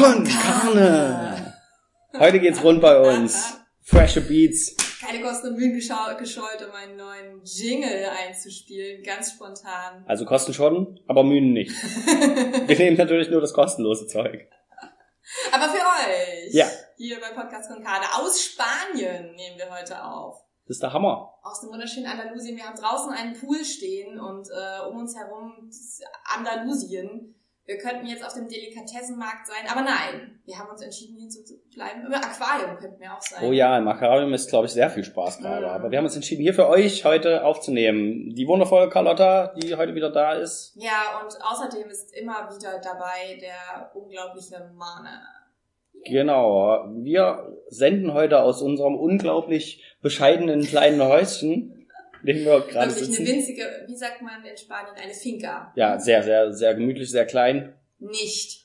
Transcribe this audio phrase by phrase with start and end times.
[0.00, 1.52] Con Carne.
[2.18, 3.58] Heute geht's rund bei uns.
[3.82, 4.74] Freshe Beats.
[4.98, 10.02] Keine Kosten und Mühen gescheut, um einen neuen Jingle einzuspielen, ganz spontan.
[10.06, 11.70] Also Kosten schon, aber Mühen nicht.
[12.66, 14.48] Wir nehmen natürlich nur das kostenlose Zeug.
[15.52, 16.66] Aber für euch, Ja.
[16.96, 20.40] hier bei Podcast Concade aus Spanien nehmen wir heute auf.
[20.66, 21.34] Das ist der Hammer.
[21.42, 22.56] Aus dem wunderschönen Andalusien.
[22.56, 25.70] Wir haben draußen einen Pool stehen und äh, um uns herum
[26.24, 27.34] Andalusien.
[27.70, 31.38] Wir könnten jetzt auf dem Delikatessenmarkt sein, aber nein, wir haben uns entschieden, hier zu
[31.72, 32.04] bleiben.
[32.04, 33.44] Im Aquarium könnten wir auch sein.
[33.44, 35.66] Oh ja, im Aquarium ist, glaube ich, sehr viel Spaß gerade.
[35.66, 35.72] Mhm.
[35.72, 38.34] Aber wir haben uns entschieden, hier für euch heute aufzunehmen.
[38.34, 40.72] Die wundervolle Carlotta, die heute wieder da ist.
[40.74, 45.22] Ja, und außerdem ist immer wieder dabei der unglaubliche Mana.
[46.06, 46.86] Genau.
[46.96, 51.79] Wir senden heute aus unserem unglaublich bescheidenen kleinen Häuschen,
[52.22, 53.26] dem wir gerade Wirklich eine sitzen.
[53.26, 55.72] winzige, wie sagt man in Spanien, eine Finca.
[55.76, 57.74] Ja, sehr, sehr, sehr gemütlich, sehr klein.
[57.98, 58.64] Nicht.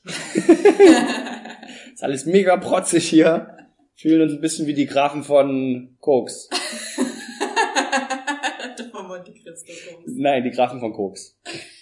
[1.94, 3.56] Ist alles mega protzig hier.
[3.94, 6.48] Fühlen uns ein bisschen wie die Grafen von Koks.
[8.92, 9.72] Von Monte Cristo.
[9.72, 10.04] Jungs.
[10.06, 11.36] Nein, die Grafen von Koks.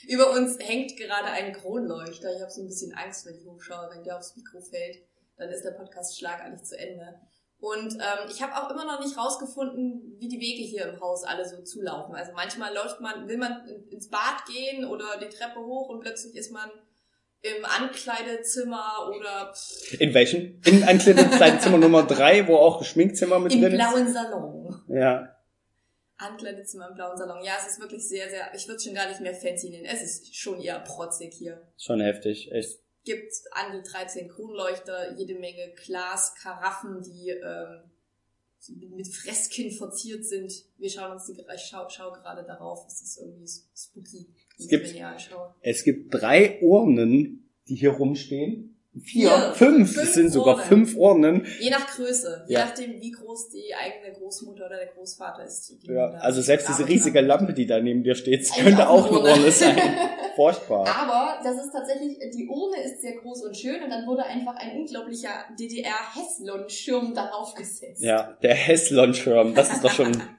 [0.08, 2.34] Über uns hängt gerade ein Kronleuchter.
[2.34, 4.98] Ich habe so ein bisschen Angst, wenn ich hochschaue, wenn der aufs Mikro fällt.
[5.36, 7.20] Dann ist der Podcast schlagartig zu Ende.
[7.64, 11.24] Und ähm, ich habe auch immer noch nicht rausgefunden, wie die Wege hier im Haus
[11.24, 12.14] alle so zulaufen.
[12.14, 16.00] Also manchmal läuft man, will man in- ins Bad gehen oder die Treppe hoch und
[16.00, 16.68] plötzlich ist man
[17.40, 19.54] im Ankleidezimmer oder
[19.98, 20.60] In welchem?
[20.66, 23.78] In ein kleines Zimmer Nummer drei, wo auch Schminkzimmer mit im drin ist.
[23.78, 24.82] blauen Salon.
[24.88, 25.28] Ja.
[26.16, 27.42] Ankleidezimmer im blauen Salon.
[27.44, 29.86] Ja, es ist wirklich sehr, sehr, ich würde es schon gar nicht mehr fancy nennen.
[29.86, 31.60] Es ist schon eher protzig hier.
[31.78, 32.50] Schon heftig.
[32.52, 32.78] Echt.
[33.04, 37.90] Gibt an die 13 Kronleuchter, jede Menge Glas, Karaffen, die ähm,
[38.96, 40.52] mit- Fresken verziert sind.
[40.78, 44.26] Wir schauen uns die, ich schau, schau gerade darauf, es ist irgendwie spooky,
[44.58, 44.86] Es gibt-.
[45.60, 48.73] Es gibt drei Urnen, die hier rumstehen.
[49.02, 49.92] Vier, Vier, fünf.
[49.92, 50.68] fünf es sind sogar Urnen.
[50.68, 51.46] fünf Urnen.
[51.58, 52.66] Je nach Größe, je Ja.
[52.66, 55.68] nachdem, wie groß die eigene Großmutter oder der Großvater ist.
[55.68, 57.26] Die die Ja, also selbst diese riesige haben.
[57.26, 59.50] Lampe, die da neben dir steht, könnte auch eine Urne.
[59.50, 59.76] Sein.
[60.36, 60.86] Furchtbar.
[60.86, 64.54] Aber das ist tatsächlich, die Urne ist sehr groß und schön und dann wurde einfach
[64.56, 68.02] ein unglaublicher DDR-Heslon-Schirm darauf gesetzt.
[68.02, 70.12] Ja, der Heslon-Schirm, das ist doch schon...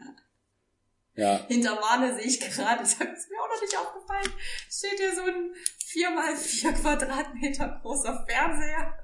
[1.18, 4.28] Ja, Hinter Mane sehe ich gerade, das ist mir auch noch nicht aufgefallen,
[4.70, 5.54] steht hier so ein
[5.96, 9.00] 4 mal 4 Quadratmeter großer Fernseher.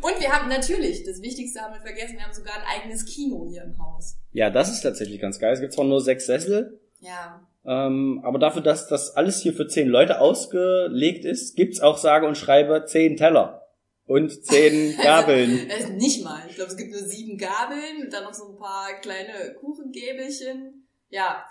[0.00, 3.46] Und wir haben natürlich, das Wichtigste haben wir vergessen, wir haben sogar ein eigenes Kino
[3.50, 4.16] hier im Haus.
[4.32, 5.52] ja, das ist tatsächlich ganz geil.
[5.52, 7.46] Es gibt zwar nur sechs Sessel, Ja.
[7.66, 12.26] ähm, aber dafür, dass das alles hier für zehn Leute ausgelegt ist, gibt's auch sage
[12.28, 13.66] und schreibe zehn Teller
[14.06, 15.68] und zehn Gabeln.
[15.68, 16.42] Äh, nicht mal.
[16.48, 20.88] Ich glaube, es gibt nur sieben Gabeln und dann noch so ein paar kleine Kuchengäbelchen.
[21.10, 21.44] Ja,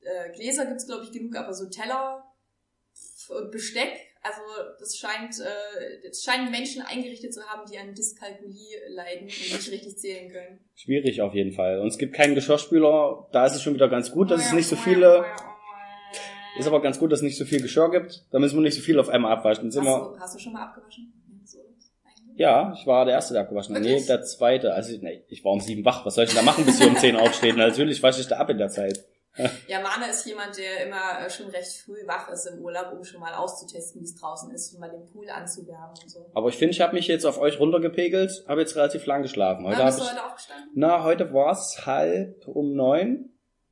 [0.00, 2.24] äh, Gläser gibt's glaube ich, genug, aber so Teller
[3.50, 3.92] Besteck,
[4.22, 4.40] also
[4.78, 9.70] das scheint, äh, das scheinen Menschen eingerichtet zu haben, die an Dyskalkulie leiden und nicht
[9.70, 10.60] richtig zählen können.
[10.74, 11.80] Schwierig auf jeden Fall.
[11.80, 13.28] Und es gibt keinen Geschirrspüler.
[13.32, 15.24] Da ist es schon wieder ganz gut, dass es nicht so viele.
[16.58, 18.24] Ist aber ganz gut, dass es nicht so viel Geschirr gibt.
[18.30, 19.66] Da müssen wir nicht so viel auf einmal abwaschen.
[19.66, 21.12] Hast du, hast du schon mal abgewaschen?
[22.36, 23.82] Ja, ich war der Erste, der abgewaschen hat.
[23.82, 24.74] Nee, der Zweite.
[24.74, 26.04] Also, nee, ich war um sieben wach.
[26.04, 27.56] Was soll ich denn da machen, bis wir um zehn aufstehen?
[27.56, 29.04] Natürlich wasche ich da ab in der Zeit.
[29.68, 33.04] Ja, Mane ist jemand, der immer äh, schon recht früh wach ist im Urlaub, um
[33.04, 36.30] schon mal auszutesten, wie es draußen ist, um mal den Pool anzuwärmen und so.
[36.34, 39.66] Aber ich finde, ich habe mich jetzt auf euch runtergepegelt, habe jetzt relativ lang geschlafen.
[39.66, 40.70] Heute habe bist du heute aufgestanden?
[40.74, 43.30] na, heute war's halb um neun,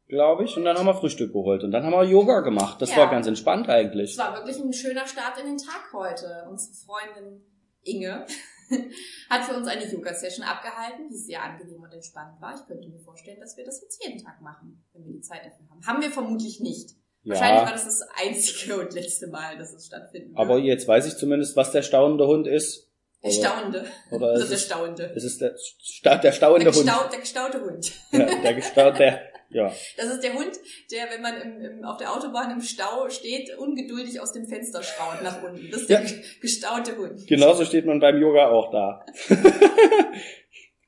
[0.08, 0.56] glaube ich.
[0.56, 1.64] Und dann haben wir Frühstück geholt.
[1.64, 2.80] Und dann haben wir Yoga gemacht.
[2.82, 2.98] Das Ja.
[2.98, 4.12] war ganz entspannt eigentlich.
[4.12, 6.46] Es war wirklich ein schöner Start in den Tag heute.
[6.48, 7.42] Unsere Freundin
[7.82, 8.26] Inge
[9.30, 12.54] hat für uns eine Yoga-Session abgehalten, die sehr angenehm und entspannt war.
[12.54, 15.40] Ich könnte mir vorstellen, dass wir das jetzt jeden Tag machen, wenn wir die Zeit
[15.44, 15.86] dafür haben.
[15.86, 16.90] Haben wir vermutlich nicht.
[17.24, 20.38] Wahrscheinlich war Ja, das das einzige und letzte Mal, dass es stattfinden wird.
[20.38, 22.90] aber jetzt weiß ich zumindest, was der staunende Hund ist.
[23.22, 23.86] der Staunende.
[24.10, 25.02] Oder Also ist der es, Staunende.
[25.04, 26.84] ist es der, sta der staunende Der, Hund?
[26.86, 27.92] gestau der gestaute Hund.
[28.12, 29.20] Ja, der gestaunte, der,
[29.54, 29.72] ja.
[29.96, 30.52] Das ist der Hund,
[30.92, 34.82] der, wenn man im, im, auf der Autobahn im Stau steht, ungeduldig aus dem Fenster
[34.82, 35.70] schaut nach unten.
[35.70, 36.10] Das ist der Ja.
[36.40, 37.26] gestaute Hund.
[37.26, 39.04] Genauso steht man beim Yoga auch da.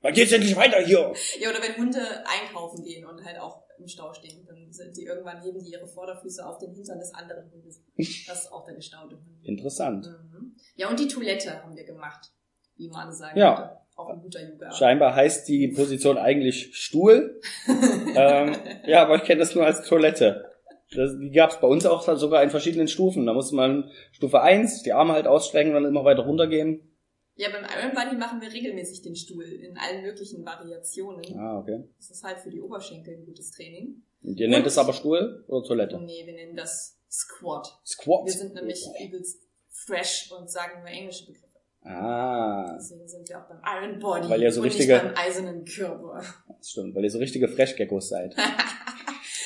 [0.03, 1.13] Wann geht's endlich weiter hier?
[1.41, 5.05] Ja, oder wenn Hunde einkaufen gehen und halt auch im Stau stehen, dann sind die
[5.05, 7.83] irgendwann heben die ihre Vorderfüße auf den Hintern des anderen Hundes.
[8.27, 9.39] Das ist auch der gestaute Hund.
[9.45, 10.07] Interessant.
[10.07, 10.57] Mhm.
[10.77, 12.33] Ja, und die Toilette haben wir gemacht,
[12.77, 13.59] wie man sagen Ja.
[13.59, 13.86] würde.
[13.97, 14.71] Auch ein guter Yoga.
[14.73, 17.41] Scheinbar heißt die Position eigentlich Stuhl.
[18.15, 18.55] ähm,
[18.87, 20.53] ja, aber ich kenne das nur als Toilette.
[20.95, 23.27] Das, die gab es bei uns auch sogar in verschiedenen Stufen.
[23.27, 26.93] Da musste man Stufe 1 die Arme halt ausstrecken und dann immer weiter runtergehen.
[27.37, 31.39] Ja, beim Iron Bunny machen wir regelmäßig den Stuhl in allen möglichen Variationen.
[31.39, 31.85] Ah, okay.
[31.99, 34.03] Das ist halt für die Oberschenkel ein gutes Training.
[34.23, 36.01] Und ihr nennt es aber Stuhl oder Toilette?
[36.01, 37.79] Nee, wir nennen das Squat.
[37.85, 38.27] Squat.
[38.27, 41.46] Wir sind nämlich übelst fresh und sagen nur englische Begriffe.
[41.87, 42.75] Ah.
[42.77, 45.65] Deswegen sind wir auch beim Iron Body Weil ihr so und richtige- nicht beim eisernen
[45.65, 46.21] Körper.
[46.59, 48.35] Das stimmt, weil ihr so richtige Freshgeckos seid.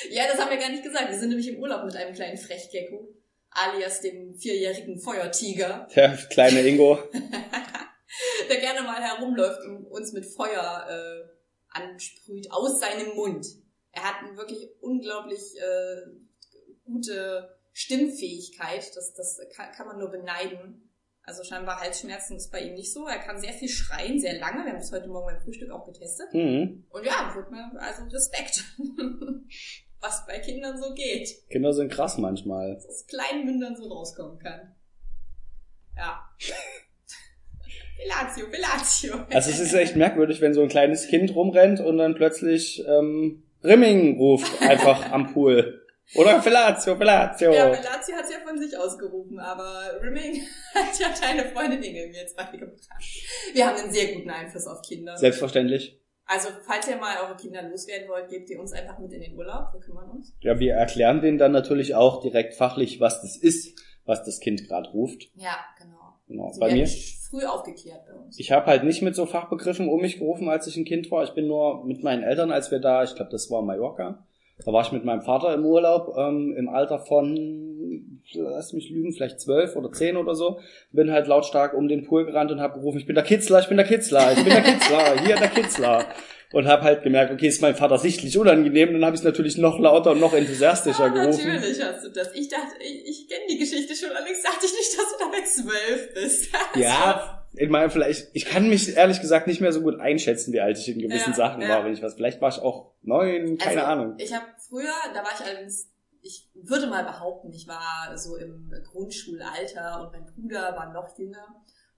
[0.09, 1.09] Ja, das haben wir gar nicht gesagt.
[1.09, 3.07] Wir sind nämlich im Urlaub mit einem kleinen Frechgecko,
[3.51, 6.99] alias dem vierjährigen Feuertiger, Der kleine Ingo.
[8.49, 11.29] der gerne mal herumläuft und uns mit Feuer äh,
[11.69, 13.45] ansprüht aus seinem Mund.
[13.93, 16.11] Er hat eine wirklich unglaublich äh,
[16.83, 18.91] gute Stimmfähigkeit.
[18.95, 20.90] Das, das kann, kann man nur beneiden.
[21.23, 23.05] Also scheinbar Halsschmerzen ist bei ihm nicht so.
[23.07, 24.65] Er kann sehr viel schreien, sehr lange.
[24.65, 26.33] Wir haben das heute Morgen beim Frühstück auch getestet.
[26.33, 26.83] Mhm.
[26.89, 28.63] Und ja, wird mir also Respekt.
[30.01, 31.29] Was bei Kindern so geht.
[31.49, 32.75] Kinder sind krass manchmal.
[32.75, 34.75] Was aus kleinen Mündern so rauskommen kann.
[35.95, 36.27] Ja.
[38.01, 39.25] Fellatio, Fellatio.
[39.31, 43.43] Also es ist echt merkwürdig, wenn so ein kleines Kind rumrennt und dann plötzlich ähm,
[43.63, 45.80] Rimming ruft einfach am Pool.
[46.15, 47.51] Oder Fellatio, Fellatio.
[47.53, 50.41] Ja, Fellatio hat es ja von sich ausgerufen, aber Rimming
[50.75, 52.87] hat ja deine Freundin Inge mir jetzt beigebracht.
[53.53, 55.17] Wir haben einen sehr guten Einfluss auf Kinder.
[55.17, 55.97] Selbstverständlich.
[56.25, 59.35] Also, falls ihr mal eure Kinder loswerden wollt, gebt ihr uns einfach mit in den
[59.35, 59.73] Urlaub.
[59.73, 60.33] Wir kümmern uns.
[60.39, 64.67] Ja, wir erklären denen dann natürlich auch direkt fachlich, was das ist, was das Kind
[64.67, 65.29] gerade ruft.
[65.35, 65.97] Ja, genau.
[66.27, 66.51] Genau.
[66.53, 66.87] Sie Bei mir.
[67.29, 68.39] früh aufgeklärt bei uns.
[68.39, 71.23] Ich habe halt nicht mit so Fachbegriffen um mich gerufen, als ich ein Kind war.
[71.25, 74.25] Ich bin nur mit meinen Eltern, als wir da, ich glaube, das war Mallorca.
[74.65, 79.13] Da war ich mit meinem Vater im Urlaub ähm, im Alter von, lass mich lügen,
[79.13, 80.59] vielleicht zwölf oder zehn oder so.
[80.91, 83.67] Bin halt lautstark um den Pool gerannt und habe gerufen, ich bin der Kitzler, ich
[83.67, 86.05] bin der Kitzler, ich bin der Kitzler, hier der Kitzler.
[86.53, 88.91] Und habe halt gemerkt, okay, ist meinem Vater sichtlich unangenehm.
[88.91, 91.47] Dann habe ich es natürlich noch lauter und noch enthusiastischer Ah, gerufen.
[91.47, 92.35] natürlich hast du das.
[92.35, 95.47] Ich dachte, ich, ich kenne die Geschichte schon, allerdings dachte ich nicht, dass du damit
[95.47, 96.51] zwölf bist.
[96.75, 100.61] Ja, ich meine, vielleicht, ich kann mich ehrlich gesagt nicht mehr so gut einschätzen, wie
[100.61, 101.69] alt ich in gewissen Ja, Sachen ja.
[101.69, 102.13] war, wenn ich was.
[102.13, 104.15] Vielleicht war ich auch neun, keine also, Ahnung.
[104.19, 105.89] Ich habe früher, da war ich allerdings,
[106.21, 111.45] ich würde mal behaupten, ich war so im Grundschulalter und mein Bruder war noch jünger.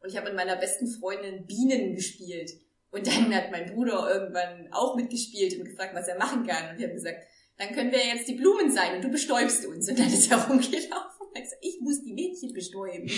[0.02, 2.52] Und ich habe mit meiner besten Freundin Bienen gespielt.
[2.92, 6.72] Und dann hat mein Bruder irgendwann auch mitgespielt und gefragt, was er machen kann.
[6.72, 7.24] Und wir haben gesagt,
[7.58, 9.88] dann können wir jetzt die Blumen sein und du bestäubst uns.
[9.88, 11.23] Und dann ist er rumgelaufen
[11.62, 13.08] ich muss die Mädchen bestäuben.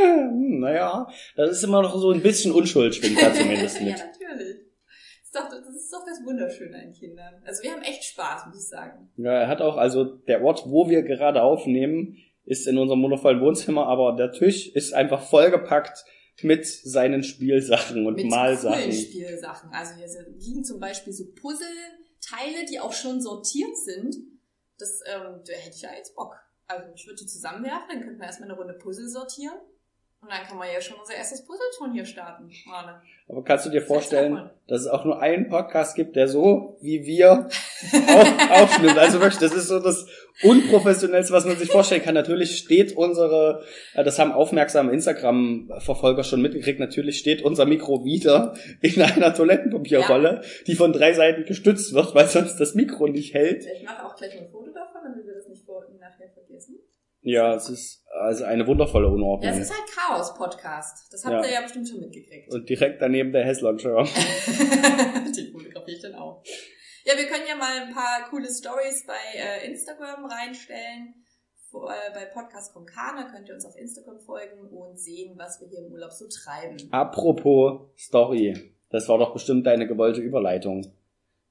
[0.00, 3.98] Hm, naja, das ist immer noch so ein bisschen Unschuld, schwingt da zumindest ja, mit.
[3.98, 4.56] natürlich.
[5.22, 7.42] Das ist, doch, das ist doch das Wunderschöne an Kindern.
[7.44, 9.10] Also wir haben echt Spaß, muss ich sagen.
[9.16, 13.40] Ja, er hat auch, also der Ort, wo wir gerade aufnehmen, ist in unserem wundervollen
[13.40, 16.04] Wohnzimmer, aber der Tisch ist einfach vollgepackt
[16.42, 18.80] mit seinen Spielsachen und mit Malsachen.
[18.80, 19.70] coolen Spielsachen.
[19.72, 20.06] Also hier
[20.38, 24.16] liegen zum Beispiel so Puzzleteile, die auch schon sortiert sind.
[24.78, 26.34] Das, ähm, da hätte ich ja jetzt Bock.
[26.70, 29.58] Also ich würde die zusammenwerfen, dann könnten wir erstmal eine Runde Puzzle sortieren.
[30.22, 32.48] Und dann kann man ja schon unser erstes Puzzle schon hier starten.
[32.70, 33.00] Arne.
[33.26, 37.06] Aber kannst du dir vorstellen, dass es auch nur einen Podcast gibt, der so wie
[37.06, 38.98] wir auf, aufnimmt?
[38.98, 40.06] Also wirklich, das ist so das
[40.42, 42.14] Unprofessionellste, was man sich vorstellen kann.
[42.14, 43.64] Natürlich steht unsere,
[43.94, 50.42] äh, das haben aufmerksame Instagram-Verfolger schon mitgekriegt, natürlich steht unser Mikro wieder in einer Toilettenpapierrolle,
[50.66, 53.64] die von drei Seiten gestützt wird, weil sonst das Mikro nicht hält.
[53.64, 56.78] Ich mache auch gleich ein Foto davon, damit wir das nicht vor nachher vergessen.
[57.22, 59.50] Ja, es ist also eine wundervolle Ja, Unordnung.
[59.52, 61.12] es ist halt Chaos-Podcast.
[61.12, 61.44] Das habt Ja.
[61.44, 62.52] ihr ja bestimmt schon mitgekriegt.
[62.52, 63.90] Und direkt daneben der Hesslauncher.
[64.04, 66.42] Den fotografiere ich dann auch.
[67.04, 71.14] Ja, wir können ja mal ein paar coole Stories bei äh, Instagram reinstellen.
[71.70, 75.68] Vor, äh, bei Podcast Konkana könnt ihr uns auf Instagram folgen und sehen, was wir
[75.68, 76.76] hier im Urlaub so treiben.
[76.90, 78.74] Apropos Story.
[78.90, 80.92] Das war doch bestimmt deine gewollte Überleitung.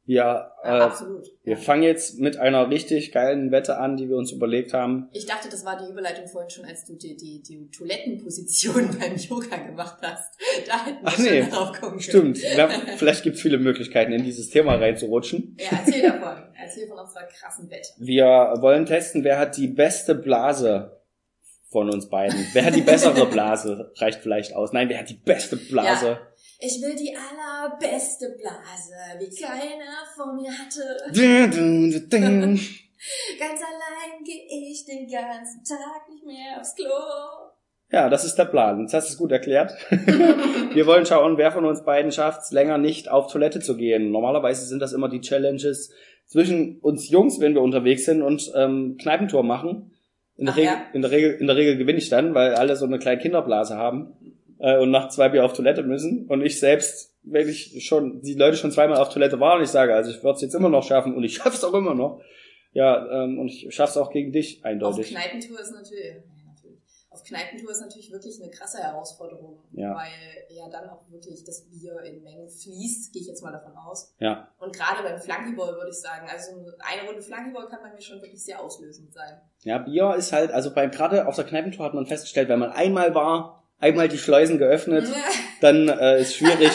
[0.09, 1.27] Wir, Ja, äh, absolut.
[1.43, 1.59] wir Ja.
[1.59, 5.07] fangen jetzt mit einer richtig geilen Wette an, die wir uns überlegt haben.
[5.13, 9.15] Ich dachte, das war die Überleitung vorhin schon, als du die, die, die Toilettenposition beim
[9.15, 10.33] Yoga gemacht hast.
[10.67, 12.33] Da hätten wir Ach nee, darauf kommen können.
[12.35, 12.39] Stimmt.
[12.57, 15.55] Ja, vielleicht gibt es viele Möglichkeiten, in dieses Thema reinzurutschen.
[15.59, 16.43] Ja, erzähl davon.
[16.59, 17.89] Erzähl von unserer krassen Wette.
[17.99, 18.25] Wir
[18.61, 20.99] wollen testen, wer hat die beste Blase
[21.69, 22.47] von uns beiden.
[22.53, 23.91] Wer hat die bessere Blase?
[23.97, 24.73] Reicht vielleicht aus.
[24.73, 26.17] Nein, wer hat die beste Blase?
[26.61, 30.81] Ich will die allerbeste Blase, wie keiner vor mir hatte.
[33.39, 36.89] Ganz allein gehe ich den ganzen Tag nicht mehr aufs Klo.
[37.91, 38.81] Ja, das ist der Plan.
[38.81, 39.71] Jetzt hast du es gut erklärt.
[39.89, 44.11] Wir wollen schauen, wer von uns beiden schafft es länger nicht auf Toilette zu gehen.
[44.11, 45.93] Normalerweise sind das immer die Challenges
[46.25, 49.95] zwischen uns Jungs, wenn wir unterwegs sind und ähm, Kneipentour machen.
[50.35, 50.85] In der, Ach Regel, ja.
[50.91, 53.77] in, der Regel, in der Regel gewinne ich dann, weil alle so eine kleine Kinderblase
[53.77, 56.27] haben äh, und nach zwei Bier auf Toilette müssen.
[56.27, 59.93] Und ich selbst, wenn ich schon die Leute schon zweimal auf Toilette waren, ich sage,
[59.95, 62.21] also ich würde es jetzt immer noch schaffen und ich schaff's auch immer noch.
[62.71, 65.09] Ja, ähm, und ich schaff's auch gegen dich Auf eindeutig.
[65.09, 66.77] Kneipentour ist natürlich, natürlich.
[67.09, 69.95] Auf Kneipentour ist natürlich wirklich eine krasse Herausforderung, Ja.
[69.95, 73.75] weil ja dann auch wirklich das Bier in Mengen fließt, gehe ich jetzt mal davon
[73.75, 74.13] aus.
[74.19, 74.51] Ja.
[74.59, 78.21] Und gerade beim Flunkyball würde ich sagen, also eine Runde Flunkyball kann bei mir schon
[78.21, 79.41] wirklich sehr auslösend sein.
[79.63, 82.69] Ja, Bier ist halt, also bei gerade auf der Kneipentour hat man festgestellt, wenn man
[82.71, 85.07] einmal war, einmal die Schleusen geöffnet,
[85.61, 86.71] dann äh, ist schwierig,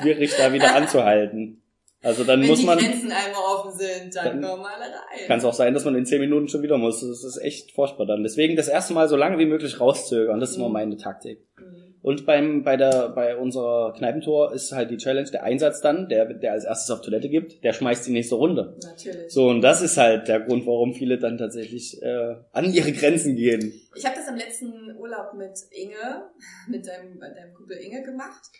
[0.00, 1.60] schwierig da wieder anzuhalten.
[2.02, 2.78] Also dann Wenn muss die man.
[2.78, 5.26] Grenzen einmal offen sind, dann, Dann kommen alle rein.
[5.26, 7.00] Kann es auch sein, dass man in zehn Minuten schon wieder muss.
[7.00, 8.22] Das ist echt furchtbar dann.
[8.22, 10.38] Deswegen das erste Mal so lange wie möglich rauszögern.
[10.38, 10.72] Das ist immer Mhm.
[10.74, 11.38] meine Taktik.
[11.58, 11.73] Mhm.
[12.04, 16.34] Und beim, bei der, bei unserer Kneipentour ist halt die Challenge, der Einsatz dann, der,
[16.34, 18.76] der als erstes auf Toilette gibt, der schmeißt die nächste Runde.
[18.82, 19.32] Natürlich.
[19.32, 23.36] So, und das ist halt der Grund, warum viele dann tatsächlich äh, an ihre Grenzen
[23.36, 23.72] gehen.
[23.94, 26.26] Ich habe das am letzten Urlaub mit Inge,
[26.68, 28.50] mit deinem, deinem Kumpel Inge gemacht.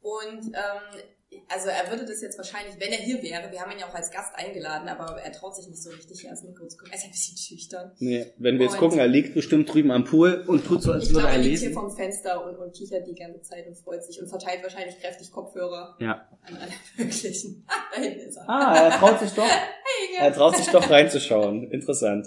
[0.00, 1.02] Und ähm,
[1.48, 3.94] also er würde das jetzt wahrscheinlich, wenn er hier wäre, wir haben ihn ja auch
[3.94, 6.90] als Gast eingeladen, aber er traut sich nicht so richtig hier ans Mikro zu kommen.
[6.92, 7.92] Er ist ein bisschen schüchtern.
[7.98, 10.92] Nee, wenn wir jetzt Und- gucken, er liegt bestimmt drüben am Pool und tut so,
[10.92, 11.74] als würde er er liegt hier lesen.
[11.80, 15.30] vom Fenster und, und kichert die ganze Zeit und freut sich und verteilt wahrscheinlich kräftig
[15.30, 16.28] Kopfhörer Ja.
[16.42, 17.64] an alle möglichen.
[17.68, 18.48] Ah, da hinten ist er.
[18.48, 19.48] Ah, er traut sich doch,
[20.18, 21.70] er traut sich doch reinzuschauen.
[21.70, 22.26] Interessant.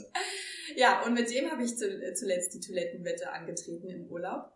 [0.76, 4.52] Ja, und mit dem habe ich zu, zuletzt die Toilettenwette angetreten im Urlaub.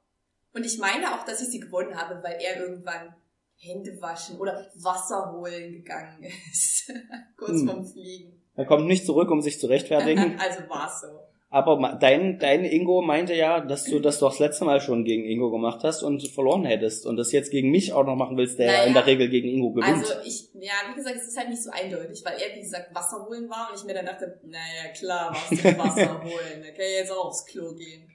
[0.53, 3.15] Und ich meine auch, dass ich sie gewonnen habe, weil er irgendwann
[3.63, 6.91] Hände waschen oder Wasser holen gegangen ist.
[7.38, 7.68] Kurz Hm.
[7.68, 8.41] vorm Fliegen.
[8.56, 10.36] Er kommt nicht zurück, um sich zu rechtfertigen.
[10.39, 11.08] also war's so.
[11.53, 15.25] Aber dein, dein Ingo meinte ja, dass du das doch das letzte Mal schon gegen
[15.25, 18.58] Ingo gemacht hast und verloren hättest und das jetzt gegen mich auch noch machen willst,
[18.58, 18.86] der ja Naja.
[18.86, 19.98] in der Regel gegen Ingo gewinnt.
[19.98, 22.96] Also ich, ja, wie gesagt, es ist halt nicht so eindeutig, weil er, wie gesagt,
[22.96, 26.86] Wasser holen war und ich mir dann dachte, naja, klar, was Wasser holen, da kann
[26.88, 28.08] ich jetzt auch aufs Klo gehen.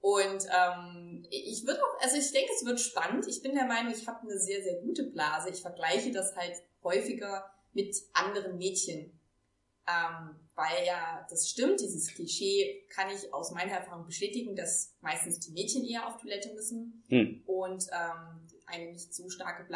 [0.00, 3.26] Und ähm, ich würde auch, also ich denke, es wird spannend.
[3.28, 5.50] Ich bin der Meinung, ich habe eine sehr, sehr gute Blase.
[5.50, 9.20] Ich vergleiche das halt häufiger mit anderen Mädchen.
[9.86, 15.40] Ähm, weil ja, das stimmt, dieses Klischee kann ich aus meiner Erfahrung bestätigen, dass meistens
[15.40, 17.42] die Mädchen eher auf Toilette müssen Hm.
[17.46, 19.66] und ähm, eine nicht so starke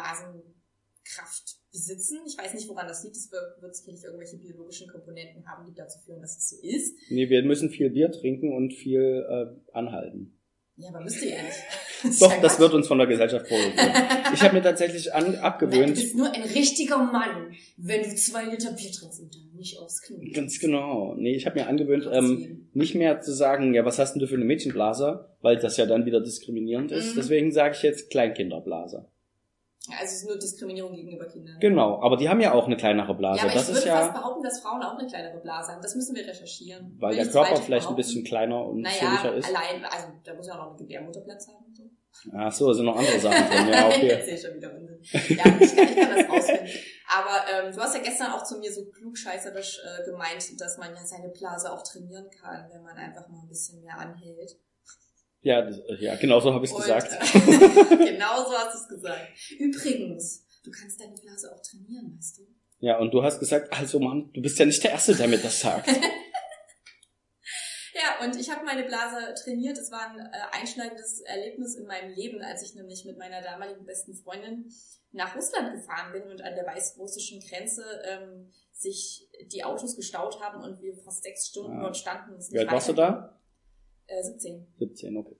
[1.05, 2.19] Blasenkraft besitzen.
[2.27, 3.15] Ich weiß nicht, woran das liegt.
[3.15, 6.95] Es wird, wird sicherlich irgendwelche biologischen Komponenten haben, die dazu führen, dass es so ist.
[7.09, 10.31] Nee, wir müssen viel Bier trinken und viel äh, anhalten.
[10.77, 11.55] Ja, aber müsst ihr ja nicht.
[12.03, 13.77] ist Doch, das wird uns von der Gesellschaft vorgegeben.
[14.33, 18.13] Ich habe mir tatsächlich an, Nein, du abgewöhnt, bist nur ein richtiger Mann, wenn du
[18.15, 20.35] zwei Liter Bier trinkst und dann nicht aufs gehst.
[20.35, 24.13] ganz genau, nee, ich habe mir angewöhnt, ähm, nicht mehr zu sagen, ja, was hast
[24.13, 27.11] denn du für eine Mädchenblase, weil das ja dann wieder diskriminierend ist.
[27.11, 27.15] Mhm.
[27.15, 29.05] Deswegen sage ich jetzt Kleinkinderblase.
[29.91, 31.59] Also es ist nur Diskriminierung gegenüber Kindern.
[31.59, 33.39] Genau, aber die haben ja auch eine kleinere Blase.
[33.39, 35.81] Ja, aber das ich würde fast ja, behaupten, dass Frauen auch eine kleinere Blase haben.
[35.81, 36.95] Das müssen wir recherchieren.
[36.99, 39.47] weil Will der ich Körper vielleicht ein bisschen kleiner und Naja, zierlicher ist.
[39.47, 41.83] allein, also da muss ja auch noch eine Gebärmutterplatz haben und so.
[42.33, 43.67] Ach so, sind noch andere Sachen drin.
[43.67, 44.07] Ja, Ich okay.
[44.09, 44.99] erzähl schon wieder Unsinn.
[45.11, 46.69] Ja, ich kann, ich kann das ausfinden.
[47.07, 50.95] Aber ähm, du hast ja gestern auch zu mir so klugscheißerisch äh, gemeint, dass man
[50.95, 54.57] ja seine Blase auch trainieren kann, wenn man einfach mal ein bisschen mehr anhält.
[55.45, 57.11] Ja, das, ja genau so habe ich es gesagt.
[57.11, 59.27] Äh, genau so hast du es gesagt.
[59.59, 62.47] Übrigens, du kannst deine Blase auch trainieren, weißt du?
[62.79, 65.37] Ja, und du hast gesagt, also Mann, du bist ja nicht der Erste, der mir
[65.37, 65.87] das sagt.
[67.97, 69.77] Ja, und ich habe meine Blase trainiert.
[69.77, 73.85] Es war ein äh, einschneidendes Erlebnis in meinem Leben, als ich nämlich mit meiner damaligen
[73.85, 74.69] besten Freundin
[75.13, 80.61] nach Russland gefahren bin und an der weißrussischen Grenze ähm, sich die Autos gestaut haben
[80.61, 81.83] und wir fast sechs Stunden Ah.
[81.83, 82.37] dort standen.
[82.51, 83.39] Wie alt warst du da?
[84.07, 84.67] Äh, 17.
[84.79, 85.37] 17, okay.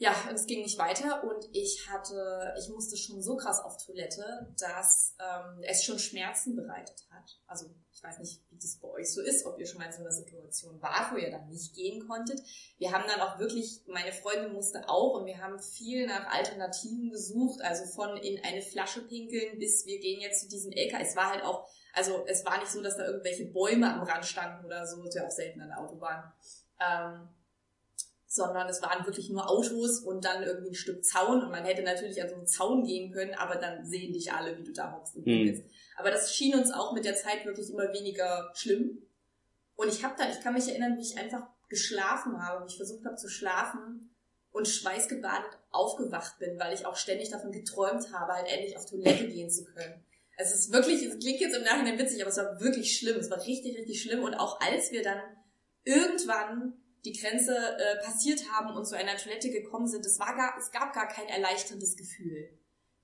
[0.00, 3.76] Ja, und es ging nicht weiter und ich hatte, ich musste schon so krass auf
[3.84, 7.38] Toilette, dass ähm, es schon Schmerzen bereitet hat.
[7.46, 9.92] Also ich weiß nicht, wie das bei euch so ist, ob ihr schon mal in
[9.92, 12.40] so einer Situation wart, wo ihr dann nicht gehen konntet.
[12.78, 17.10] Wir haben dann auch wirklich, meine Freundin musste auch und wir haben viel nach Alternativen
[17.10, 20.94] gesucht, also von in eine Flasche pinkeln bis wir gehen jetzt zu diesem LK.
[21.02, 24.24] Es war halt auch, also es war nicht so, dass da irgendwelche Bäume am Rand
[24.24, 26.32] standen oder so, ist ja auch selten an der Autobahn.
[26.80, 27.28] Ähm,
[28.26, 31.82] sondern es waren wirklich nur Autos und dann irgendwie ein Stück Zaun und man hätte
[31.82, 34.92] natürlich an so einen Zaun gehen können, aber dann sehen dich alle, wie du da
[34.92, 35.46] hockst und Hm.
[35.46, 35.64] pinkelst.
[35.96, 39.02] Aber das schien uns auch mit der Zeit wirklich immer weniger schlimm.
[39.74, 42.76] Und ich habe da, ich kann mich erinnern, wie ich einfach geschlafen habe, wie ich
[42.76, 44.14] versucht habe zu schlafen
[44.52, 49.26] und schweißgebadet aufgewacht bin, weil ich auch ständig davon geträumt habe, halt endlich auf Toilette
[49.26, 50.04] gehen zu können.
[50.36, 53.18] Es ist wirklich, es klingt jetzt im Nachhinein witzig, aber es war wirklich schlimm.
[53.18, 54.22] Es war richtig, richtig schlimm.
[54.22, 55.20] Und auch als wir dann
[55.84, 60.54] irgendwann die Grenze äh, passiert haben und zu einer Toilette gekommen sind, es war gar,
[60.58, 62.50] es gab gar kein erleichterndes Gefühl.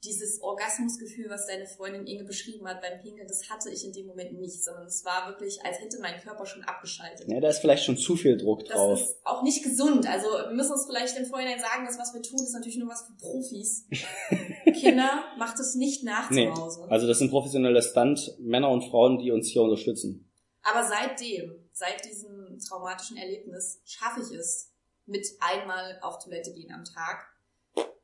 [0.04, 4.06] Dieses Orgasmusgefühl, was deine Freundin Inge beschrieben hat beim Pinkeln, das hatte ich in dem
[4.06, 7.26] Moment nicht, sondern es war wirklich, als hätte mein Körper schon abgeschaltet.
[7.26, 9.00] Ja, da ist vielleicht schon zu viel Druck Das drauf.
[9.00, 10.06] ist auch nicht gesund.
[10.06, 12.90] Also wir müssen uns vielleicht im Vorhinein sagen, dass was wir tun, ist natürlich nur
[12.90, 13.86] was für Profis.
[14.78, 16.52] Kinder, macht es nicht nach Nee.
[16.54, 16.86] zu Hause.
[16.90, 20.30] Also das sind professionelle Stunt Männer und Frauen, die uns hier unterstützen.
[20.62, 24.72] Aber seitdem, seit diesem traumatischen Erlebnis, schaffe ich es
[25.04, 27.28] mit einmal auf Toilette gehen am Tag.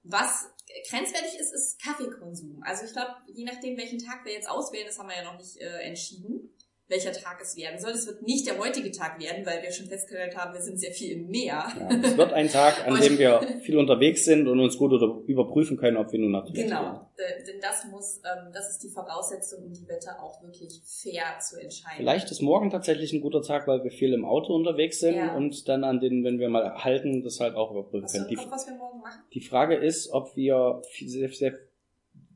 [0.02, 0.50] Was
[0.90, 2.62] grenzwertig ist, ist Kaffeekonsum.
[2.64, 5.38] Also ich glaube, je nachdem, welchen Tag wir jetzt auswählen, das haben wir ja noch
[5.38, 6.41] nicht äh, entschieden,
[6.88, 7.92] welcher Tag es werden soll.
[7.92, 10.92] Es wird nicht der heutige Tag werden, weil wir schon festgestellt haben, wir sind sehr
[10.92, 11.64] viel im Meer.
[11.78, 14.92] Ja, es wird ein Tag, an dem wir viel unterwegs sind und uns gut
[15.26, 19.64] überprüfen können, ob wir nun nach Genau, denn das muss, ähm, das ist die Voraussetzung,
[19.64, 21.96] um die Wetter auch wirklich fair zu entscheiden.
[21.96, 25.34] Vielleicht ist morgen tatsächlich ein guter Tag, weil wir viel im Auto unterwegs sind ja.
[25.34, 28.28] und dann an den, wenn wir mal halten, das halt auch überprüfen können.
[28.28, 29.22] Die, was wir morgen machen?
[29.32, 31.58] Die Frage ist, ob wir sehr, sehr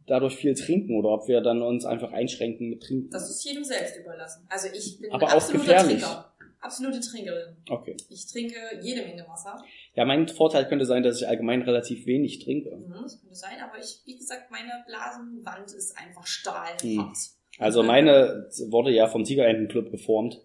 [0.07, 3.11] dadurch viel trinken oder ob wir dann uns einfach einschränken mit Trinken.
[3.11, 4.47] Das ist jedem selbst überlassen.
[4.49, 6.03] Also ich bin Aber gefährlich.
[6.03, 6.33] Trinker.
[6.61, 7.57] Absolute Trinkerin.
[7.69, 7.97] Okay.
[8.09, 9.63] Ich trinke jede Menge Wasser.
[9.95, 12.75] Ja, mein Vorteil könnte sein, dass ich allgemein relativ wenig trinke.
[12.75, 16.83] Mhm, das könnte sein, aber ich, wie gesagt, meine Blasenwand ist einfach stahlhart.
[16.83, 17.13] Hm.
[17.59, 20.41] Also meine wurde ja vom Tigerentenclub geformt.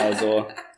[0.00, 0.46] Also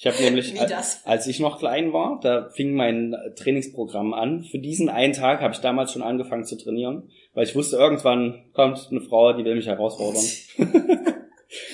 [0.00, 4.44] ich habe nämlich, als, als ich noch klein war, da fing mein Trainingsprogramm an.
[4.44, 8.46] Für diesen einen Tag habe ich damals schon angefangen zu trainieren, weil ich wusste, irgendwann
[8.54, 10.24] kommt eine Frau, die will mich herausfordern.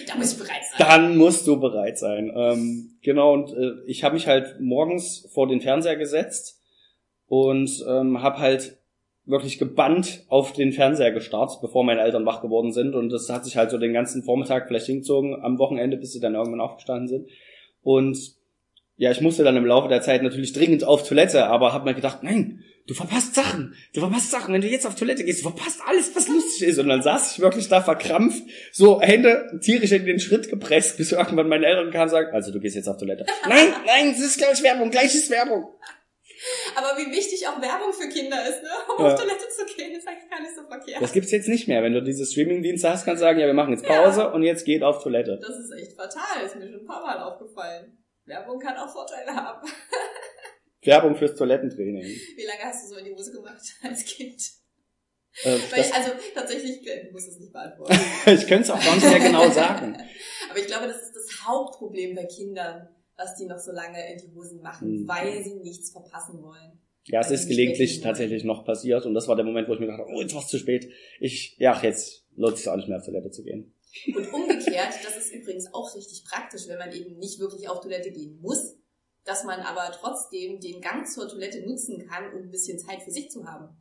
[0.08, 0.86] da muss ich bereit sein.
[0.88, 2.32] Dann musst du bereit sein.
[2.34, 6.60] Ähm, genau, und äh, ich habe mich halt morgens vor den Fernseher gesetzt
[7.28, 8.78] und ähm, habe halt
[9.24, 12.96] wirklich gebannt auf den Fernseher gestarrt, bevor meine Eltern wach geworden sind.
[12.96, 16.20] Und das hat sich halt so den ganzen Vormittag vielleicht hingezogen, am Wochenende, bis sie
[16.20, 17.28] dann irgendwann aufgestanden sind.
[17.86, 18.18] Und
[18.96, 21.94] ja, ich musste dann im Laufe der Zeit natürlich dringend auf Toilette, aber habe mir
[21.94, 25.50] gedacht, nein, du verpasst Sachen, du verpasst Sachen, wenn du jetzt auf Toilette gehst, du
[25.50, 26.80] verpasst alles, was lustig ist.
[26.80, 31.12] Und dann saß ich wirklich da verkrampft, so Hände tierisch in den Schritt gepresst, bis
[31.12, 33.24] irgendwann meine Eltern kamen und sagen, also du gehst jetzt auf Toilette.
[33.48, 35.68] nein, nein, das ist gleich Werbung, gleich ist Werbung.
[36.74, 38.70] Aber wie wichtig auch Werbung für Kinder ist, ne?
[38.96, 39.12] Um ja.
[39.12, 41.00] auf Toilette zu gehen, ist eigentlich gar nicht so verkehrt.
[41.00, 41.82] Das gibt's jetzt nicht mehr.
[41.82, 44.32] Wenn du diese Streamingdienste hast, kannst du sagen, ja, wir machen jetzt Pause ja.
[44.32, 45.38] und jetzt geht auf Toilette.
[45.40, 47.98] Das ist echt fatal, ist mir schon ein paar Mal aufgefallen.
[48.26, 49.66] Werbung kann auch Vorteile haben.
[50.82, 52.04] Werbung fürs Toilettentraining.
[52.04, 54.40] Wie lange hast du so in die Hose gemacht als Kind?
[55.42, 57.94] Äh, Weil, also tatsächlich, du musst es nicht beantworten.
[58.26, 59.96] ich könnte es auch gar nicht mehr genau sagen.
[60.48, 64.18] Aber ich glaube, das ist das Hauptproblem bei Kindern was die noch so lange in
[64.18, 65.08] die Hosen machen, mhm.
[65.08, 66.80] weil sie nichts verpassen wollen.
[67.04, 69.86] Ja, es ist gelegentlich tatsächlich noch passiert und das war der Moment, wo ich mir
[69.86, 70.90] dachte, oh, jetzt war es zu spät.
[71.20, 73.72] Ich, ja, jetzt lohnt sich auch nicht mehr auf Toilette zu gehen.
[74.14, 78.10] Und umgekehrt, das ist übrigens auch richtig praktisch, wenn man eben nicht wirklich auf Toilette
[78.10, 78.76] gehen muss,
[79.24, 83.10] dass man aber trotzdem den Gang zur Toilette nutzen kann, um ein bisschen Zeit für
[83.10, 83.76] sich zu haben.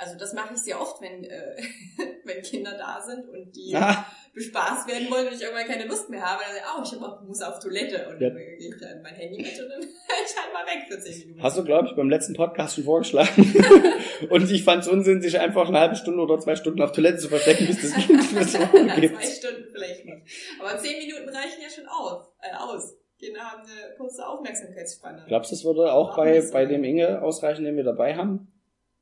[0.00, 1.56] Also das mache ich sehr oft, wenn, äh,
[2.24, 4.06] wenn Kinder da sind und die ah.
[4.32, 6.42] bespaßt werden wollen und ich irgendwann keine Lust mehr habe.
[6.42, 8.30] Dann sage ich, oh, ich hab, muss auf Toilette und ja.
[8.30, 11.18] dann gehe ich dann mein Handy mit und dann ich halt mal weg für 10
[11.18, 11.42] Minuten.
[11.42, 13.54] Hast du, glaube ich, beim letzten Podcast schon vorgeschlagen.
[14.30, 17.18] und ich fand es Unsinn, sich einfach eine halbe Stunde oder zwei Stunden auf Toilette
[17.18, 18.58] zu verstecken, bis das Kind so
[18.98, 19.16] gibt.
[19.16, 20.22] Zwei Stunden vielleicht nicht.
[20.60, 22.26] Aber 10 Minuten reichen ja schon aus.
[22.40, 22.96] Äh, aus.
[23.18, 25.26] Kinder haben eine kurze Aufmerksamkeitsspanne.
[25.28, 28.50] Glaubst du, das würde auch bei, bei dem Inge ausreichen, den wir dabei haben?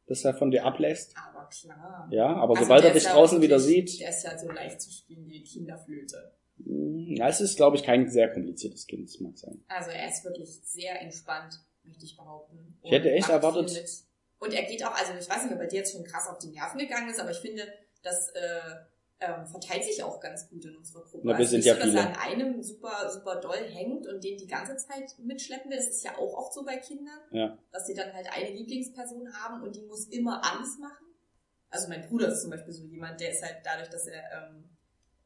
[0.09, 1.14] Dass er von dir ablässt.
[1.16, 2.09] Aber klar.
[2.11, 4.01] Ja, aber also sobald er dich draußen wieder sieht.
[4.01, 6.33] Der ist ja so leicht zu spielen wie Kinderflöte.
[6.64, 9.62] Hm, ja, es ist, glaube ich, kein sehr kompliziertes Kind, das mag sein.
[9.68, 12.79] Also er ist wirklich sehr entspannt, möchte ich behaupten.
[12.83, 14.05] Ich hätte echt erwartet.
[14.40, 16.38] Und er geht auch, also ich weiß nicht, ob er dir jetzt schon krass auf
[16.38, 17.62] die Nerven gegangen ist, aber ich finde,
[18.03, 18.61] dass äh,
[19.21, 21.27] ähm, verteilt sich auch ganz gut in unserer Gruppe.
[21.27, 21.95] Na, wir also sind ja so, viele.
[21.95, 25.77] dass er an einem super, super doll hängt und den die ganze Zeit mitschleppen will.
[25.77, 27.59] Das ist ja auch oft so bei Kindern, ja.
[27.73, 31.07] dass sie dann halt eine Lieblingsperson haben und die muss immer alles machen.
[31.71, 34.71] Also mein Bruder ist zum Beispiel so jemand, der ist halt dadurch, dass er ähm,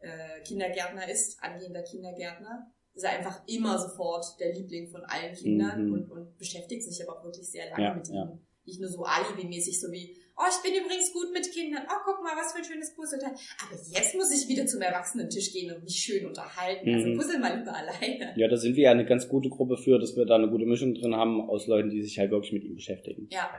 [0.00, 5.86] äh, Kindergärtner ist, angehender Kindergärtner, ist er einfach immer sofort der Liebling von allen Kindern
[5.86, 5.92] mhm.
[5.92, 8.14] und, und beschäftigt sich aber auch wirklich sehr lange ja, mit ihm.
[8.14, 8.38] Ja.
[8.64, 12.22] Nicht nur so alibi-mäßig, so wie, oh, ich bin übrigens gut mit Kindern, oh, guck
[12.22, 13.32] mal, was für ein schönes Puzzleteil.
[13.32, 16.88] Aber jetzt muss ich wieder zum Erwachsenen-Tisch gehen und mich schön unterhalten.
[16.88, 17.12] Also mhm.
[17.12, 18.32] Also puzzle mal lieber alleine.
[18.36, 20.66] Ja, da sind wir ja eine ganz gute Gruppe für, dass wir da eine gute
[20.66, 23.28] Mischung drin haben aus Leuten, die sich halt wirklich mit ihm beschäftigen.
[23.30, 23.50] Ja,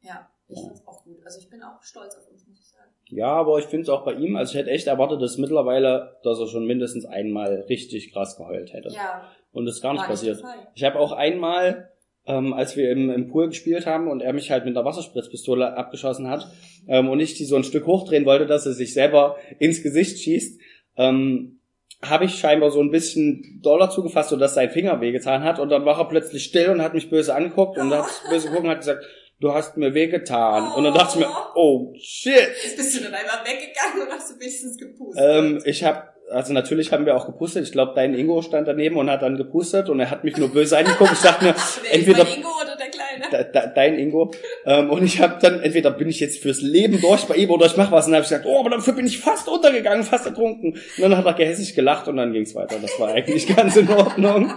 [0.00, 0.64] ja, ich ja.
[0.66, 1.18] find's auch gut.
[1.24, 2.90] Also ich bin auch stolz auf uns, muss ich sagen.
[3.08, 6.18] Ja, aber ich finde es auch bei ihm, also ich hätte echt erwartet, dass mittlerweile,
[6.22, 8.88] dass er schon mindestens einmal richtig krass geheult hätte.
[8.90, 9.30] Ja.
[9.52, 10.42] Und das ist gar nicht passiert.
[10.74, 11.90] Ich habe auch einmal
[12.26, 15.76] ähm, als wir im, im Pool gespielt haben und er mich halt mit einer Wasserspritzpistole
[15.76, 16.50] abgeschossen hat
[16.88, 20.18] ähm, und ich die so ein Stück hochdrehen wollte, dass er sich selber ins Gesicht
[20.18, 20.60] schießt,
[20.96, 21.60] ähm,
[22.02, 25.84] habe ich scheinbar so ein bisschen Dollar zugefasst, sodass sein Finger wehgetan hat und dann
[25.84, 28.80] war er plötzlich still und hat mich böse angeguckt und hat böse geguckt und hat
[28.80, 29.04] gesagt,
[29.40, 30.72] du hast mir wehgetan.
[30.72, 30.78] Oh.
[30.78, 32.34] Und dann dachte ich mir, oh shit.
[32.34, 35.22] Jetzt bist du dann einmal weggegangen und hast du wenigstens gepustet.
[35.22, 37.64] Ähm, ich habe also natürlich haben wir auch gepustet.
[37.64, 40.48] Ich glaube, dein Ingo stand daneben und hat dann gepustet und er hat mich nur
[40.48, 41.12] böse angeguckt.
[41.12, 41.54] Ich dachte mir,
[41.90, 43.26] entweder Ingo oder der Kleine?
[43.30, 44.30] Da, da, dein Ingo.
[44.64, 47.66] Ähm, und ich habe dann entweder bin ich jetzt fürs Leben durch bei ihm oder
[47.66, 48.06] ich mach was.
[48.06, 50.72] Und dann habe ich gesagt, oh, aber dafür bin ich fast untergegangen, fast ertrunken.
[50.72, 52.76] Und dann hat er gehässig gelacht und dann ging's weiter.
[52.80, 54.52] Das war eigentlich ganz in Ordnung.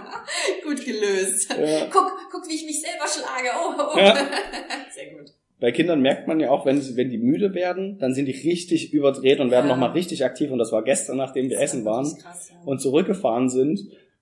[0.64, 1.50] gut gelöst.
[1.52, 1.86] Ja.
[1.92, 3.50] Guck, guck, wie ich mich selber schlage.
[3.60, 3.98] Oh, oh.
[3.98, 4.14] Ja.
[4.96, 5.37] Sehr gut.
[5.60, 8.32] Bei Kindern merkt man ja auch, wenn, sie, wenn die müde werden, dann sind die
[8.32, 9.74] richtig überdreht und werden Ja.
[9.74, 10.52] nochmal richtig aktiv.
[10.52, 12.56] Und das war gestern, nachdem wir essen waren Krass, ja.
[12.66, 13.80] und zurückgefahren sind,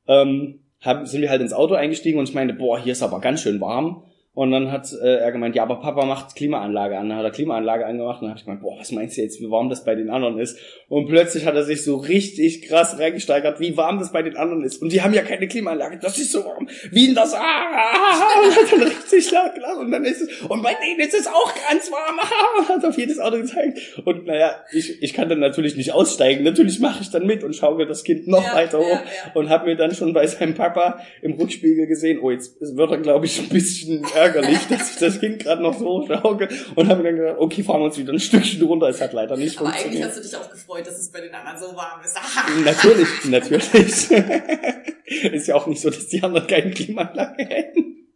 [0.08, 3.20] ähm, haben, sind wir halt ins Auto eingestiegen und ich meinte, boah, hier ist aber
[3.20, 4.04] ganz schön warm.
[4.36, 7.08] Und dann hat äh, er gemeint, ja, aber Papa macht Klimaanlage an.
[7.08, 9.40] Dann hat er Klimaanlage angemacht und dann habe ich gemeint, boah, was meinst du jetzt,
[9.40, 10.60] wie warm das bei den anderen ist?
[10.90, 14.66] Und plötzlich hat er sich so richtig krass reingesteigert, wie warm das bei den anderen
[14.66, 14.82] ist.
[14.82, 16.68] Und die haben ja keine Klimaanlage, das ist so warm.
[16.92, 20.22] Wie in das Ah, ah, ah, und hat dann richtig laut gelacht und dann ist
[20.22, 22.20] es, und bei denen ist es auch ganz warm.
[22.26, 23.80] Ah, und hat auf jedes Auto gezeigt.
[24.04, 26.44] Und naja, ich, ich kann dann natürlich nicht aussteigen.
[26.44, 29.32] Natürlich mache ich dann mit und schaukel das Kind noch Ja, weiter hoch ja, ja.
[29.36, 32.98] und habe mir dann schon bei seinem Papa im Rückspiegel gesehen, oh, jetzt wird er,
[32.98, 37.04] glaube ich, ein bisschen ärgerlich, dass ich das Kind gerade noch so schaukel und habe
[37.04, 38.90] mir dann gedacht, okay, fahren wir uns wieder ein Stückchen runter.
[38.90, 40.10] Es hat leider nicht Aber eigentlich funktioniert.
[40.10, 42.18] hast du dich auch gefreut, dass es bei den anderen so warm ist.
[42.64, 44.12] Natürlich, natürlich.
[45.34, 48.08] ist ja auch nicht so, dass die anderen keine Klimaanlage hätten.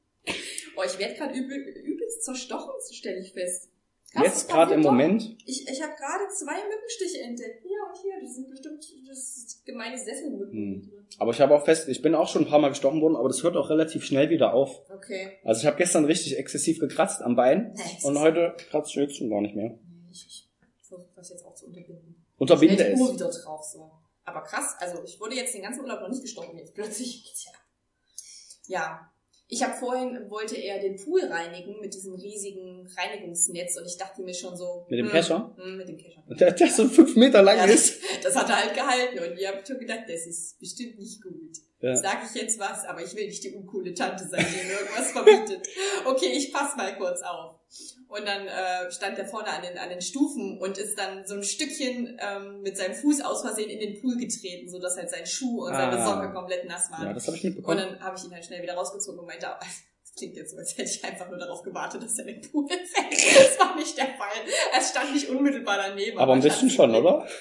[0.76, 3.70] Boah, ich werde gerade übel, übelst zerstochen, stelle ich fest.
[4.14, 4.92] Jetzt gerade im doch.
[4.92, 5.38] Moment.
[5.46, 7.62] Ich, ich habe gerade zwei Mückenstiche entdeckt.
[7.62, 8.14] Hier und hier.
[8.22, 10.92] Das sind bestimmt das gemeine Sesselmücken Hm.
[11.20, 13.28] Aber ich habe auch fest, ich bin auch schon ein paar Mal gestochen worden, aber
[13.28, 14.82] das hört auch relativ schnell wieder auf.
[14.90, 15.38] Okay.
[15.44, 18.04] Also ich habe gestern richtig exzessiv gekratzt am Bein Nice.
[18.04, 19.70] und heute kratzt ich jetzt schon gar nicht mehr.
[19.70, 20.50] Nee, Ich, ich
[20.88, 22.26] versuche das jetzt auch zu unterbinden.
[22.38, 23.00] Unterbinde es.
[23.00, 23.92] wieder drauf so.
[24.24, 26.58] Aber krass, also ich wurde jetzt den ganzen Urlaub noch nicht gestochen.
[26.58, 27.46] Jetzt plötzlich geht's
[28.68, 29.12] ja.
[29.52, 34.22] Ich habe vorhin, wollte er den Pool reinigen mit diesem riesigen Reinigungsnetz und ich dachte
[34.22, 34.86] mir schon so.
[34.90, 35.56] Mit dem hm, Kescher?
[35.58, 36.24] hm, mit dem Kescher.
[36.40, 38.00] Der, der so fünf Meter lang Ja, ist.
[38.00, 41.24] das, das hat er halt gehalten und ich habe schon gedacht, das ist bestimmt nicht
[41.24, 41.58] gut.
[41.82, 41.96] Ja.
[41.96, 45.12] Sag ich jetzt was, aber ich will nicht die uncoole Tante sein, die mir irgendwas
[45.12, 45.68] verbietet.
[46.06, 47.59] Okay, ich pass mal kurz auf.
[48.10, 51.36] Und dann äh, stand der vorne an den, an den Stufen und ist dann so
[51.36, 55.28] ein Stückchen ähm, mit seinem Fuß aus Versehen in den Pool getreten, sodass halt sein
[55.28, 56.06] Schuh und seine Ah.
[56.08, 57.06] Socke komplett nass waren.
[57.06, 57.78] Ja, das habe ich und mitbekommen.
[57.78, 60.76] dann habe ich ihn halt schnell wieder rausgezogen und meinte, das klingt jetzt so, als
[60.76, 63.14] hätte ich einfach nur darauf gewartet, dass er den Pool fällt.
[63.14, 64.42] Das war nicht der Fall.
[64.74, 66.18] Er stand nicht unmittelbar daneben.
[66.18, 67.28] Aber ein bisschen schon, oder?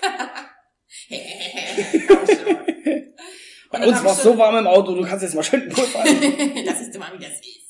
[3.71, 5.71] Bei Und uns war es so warm im Auto, du kannst jetzt mal schön den
[5.71, 6.07] Pool fahren.
[6.67, 7.68] das ist immer, wie das ist.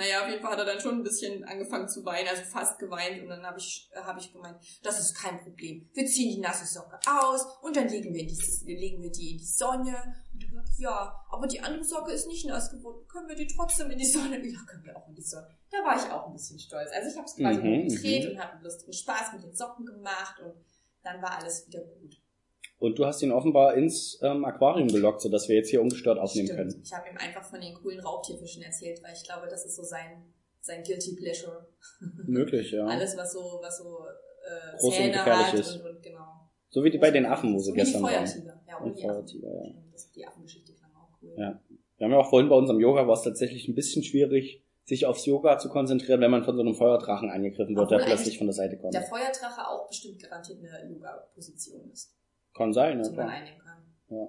[0.00, 2.78] Naja, auf jeden Fall hat er dann schon ein bisschen angefangen zu weinen, also fast
[2.78, 3.22] geweint.
[3.22, 5.90] Und dann habe ich, äh, hab ich gemeint, das ist kein Problem.
[5.92, 9.38] Wir ziehen die nasse Socke aus und dann legen wir, die, legen wir die in
[9.38, 10.14] die Sonne.
[10.32, 13.06] Und er sagt, ja, aber die andere Socke ist nicht nass geworden.
[13.08, 14.40] Können wir die trotzdem in die Sonne?
[14.50, 15.54] Ja, können wir auch in die Sonne.
[15.70, 16.88] Da war ich auch ein bisschen stolz.
[16.94, 18.30] Also ich habe es quasi Mhm, gedreht mhm.
[18.30, 20.54] und habe einen lustigen Spaß mit den Socken gemacht und
[21.02, 22.16] dann war alles wieder gut.
[22.80, 26.48] Und du hast ihn offenbar ins ähm, Aquarium gelockt, sodass wir jetzt hier ungestört aufnehmen
[26.48, 26.58] Stimmt.
[26.72, 26.82] können.
[26.82, 29.82] Ich habe ihm einfach von den coolen Raubtierfischen erzählt, weil ich glaube, das ist so
[29.82, 30.24] sein,
[30.62, 31.68] sein Guilty Pleasure.
[32.26, 32.86] Möglich, ja.
[32.86, 35.76] Alles, was so, was so äh, Groß und Zähne gefährlich hat ist.
[35.76, 36.26] und, und genau.
[36.70, 38.12] So wie die bei den Affen, wo sie So gestern waren.
[38.66, 39.14] Ja, Und und die Affen.
[39.14, 39.64] Feuertiger, ja.
[39.64, 41.34] Stimmt, Das, die Affengeschichte klang auch cool.
[41.36, 41.60] Ja.
[41.98, 45.04] Wir haben ja auch vorhin bei unserem Yoga war es tatsächlich ein bisschen schwierig, sich
[45.04, 48.28] aufs Yoga zu konzentrieren, wenn man von so einem Feuerdrachen angegriffen wird, der Obwohl plötzlich
[48.28, 48.94] eigentlich von der Seite kommt.
[48.94, 52.14] Der Feuerdrache auch bestimmt garantiert eine Yoga-Position ist,
[52.54, 53.10] Kann sein, ja.
[53.10, 53.46] kann.
[54.12, 54.26] Ja.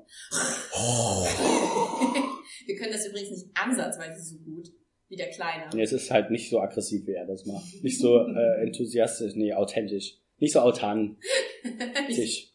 [2.68, 4.68] Wir können das übrigens nicht ansatzweise so gut
[5.10, 5.70] wie der Kleine.
[5.74, 7.66] Nee, es ist halt nicht so aggressiv, wie er das macht.
[7.84, 10.20] Nicht so äh, enthusiastisch, nee, authentisch.
[10.38, 11.18] Nicht so authentisch.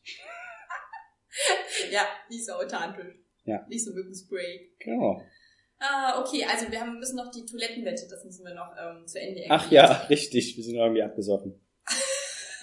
[1.91, 3.17] ja, nicht so authentisch.
[3.45, 3.67] Ja.
[3.69, 4.71] Nicht so wirklich Spray.
[4.79, 5.21] Genau.
[5.79, 9.21] Ah, okay, also wir haben, müssen noch die Toilettenwette, das müssen wir noch ähm, zu
[9.21, 10.57] Ende Ach ja, richtig.
[10.57, 11.61] Wir sind irgendwie abgesoffen.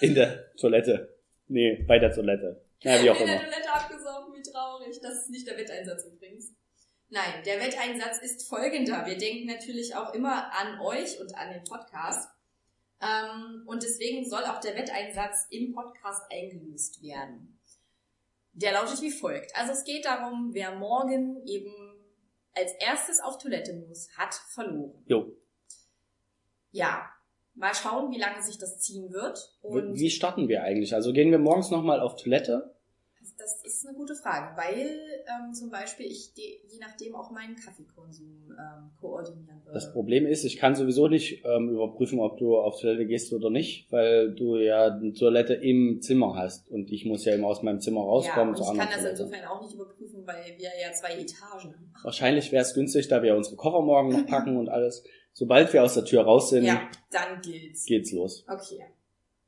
[0.00, 1.16] In der Toilette.
[1.46, 2.64] Nee, bei der Toilette.
[2.84, 3.44] Ja, wie auch In der immer.
[3.44, 5.00] Toilette abgesoffen, wie traurig.
[5.00, 6.52] Das ist nicht der Wetteinsatz übrigens.
[7.08, 9.06] Nein, der Wetteinsatz ist folgender.
[9.06, 12.28] Wir denken natürlich auch immer an euch und an den Podcast.
[13.00, 17.58] Ähm, und deswegen soll auch der Wetteinsatz im Podcast eingelöst werden.
[18.52, 19.54] Der lautet wie folgt.
[19.56, 21.72] Also es geht darum, wer morgen eben
[22.54, 25.02] als erstes auf Toilette muss, hat verloren.
[25.06, 25.36] Jo.
[26.70, 27.10] Ja,
[27.54, 29.52] mal schauen, wie lange sich das ziehen wird.
[29.62, 30.94] Und Wie starten wir eigentlich?
[30.94, 32.73] Also gehen wir morgens nochmal auf Toilette?
[33.36, 34.86] Das ist eine gute Frage, weil
[35.26, 39.74] ähm, zum Beispiel ich de, je nachdem auch meinen Kaffeekonsum ähm, koordinieren würde.
[39.74, 43.50] Das Problem ist, ich kann sowieso nicht ähm, überprüfen, ob du auf Toilette gehst oder
[43.50, 47.62] nicht, weil du ja eine Toilette im Zimmer hast und ich muss ja immer aus
[47.62, 49.22] meinem Zimmer ja, rauskommen zur ich kann das Toilette.
[49.22, 51.92] insofern auch nicht überprüfen, weil wir ja zwei Etagen haben.
[52.04, 55.02] Wahrscheinlich wäre es günstig, da wir unsere Koffer morgen noch packen und alles.
[55.32, 57.84] Sobald wir aus der Tür raus sind, Ja, dann gilt's.
[57.84, 58.44] geht's los.
[58.48, 58.84] Okay.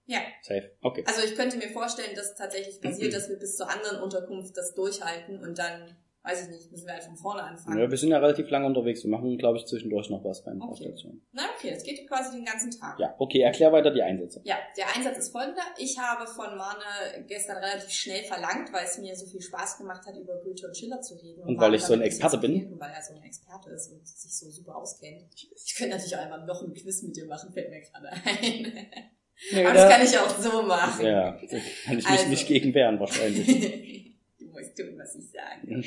[0.07, 0.71] Ja, Safe.
[0.83, 1.05] Okay.
[1.07, 4.75] also ich könnte mir vorstellen, dass tatsächlich passiert, dass wir bis zur anderen Unterkunft das
[4.75, 7.79] durchhalten und dann Weiß ich nicht, müssen wir halt von vorne anfangen.
[7.79, 9.05] Ja, wir sind ja relativ lange unterwegs.
[9.05, 10.83] Wir machen, glaube ich, zwischendurch noch was beim Okay.
[10.83, 11.23] Station.
[11.31, 12.99] Na okay, das geht quasi den ganzen Tag.
[12.99, 14.41] Ja, okay, erklär weiter die Einsätze.
[14.43, 15.63] Ja, der Einsatz ist folgender.
[15.79, 20.05] Ich habe von Mane gestern relativ schnell verlangt, weil es mir so viel Spaß gemacht
[20.05, 21.43] hat, über Goethe und Schiller zu reden.
[21.43, 22.75] Und weil Mane ich so ein Experte bin.
[22.77, 25.27] Weil er so ein Experte ist und sich so super auskennt.
[25.33, 28.89] Ich könnte natürlich auch einfach noch ein Quiz mit dir machen, fällt mir gerade ein.
[29.53, 31.05] Nee, Aber das kann ich auch so machen.
[31.05, 32.29] Ja, da kann ich mich Also.
[32.29, 33.47] nicht gegen wehren wahrscheinlich.
[34.39, 35.85] du musst tun, was ich sage.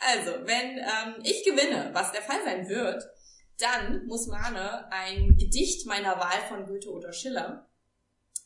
[0.00, 3.02] Also, wenn ähm, ich gewinne, was der Fall sein wird,
[3.58, 7.68] dann muss Mane ein Gedicht meiner Wahl von Goethe oder Schiller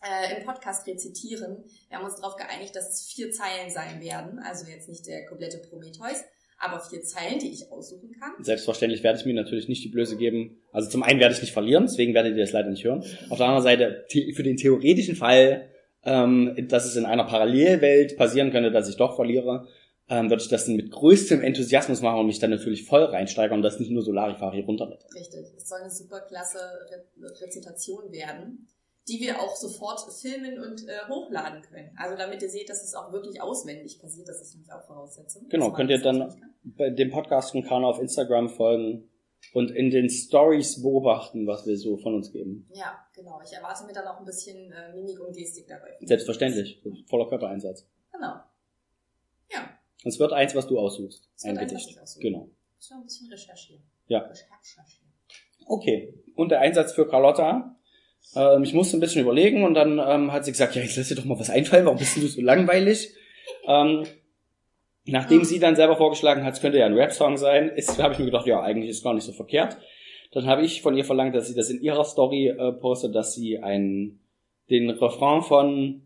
[0.02, 1.64] äh, im Podcast rezitieren.
[1.88, 4.38] Wir haben uns darauf geeinigt, dass es vier Zeilen sein werden.
[4.38, 6.24] Also jetzt nicht der komplette Prometheus,
[6.58, 8.32] aber vier Zeilen, die ich aussuchen kann.
[8.42, 10.60] Selbstverständlich werde ich mir natürlich nicht die Blöße geben.
[10.72, 13.04] Also zum einen werde ich nicht verlieren, deswegen werdet ihr das leider nicht hören.
[13.30, 15.68] Auf der anderen Seite, für den theoretischen Fall,
[16.04, 19.68] ähm, dass es in einer Parallelwelt passieren könnte, dass ich doch verliere,
[20.08, 23.62] ähm, würde ich das mit größtem Enthusiasmus machen und mich dann natürlich voll reinsteigern und
[23.62, 25.06] das nicht nur Solarifari runterretten.
[25.14, 25.46] Richtig.
[25.56, 26.58] Es soll eine super klasse
[27.20, 28.68] Re Rezitation werden,
[29.06, 31.90] die wir auch sofort filmen und äh, hochladen können.
[31.98, 35.46] Also damit ihr seht, dass es auch wirklich auswendig passiert, das ist nämlich auch Voraussetzung.
[35.48, 39.08] Genau, könnt ihr dann- dem Podcast von Kana auf Instagram folgen
[39.54, 42.68] und in den Stories beobachten, was wir so von uns geben.
[42.72, 43.40] Ja, genau.
[43.44, 45.96] Ich erwarte mir dann auch ein bisschen äh, Mimik und Gestik dabei.
[46.00, 47.86] Selbstverständlich, voller Körpereinsatz.
[48.12, 48.34] Genau.
[49.50, 51.28] Ja, Es wird eins, was du aussuchst.
[51.36, 51.96] Es wird ein eins, was Gedicht.
[51.96, 52.22] ich aussuche.
[52.22, 52.38] Genau.
[52.90, 53.82] noch ein bisschen recherchieren.
[54.08, 54.18] Ja.
[54.20, 55.12] Recherchieren.
[55.66, 56.14] Okay.
[56.34, 57.76] Und der Einsatz für Carlotta.
[58.34, 61.08] Ähm, ich musste ein bisschen überlegen und dann ähm, hat sie gesagt, ja, jetzt lass
[61.08, 63.14] dir doch mal was einfallen, warum bist du so langweilig?
[63.66, 64.04] ähm,
[65.08, 68.26] nachdem sie dann selber vorgeschlagen hat, es könnte ja ein Rap-Song sein, habe ich mir
[68.26, 69.78] gedacht, ja, eigentlich ist gar nicht so verkehrt.
[70.32, 73.34] Dann habe ich von ihr verlangt, dass sie das in ihrer Story äh, postet, dass
[73.34, 74.20] sie einen,
[74.68, 76.02] den Refrain von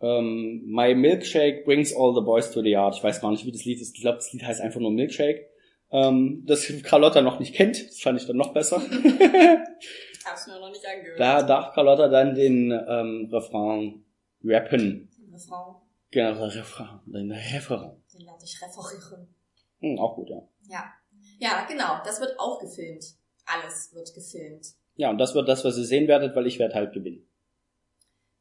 [0.00, 2.96] ähm, My Milkshake brings all the boys to the yard.
[2.96, 3.94] Ich weiß gar nicht, wie das Lied ist.
[3.94, 5.46] Ich glaube, das Lied heißt einfach nur Milkshake.
[5.92, 7.86] Ähm, das Carlotta noch nicht kennt.
[7.88, 8.76] Das fand ich dann noch besser.
[10.24, 11.20] Hab's mir noch nicht angehört.
[11.20, 14.04] Da darf Carlotta dann den ähm, Refrain
[14.42, 15.08] rappen.
[15.32, 15.76] Refrain,
[16.10, 17.00] Genau, Refrain.
[17.06, 17.92] Den Refrain.
[18.14, 19.34] Den werde ich referieren.
[19.80, 20.42] Hm, auch gut, ja.
[20.68, 20.92] Ja.
[21.38, 22.02] Ja, genau.
[22.04, 23.04] Das wird auch gefilmt.
[23.44, 24.66] Alles wird gefilmt.
[24.96, 27.28] Ja, und das wird das, was ihr sehen werdet, weil ich werde halt gewinnen.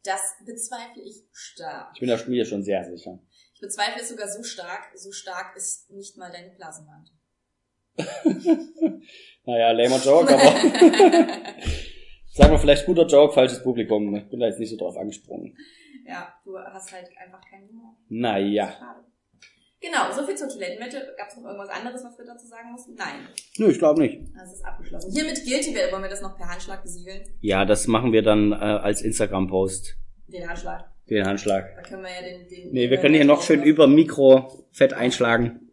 [0.03, 1.91] Das bezweifle ich stark.
[1.93, 3.19] Ich bin da mir schon sehr sicher.
[3.53, 7.11] Ich bezweifle es sogar so stark, so stark ist nicht mal deine Blasenwand.
[9.45, 10.43] Naja, lamer Joke, aber
[12.33, 14.15] sagen wir vielleicht guter Joke, falsches Publikum.
[14.15, 15.57] Ich bin da jetzt nicht so drauf angesprungen.
[16.07, 17.97] ja, du hast halt einfach keinen Humor.
[18.07, 18.71] Naja.
[18.71, 19.03] Schade.
[19.83, 21.13] Genau, so viel zur Toilettenwette.
[21.17, 22.95] Gab es noch irgendwas anderes, was wir dazu sagen mussten?
[22.95, 24.21] Nein, Nö, ich glaube nicht.
[24.33, 25.11] das ist abgeschlossen.
[25.11, 27.21] Hiermit gilt wir, wollen wir das noch per Handschlag besiegeln?
[27.41, 29.97] Ja, das machen wir dann äh, als Instagram-Post.
[30.27, 30.89] Den Handschlag.
[31.09, 31.75] Den Handschlag.
[31.75, 32.47] Da können wir ja den...
[32.47, 35.69] den Nee, wir können hier noch schön über Mikro fett einschlagen.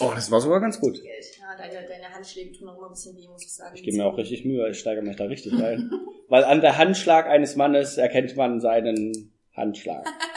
[0.00, 0.94] Oh, das war sogar ganz gut.
[0.94, 1.24] Geld.
[1.38, 3.76] Ja, deine, deine Handschläge tun auch immer ein bisschen weh, muss ich sagen.
[3.76, 5.90] Ich gebe mir auch richtig Mühe, ich steigere mich da richtig rein.
[6.28, 10.06] Weil an der Handschlag eines Mannes erkennt man seinen Handschlag.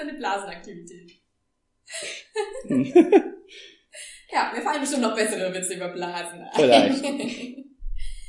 [0.00, 1.12] Eine Blasenaktivität.
[4.32, 6.50] Ja, mir fallen bestimmt noch bessere Witze über Blasen ein.
[6.54, 7.02] Vielleicht.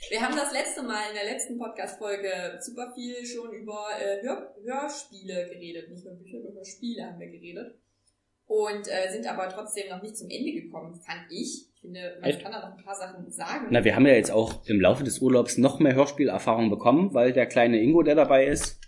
[0.09, 4.53] Wir haben das letzte Mal in der letzten Podcast-Folge super viel schon über äh, Hör
[4.65, 5.89] Hörspiele geredet.
[5.89, 7.75] Nicht nur Bücher, über Hörspiele haben wir geredet.
[8.47, 11.67] Und äh, sind aber trotzdem noch nicht zum Ende gekommen, fand ich.
[11.73, 12.41] Ich finde, man Echt?
[12.41, 13.67] kann da noch ein paar Sachen sagen.
[13.69, 17.31] Na, wir haben ja jetzt auch im Laufe des Urlaubs noch mehr Hörspielerfahrung bekommen, weil
[17.31, 18.81] der kleine Ingo, der dabei ist,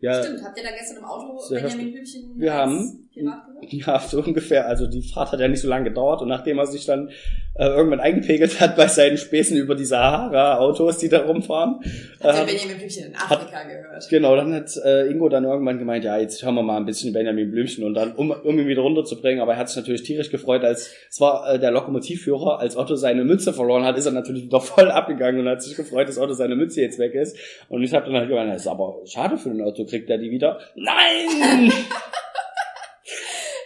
[0.00, 3.08] ja, Stimmt, habt ihr da gestern im Auto Benjamin Blümchen Wir haben-?
[3.12, 6.66] Ja, so ungefähr, also die Fahrt hat ja nicht so lange gedauert und nachdem er
[6.66, 7.08] sich dann
[7.54, 12.44] äh, irgendwann eingepegelt hat bei seinen Späßen über die Sahara-Autos, die da rumfahren, ihr äh,
[12.44, 14.08] Benjamin Blümchen in Afrika gehört?
[14.08, 17.12] Genau, dann hat äh, Ingo dann irgendwann gemeint, ja, jetzt hören wir mal ein bisschen
[17.12, 20.30] Benjamin Blümchen und dann, um, um ihn wieder runterzubringen, aber er hat sich natürlich tierisch
[20.30, 24.12] gefreut, als es war äh, der Lokomotivführer, als Otto seine Mütze verloren hat, ist er
[24.12, 27.36] natürlich wieder voll abgegangen und hat sich gefreut, dass Otto seine Mütze jetzt weg ist.
[27.68, 30.18] Und ich habe dann halt gemeint, das ist aber schade für den Otto, kriegt er
[30.18, 30.60] die wieder?
[30.76, 31.72] Nein!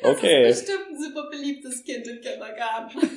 [0.05, 0.49] okay.
[0.49, 2.99] Das ist bestimmt ein super beliebtes Kind im Kindergarten.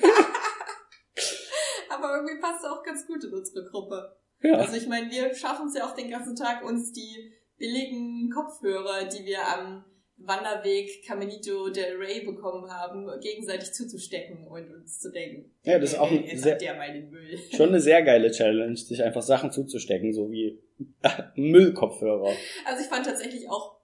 [1.89, 4.17] Aber irgendwie passt er auch ganz gut in unsere Gruppe.
[4.41, 4.56] Ja.
[4.58, 9.06] Also ich meine, wir schaffen es ja auch den ganzen Tag, uns die billigen Kopfhörer,
[9.06, 9.84] die wir am
[10.17, 15.52] Wanderweg Caminito del Rey bekommen haben, gegenseitig zuzustecken und uns zu denken.
[15.63, 17.38] Ja, das ist auch ein sehr- der mal den Müll.
[17.56, 20.60] Schon eine sehr geile Challenge, sich einfach Sachen zuzustecken, so wie
[21.36, 22.32] Müllkopfhörer.
[22.65, 23.77] Also ich fand tatsächlich auch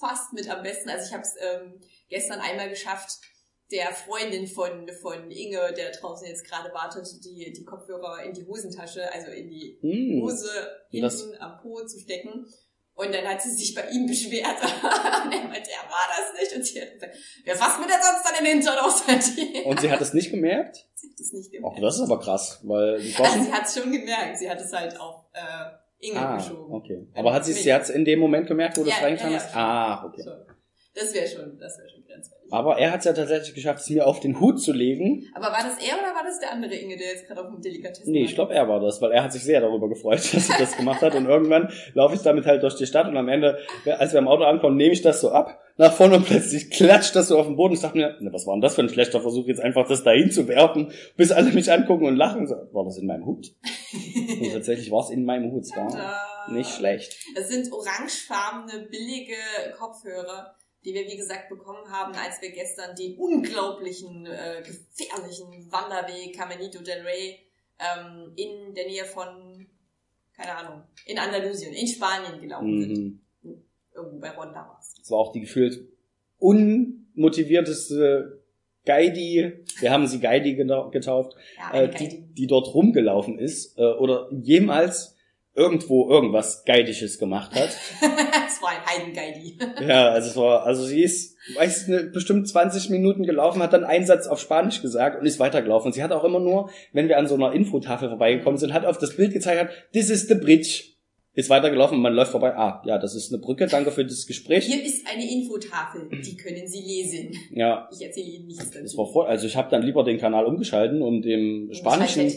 [0.00, 0.88] fast mit am besten.
[0.90, 3.18] Also ich habe es ähm, gestern einmal geschafft,
[3.70, 8.44] der Freundin von von Inge, der draußen jetzt gerade wartet, die die Kopfhörer in die
[8.44, 10.22] Hosentasche, also in die Hm.
[10.22, 10.48] Hose
[10.92, 12.46] Das- hinten am Po zu stecken.
[12.94, 14.44] Und dann hat sie sich bei ihm beschwert.
[15.24, 16.54] und er meinte, er war das nicht.
[16.54, 19.02] Und sie hat gesagt, wer fasst mir denn sonst an den Hintern aus
[19.64, 20.86] Und sie hat es nicht gemerkt?
[20.96, 21.74] Sie hat es nicht gemerkt.
[21.78, 24.38] Ach, das ist aber krass, weil die also sie hat es schon gemerkt.
[24.38, 25.40] Sie hat es halt auf äh,
[26.00, 26.72] Inge ah, geschoben.
[26.72, 27.06] okay.
[27.14, 29.44] Aber hat sie es jetzt in dem Moment gemerkt, wo ja, das reingetan ja, ja,
[29.44, 29.56] ist?
[29.56, 30.22] Ah, okay.
[30.22, 30.50] Schon.
[30.94, 32.52] Das wäre schon, das wäre schon grenzwertig.
[32.52, 35.28] Aber er hat es ja tatsächlich geschafft, es mir auf den Hut zu legen.
[35.34, 37.60] Aber war das er oder war das der andere Inge, der jetzt gerade auf dem
[37.60, 40.50] Delikatessen Nee, ich glaube, er war das, weil er hat sich sehr darüber gefreut, dass
[40.50, 41.14] er das gemacht hat.
[41.14, 43.58] Und irgendwann laufe ich damit halt durch die Stadt und am Ende,
[43.98, 47.16] als wir am Auto ankommen, nehme ich das so ab nach vorne und plötzlich klatscht
[47.16, 47.72] das so auf den Boden.
[47.72, 50.04] Ich dachte mir, ne, was war denn das für ein schlechter Versuch, jetzt einfach das
[50.04, 52.46] dahin zu werfen, bis alle mich angucken und lachen.
[52.46, 53.54] So, war das in meinem Hut?
[53.92, 55.62] und tatsächlich war es in meinem Hut.
[55.62, 57.16] Es war nicht schlecht.
[57.34, 59.34] Es sind orangefarbene, billige
[59.78, 66.34] Kopfhörer die wir wie gesagt bekommen haben, als wir gestern den unglaublichen, äh, gefährlichen Wanderweg
[66.34, 67.38] Caminito del Rey
[67.78, 69.66] ähm, in der Nähe von,
[70.34, 72.94] keine Ahnung, in Andalusien, in Spanien gelaufen mhm.
[72.94, 73.20] sind.
[74.00, 74.94] Irgendwo bei Ronda war es.
[74.98, 75.80] Das war auch die gefühlt
[76.38, 78.40] unmotivierteste
[78.86, 84.30] Guidi, wir haben sie Guidi getauft, ja, äh, die, die dort rumgelaufen ist äh, oder
[84.32, 85.16] jemals
[85.54, 87.70] irgendwo irgendwas Geidiges gemacht hat.
[88.46, 89.58] Es war ein Heidengeidi.
[89.88, 93.84] ja, also es war, also sie ist, weiß nicht, bestimmt 20 Minuten gelaufen, hat dann
[93.84, 95.86] einen Satz auf Spanisch gesagt und ist weitergelaufen.
[95.86, 98.84] Und sie hat auch immer nur, wenn wir an so einer Infotafel vorbeigekommen sind, hat
[98.84, 100.82] auf das Bild gezeigt, hat, this is the bridge.
[101.32, 102.56] Ist weitergelaufen man läuft vorbei.
[102.56, 103.66] Ah, ja, das ist eine Brücke.
[103.66, 104.66] Danke für das Gespräch.
[104.66, 106.08] Hier ist eine Infotafel.
[106.20, 107.32] Die können Sie lesen.
[107.52, 107.88] Ja.
[107.92, 108.82] Ich erzähle Ihnen nichts dazu.
[108.82, 112.32] Das war voll, also ich habe dann lieber den Kanal umgeschalten und im Spanischen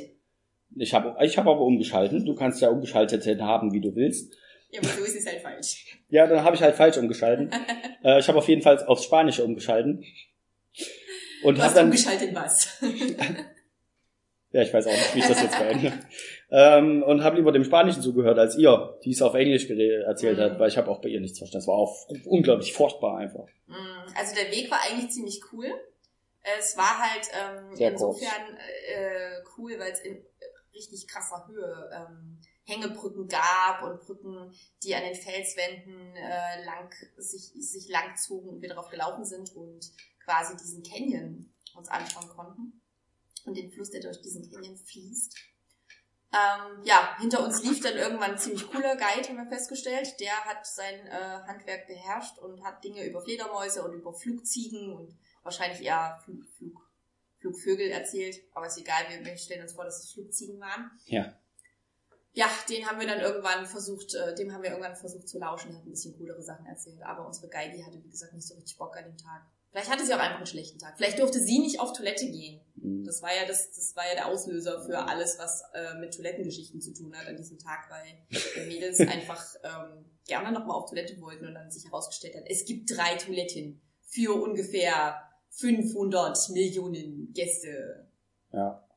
[0.75, 2.25] ich habe ich hab aber umgeschalten.
[2.25, 4.33] Du kannst ja umgeschaltet haben, wie du willst.
[4.71, 5.85] Ja, aber so ist es halt falsch.
[6.09, 7.51] Ja, dann habe ich halt falsch umgeschalten.
[8.03, 10.03] äh, ich habe auf jeden Fall aufs Spanische umgeschalten.
[11.43, 12.81] Und du hast dann, umgeschaltet was?
[14.51, 15.93] ja, ich weiß auch nicht, wie ich das jetzt beende.
[16.53, 20.41] Ähm, und habe lieber dem Spanischen zugehört als ihr, die es auf Englisch erzählt mhm.
[20.43, 21.63] hat, weil ich habe auch bei ihr nichts verstanden.
[21.63, 23.47] Es war auch unglaublich furchtbar einfach.
[23.65, 24.13] Mhm.
[24.15, 25.65] Also der Weg war eigentlich ziemlich cool.
[26.59, 30.23] Es war halt ähm, insofern äh, cool, weil es in
[30.75, 37.51] richtig krasser Höhe ähm, Hängebrücken gab und Brücken, die an den Felswänden äh, lang sich,
[37.57, 39.91] sich lang zogen und wir darauf gelaufen sind und
[40.23, 42.81] quasi diesen Canyon uns anschauen konnten
[43.45, 45.52] und den Fluss, der durch diesen Canyon fließt.
[46.33, 50.19] Ähm, ja, hinter uns lief dann irgendwann ein ziemlich cooler Guide, haben wir festgestellt.
[50.19, 55.15] Der hat sein äh, Handwerk beherrscht und hat Dinge über Fledermäuse und über Flugziegen und
[55.43, 56.89] wahrscheinlich eher Flug, Flug,
[57.39, 60.89] Flugvögel erzählt, aber ist egal, wir, stellen uns vor, dass es Flugziegen waren.
[61.05, 61.37] Ja.
[62.35, 65.75] Ja, den haben wir dann irgendwann versucht, äh, dem haben wir irgendwann versucht zu lauschen,
[65.77, 68.75] hat ein bisschen coolere Sachen erzählt, aber unsere Guide, hatte, wie gesagt, nicht so richtig
[68.77, 69.43] Bock an dem Tag.
[69.73, 70.97] Vielleicht hatte sie auch einfach einen schlechten Tag.
[70.97, 72.61] Vielleicht durfte sie nicht auf Toilette gehen.
[72.75, 73.03] Mhm.
[73.05, 76.79] Das war ja das, das war ja der Auslöser für alles, was äh, mit Toilettengeschichten
[76.79, 81.19] zu tun hat an diesem Tag, weil die Mädels einfach ähm, gerne nochmal auf Toilette
[81.19, 85.15] wollten und dann sich herausgestellt hat, es gibt drei Toiletten für ungefähr
[85.49, 88.05] 500 Millionen Gäste
[88.51, 88.87] ja.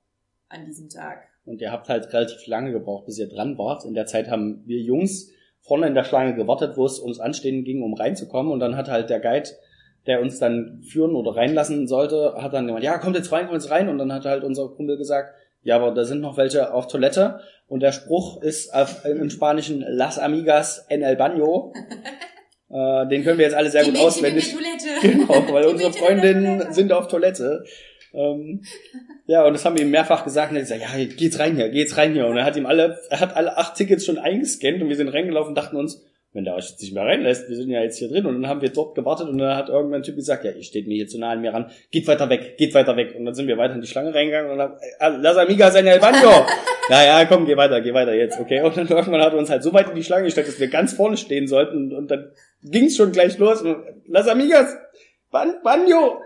[0.51, 1.27] an diesem Tag.
[1.47, 3.87] Und ihr habt halt relativ lange gebraucht, bis ihr dran wart.
[3.87, 5.31] In der Zeit haben wir Jungs
[5.63, 8.53] vorne in der Schlange gewartet, wo es ums Anstehen ging, um reinzukommen.
[8.53, 9.49] Und dann hat halt der Guide,
[10.07, 13.61] der uns dann führen oder reinlassen sollte, hat dann gemeint, ja, kommt jetzt rein, kommt
[13.61, 13.89] jetzt rein.
[13.89, 17.41] Und dann hat halt unser Kumpel gesagt, ja, aber da sind noch welche auf Toilette.
[17.67, 21.73] Und der Spruch ist auf, im Spanischen Las Amigas en el Baño.
[22.69, 24.53] Äh, den können wir jetzt alle sehr die gut auswendig.
[25.01, 27.63] Genau, weil unsere Freundinnen sind auf Toilette.
[28.13, 28.65] Ähm,
[29.27, 31.55] ja, und das haben wir ihm mehrfach gesagt und er hat gesagt, ja, geht's rein
[31.55, 32.27] hier, geht's rein hier.
[32.27, 35.09] Und er hat ihm alle, er hat alle acht Tickets schon eingescannt und wir sind
[35.09, 36.03] reingelaufen und dachten uns,
[36.37, 38.27] wenn der euch jetzt nicht mehr reinlässt, wir sind ja jetzt hier drin.
[38.27, 40.63] Und dann haben wir dort gewartet und dann hat irgendwann ein Typ gesagt, ja, ihr
[40.63, 43.15] steht mir hier zu nah an mir ran, geht weiter weg, geht weiter weg.
[43.17, 45.99] Und dann sind wir weiter in die Schlange reingegangen und dann, Las Amigas en el
[45.99, 46.47] Baño.
[46.91, 48.61] ja, ja, komm, geh weiter, geh weiter jetzt, okay.
[48.61, 50.69] Und dann irgendwann hat er uns halt so weit in die Schlange gestellt, dass wir
[50.69, 52.31] ganz vorne stehen sollten und dann
[52.63, 53.63] ging's schon gleich los.
[53.63, 54.77] Und, Las Amigas,
[55.31, 56.19] Ban Baño.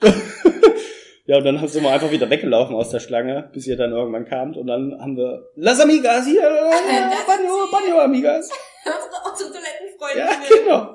[1.26, 4.26] Ja, und dann sind wir einfach wieder weggelaufen aus der Schlange, bis ihr dann irgendwann
[4.26, 4.58] kamt.
[4.58, 6.42] Und dann haben wir Las Amigas hier,
[7.26, 8.50] Banjo, Banjo Amigas.
[9.30, 10.18] Unsere Toilettenfreunde.
[10.18, 10.94] Ja, genau.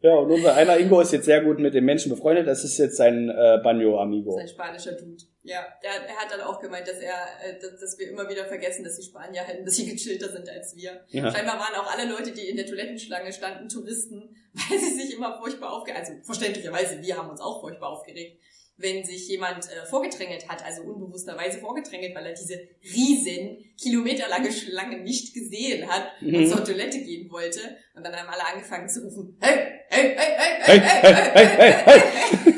[0.00, 2.46] Ja, und unser einer Ingo ist jetzt sehr gut mit den Menschen befreundet.
[2.46, 4.36] Das ist jetzt sein äh, Banjo Amigo.
[4.36, 5.24] Sein spanischer Dude.
[5.42, 8.44] Ja, der, er hat dann auch gemeint, dass er, äh, dass, dass wir immer wieder
[8.44, 11.00] vergessen, dass die Spanier halt ein bisschen gechillter sind als wir.
[11.08, 11.32] Ja.
[11.32, 15.36] Scheinbar waren auch alle Leute, die in der Toilettenschlange standen, Touristen, weil sie sich immer
[15.40, 18.40] furchtbar aufgeregt, also verständlicherweise, wir haben uns auch furchtbar aufgeregt,
[18.78, 24.98] wenn sich jemand äh, vorgedrängelt hat, also unbewussterweise vorgedrängelt, weil er diese riesen, kilometerlange Schlange
[24.98, 26.46] nicht gesehen hat und mhm.
[26.46, 27.60] zur Toilette gehen wollte.
[27.94, 31.46] Und dann haben alle angefangen zu rufen, hey, hey, hey, hey, hey, hey, hey, hey,
[31.56, 32.54] hey, hey.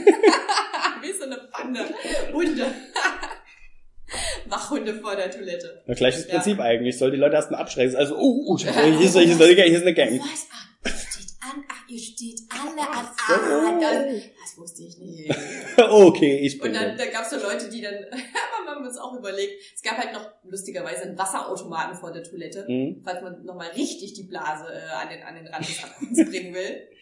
[1.02, 1.94] Wie so eine Bande.
[2.32, 2.66] Hunde.
[4.46, 5.82] Wachhunde vor der Toilette.
[5.86, 6.34] Ja, gleiches Ja.
[6.34, 6.98] Prinzip eigentlich.
[6.98, 7.96] Soll die Leute erstmal abschrecken.
[7.96, 8.68] Also, oh, oh, hier
[9.00, 10.20] ist, hier ist, eine Gang, hier ist eine Gang.
[10.20, 10.46] Was?
[10.50, 13.06] Ah, ihr steht an, ach, ihr steht alle an.
[13.26, 13.32] so.
[13.34, 15.34] Ah, das, das wusste ich nicht.
[15.76, 17.04] Okay, ich bin Und dann, da.
[17.04, 20.12] dann gab es so Leute, die dann, wir haben uns auch überlegt, es gab halt
[20.12, 23.00] noch lustigerweise einen Wasserautomaten vor der Toilette, Hm?
[23.04, 26.54] falls man nochmal richtig die Blase äh, an, den, an den Rand des Abgrunds bringen
[26.54, 26.88] will.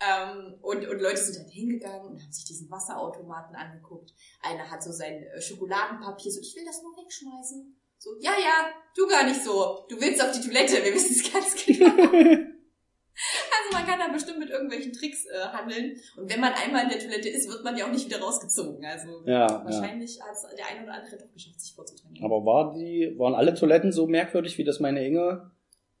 [0.00, 4.12] Ähm, und, und Leute sind halt hingegangen und haben sich diesen Wasserautomaten angeguckt.
[4.42, 7.74] Einer hat so sein äh, Schokoladenpapier, so, ich will das nur wegschmeißen.
[7.98, 9.86] So, ja, ja, du gar nicht so.
[9.88, 11.96] Du willst auf die Toilette, wir wissen es ganz genau.
[13.64, 15.96] Also man kann da bestimmt mit irgendwelchen Tricks äh, handeln.
[16.16, 18.84] Und wenn man einmal in der Toilette ist, wird man ja auch nicht wieder rausgezogen.
[18.84, 19.64] Also Ja, ja.
[19.64, 22.22] wahrscheinlich hat der eine oder andere doch geschafft, sich vorzudrängen.
[22.24, 25.50] Aber war die, waren alle Toiletten so merkwürdig, wie das meine Inge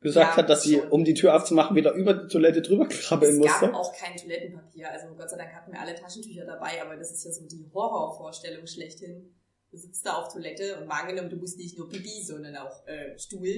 [0.00, 3.40] gesagt Ja, hat, dass sie, um die Tür aufzumachen, wieder über die Toilette drüber krabbeln
[3.40, 3.74] es gab musste?
[3.74, 4.90] auch kein Toilettenpapier.
[4.90, 7.64] Also Gott sei Dank hatten wir alle Taschentücher dabei, aber das ist ja so die
[7.72, 9.34] Horrorvorstellung schlechthin.
[9.70, 12.86] Du sitzt da auf Toilette und mal angenommen, du musst nicht nur Pipi, sondern auch
[12.86, 13.48] äh, Stuhl.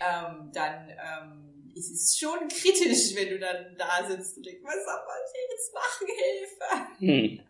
[0.00, 4.74] Ähm, dann ähm, ist es schon kritisch, wenn du dann da sitzt und denkst, was
[4.74, 5.18] soll man
[5.50, 7.38] jetzt machen, Hilfe?
[7.38, 7.40] Hm.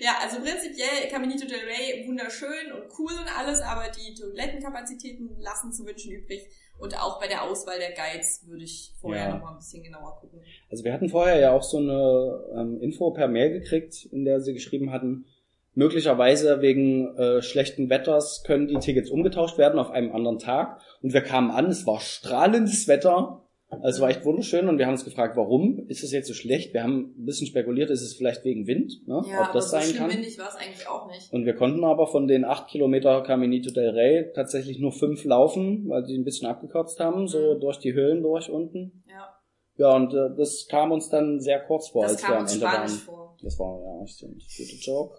[0.00, 5.72] Ja, also prinzipiell Caminito del Rey wunderschön und cool und alles, aber die Toilettenkapazitäten lassen
[5.72, 6.42] zu wünschen übrig.
[6.78, 9.34] Und auch bei der Auswahl der Guides würde ich vorher Ja.
[9.36, 10.42] noch mal ein bisschen genauer gucken.
[10.68, 14.40] Also wir hatten vorher ja auch so eine ähm, Info per Mail gekriegt, in der
[14.40, 15.26] sie geschrieben hatten,
[15.74, 20.80] möglicherweise wegen äh, schlechten Wetters können die Tickets umgetauscht werden auf einem anderen Tag.
[21.02, 23.40] Und wir kamen an, es war strahlendes Wetter.
[23.70, 26.34] Also es war echt wunderschön und wir haben uns gefragt, warum ist es jetzt so
[26.34, 26.72] schlecht?
[26.74, 29.20] Wir haben ein bisschen spekuliert, ist es vielleicht wegen Wind, ne?
[29.28, 30.10] Ja, ob das so sein schlimm kann.
[30.12, 31.32] windig war es eigentlich auch nicht.
[31.32, 35.88] Und wir konnten aber von den acht Kilometer Caminito del Rey tatsächlich nur fünf laufen,
[35.88, 37.60] weil die ein bisschen abgekürzt haben, so Mhm.
[37.60, 39.02] durch die Höhlen durch unten.
[39.08, 39.34] Ja,
[39.76, 42.64] Ja, und äh, das kam uns dann sehr kurz vor, das als wir am Ende
[42.64, 42.88] waren.
[42.88, 43.36] vor.
[43.42, 45.18] Das war ja echt ein guter Joke.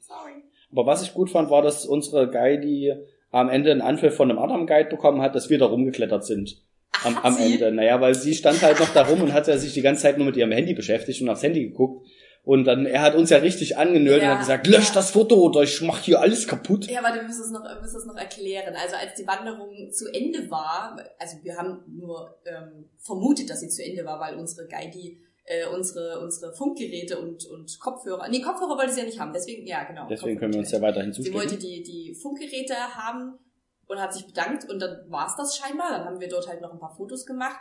[0.00, 0.42] Sorry.
[0.72, 2.94] Aber was ich gut fand, war, dass unsere Guide, die
[3.30, 6.62] am Ende einen Anfall von einem anderen Guide bekommen hat, dass wir da rumgeklettert sind.
[6.92, 7.36] Ach, Am, am?
[7.38, 7.70] Ende.
[7.70, 10.16] Naja, weil sie stand halt noch da rum und hat ja sich die ganze Zeit
[10.16, 12.06] nur mit ihrem Handy beschäftigt und aufs Handy geguckt.
[12.44, 14.94] Und dann, er hat uns ja richtig angenölt Ja, und hat gesagt, lösch ja.
[14.94, 16.86] das Foto oder ich mach hier alles kaputt.
[16.86, 18.74] Ja, warte, wir müssen es noch, es noch erklären.
[18.74, 23.68] Also als die Wanderung zu Ende war, also wir haben nur ähm, vermutet, dass sie
[23.68, 25.18] zu Ende war, weil unsere Guide
[25.48, 29.66] äh, unsere unsere Funkgeräte und und Kopfhörer, nee Kopfhörer wollte sie ja nicht haben, deswegen
[29.66, 30.06] ja genau.
[30.08, 33.38] Deswegen können wir uns ja weiterhin Sie wollte die die Funkgeräte haben
[33.86, 35.90] und hat sich bedankt und dann war's das scheinbar.
[35.90, 37.58] Dann haben wir dort halt noch ein paar Fotos gemacht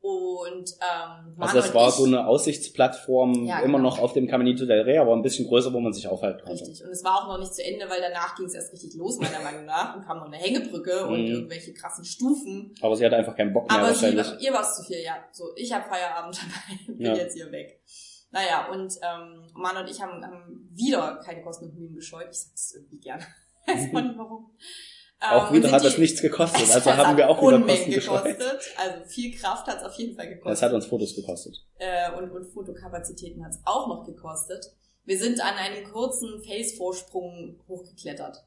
[0.00, 3.90] und ähm, Also Manu das und war so eine Aussichtsplattform, Ja, immer genau.
[3.90, 6.62] noch auf dem Caminito del Rey, aber ein bisschen größer, wo man sich aufhalten konnte.
[6.64, 6.84] Richtig.
[6.84, 9.18] Und es war auch noch nicht zu Ende, weil danach ging es erst richtig los,
[9.18, 9.96] meiner Meinung nach.
[9.96, 11.26] Und kam noch eine Hängebrücke und Mhm.
[11.32, 12.74] irgendwelche krassen Stufen.
[12.80, 14.26] Aber sie hatte einfach keinen Bock mehr Aber wahrscheinlich.
[14.40, 15.16] ihr war es zu viel, ja.
[15.32, 16.36] So, ich habe Feierabend
[16.86, 17.14] dabei, bin Ja.
[17.14, 17.80] jetzt hier weg.
[18.30, 22.28] Naja, und ähm, Mann und ich haben, haben wieder keine Kosten und Mühen gescheut.
[22.30, 23.24] Ich sag's irgendwie gerne.
[23.66, 24.50] Weiß auch nicht warum.
[25.20, 28.40] Auch Ähm, wieder hat das nichts gekostet, Es also haben wir auch wieder Kosten gekostet.
[28.76, 30.52] Also viel Kraft hat es auf jeden Fall gekostet.
[30.52, 31.56] Das hat uns Fotos gekostet.
[31.78, 34.64] äh, und, und Fotokapazitäten hat es auch noch gekostet.
[35.04, 38.44] Wir sind an einem kurzen Felsvorsprung hochgeklettert.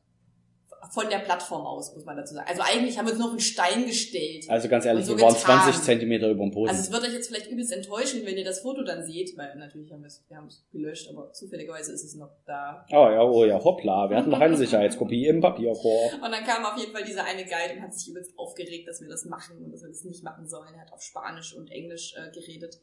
[0.90, 2.48] Von der Plattform aus, muss man dazu sagen.
[2.50, 4.46] Also eigentlich haben wir uns noch einen Stein gestellt.
[4.50, 5.62] Also ganz ehrlich, so wir waren getan.
[5.62, 6.70] 20 Zentimeter über dem Boden.
[6.70, 9.56] Also es wird euch jetzt vielleicht übelst enttäuschen, wenn ihr das Foto dann seht, weil
[9.58, 12.86] natürlich haben wir es, wir haben es gelöscht, aber zufälligerweise ist es noch da.
[12.90, 16.14] oh ja, oh ja, hoppla, wir hatten noch eine Sicherheitskopie im Papierkorb.
[16.24, 19.02] Und dann kam auf jeden Fall dieser eine Guide und hat sich übelst aufgeregt, dass
[19.02, 20.74] wir das machen und dass wir das nicht machen sollen.
[20.74, 22.80] Er hat auf Spanisch und Englisch äh, geredet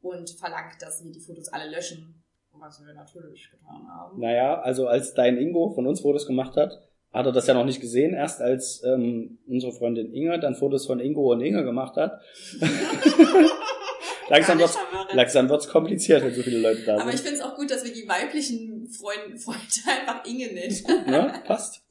[0.00, 2.22] und verlangt, dass wir die Fotos alle löschen.
[2.58, 4.18] Was wir natürlich getan haben.
[4.18, 6.72] Naja, also als dein Ingo von uns Fotos gemacht hat,
[7.12, 8.14] hat er das ja noch nicht gesehen.
[8.14, 12.20] Erst als ähm, unsere Freundin Inge dann Fotos von Ingo und Inge gemacht hat.
[14.28, 14.78] langsam wird's,
[15.12, 17.28] langsam wird's kompliziert, wenn so viele Leute da Aber ich sind.
[17.28, 20.74] finde es auch gut, dass wir die weiblichen Freund, Freunde einfach Inge nennen.
[21.06, 21.32] Ne?
[21.46, 21.82] Passt.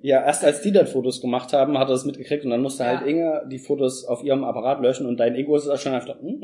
[0.00, 2.84] Ja, erst als die dann Fotos gemacht haben, hat er das mitgekriegt und dann musste
[2.84, 2.98] Ja.
[2.98, 6.20] halt Inge die Fotos auf ihrem Apparat löschen und dein Ingo ist da schon einfach,
[6.20, 6.40] hm.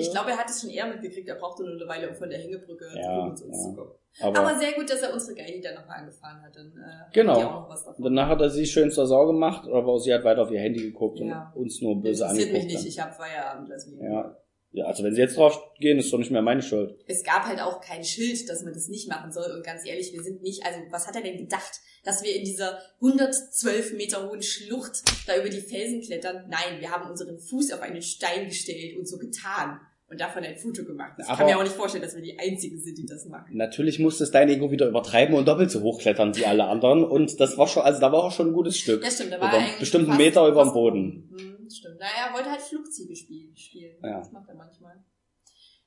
[0.00, 1.28] Ich glaube, er hat es schon eher mitgekriegt.
[1.28, 3.70] Er brauchte nur eine Weile, um von der Hängebrücke Ja, zu uns ja.
[3.70, 3.90] zu kommen.
[4.22, 6.54] aber, Aber sehr gut, dass er unsere Guide dann nochmal angefahren hat.
[6.54, 7.36] Dann, äh, Genau.
[7.40, 8.04] hat auch noch was davon.
[8.04, 10.82] danach hat er sie schön zur Sau gemacht, aber sie hat weiter auf ihr Handy
[10.82, 11.52] geguckt Ja.
[11.54, 12.82] und uns nur böse Interessiert mich angeguckt.
[12.84, 14.04] nicht, ich habe Feierabend, deswegen.
[14.12, 14.36] Ja.
[14.76, 16.96] Ja, also wenn sie jetzt drauf gehen, ist doch nicht mehr meine Schuld.
[17.06, 19.50] Es gab halt auch kein Schild, dass man das nicht machen soll.
[19.52, 22.44] Und ganz ehrlich, wir sind nicht, also was hat er denn gedacht, dass wir in
[22.44, 26.44] dieser 112 Meter hohen Schlucht da über die Felsen klettern?
[26.48, 29.78] Nein, wir haben unseren Fuß auf einen Stein gestellt und so getan
[30.10, 31.12] und davon ein Foto gemacht.
[31.18, 33.56] Ich Aber- kann mir auch nicht vorstellen, dass wir die Einzigen sind, die das machen.
[33.56, 37.04] Natürlich musste es dein Ego wieder übertreiben und doppelt so hochklettern wie alle anderen.
[37.04, 39.02] Und das war schon, also da war auch schon ein gutes Stück.
[39.04, 41.28] Ja, stimmt, da Über war bestimmten fast- Meter überm fast- Boden.
[41.36, 41.98] Hm, stimmt.
[41.98, 43.56] Naja, er wollte halt Flugziege spielen.
[43.56, 43.96] spielen.
[44.02, 44.18] Ja.
[44.18, 45.04] Das macht er manchmal.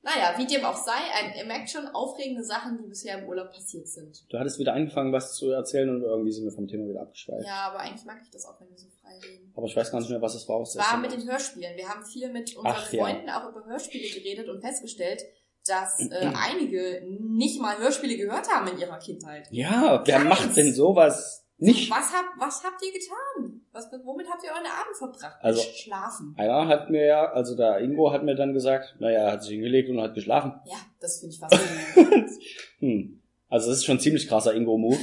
[0.00, 3.50] Naja, wie dem auch sei, ein, ihr merkt schon aufregende Sachen, die bisher im Urlaub
[3.50, 4.24] passiert sind.
[4.30, 7.44] Du hattest wieder angefangen, was zu erzählen und irgendwie sind wir vom Thema wieder abgeschweift.
[7.44, 9.52] Ja, aber eigentlich mag ich das auch, wenn wir so frei reden.
[9.56, 10.62] Aber ich weiß gar nicht mehr, was es war.
[10.62, 11.76] Es war mit den Hörspielen.
[11.76, 13.42] Wir haben viel mit unseren Ach, Freunden ja.
[13.42, 15.20] auch über Hörspiele geredet und festgestellt,
[15.66, 19.48] dass äh, einige nicht mal Hörspiele gehört haben in ihrer Kindheit.
[19.50, 20.28] Ja, wer Keins.
[20.28, 21.90] macht denn sowas nicht?
[21.90, 23.57] Was habt, was habt ihr getan?
[23.78, 25.38] Was, womit habt ihr euren Abend verbracht?
[25.40, 26.34] Also, Schlafen.
[26.36, 29.52] Einer hat mir ja, also der Ingo hat mir dann gesagt, naja, er hat sich
[29.52, 30.52] hingelegt und hat geschlafen.
[30.64, 32.30] Ja, das finde ich faszinierend.
[32.80, 33.22] hm.
[33.48, 34.98] Also das ist schon ziemlich krasser Ingo-Move.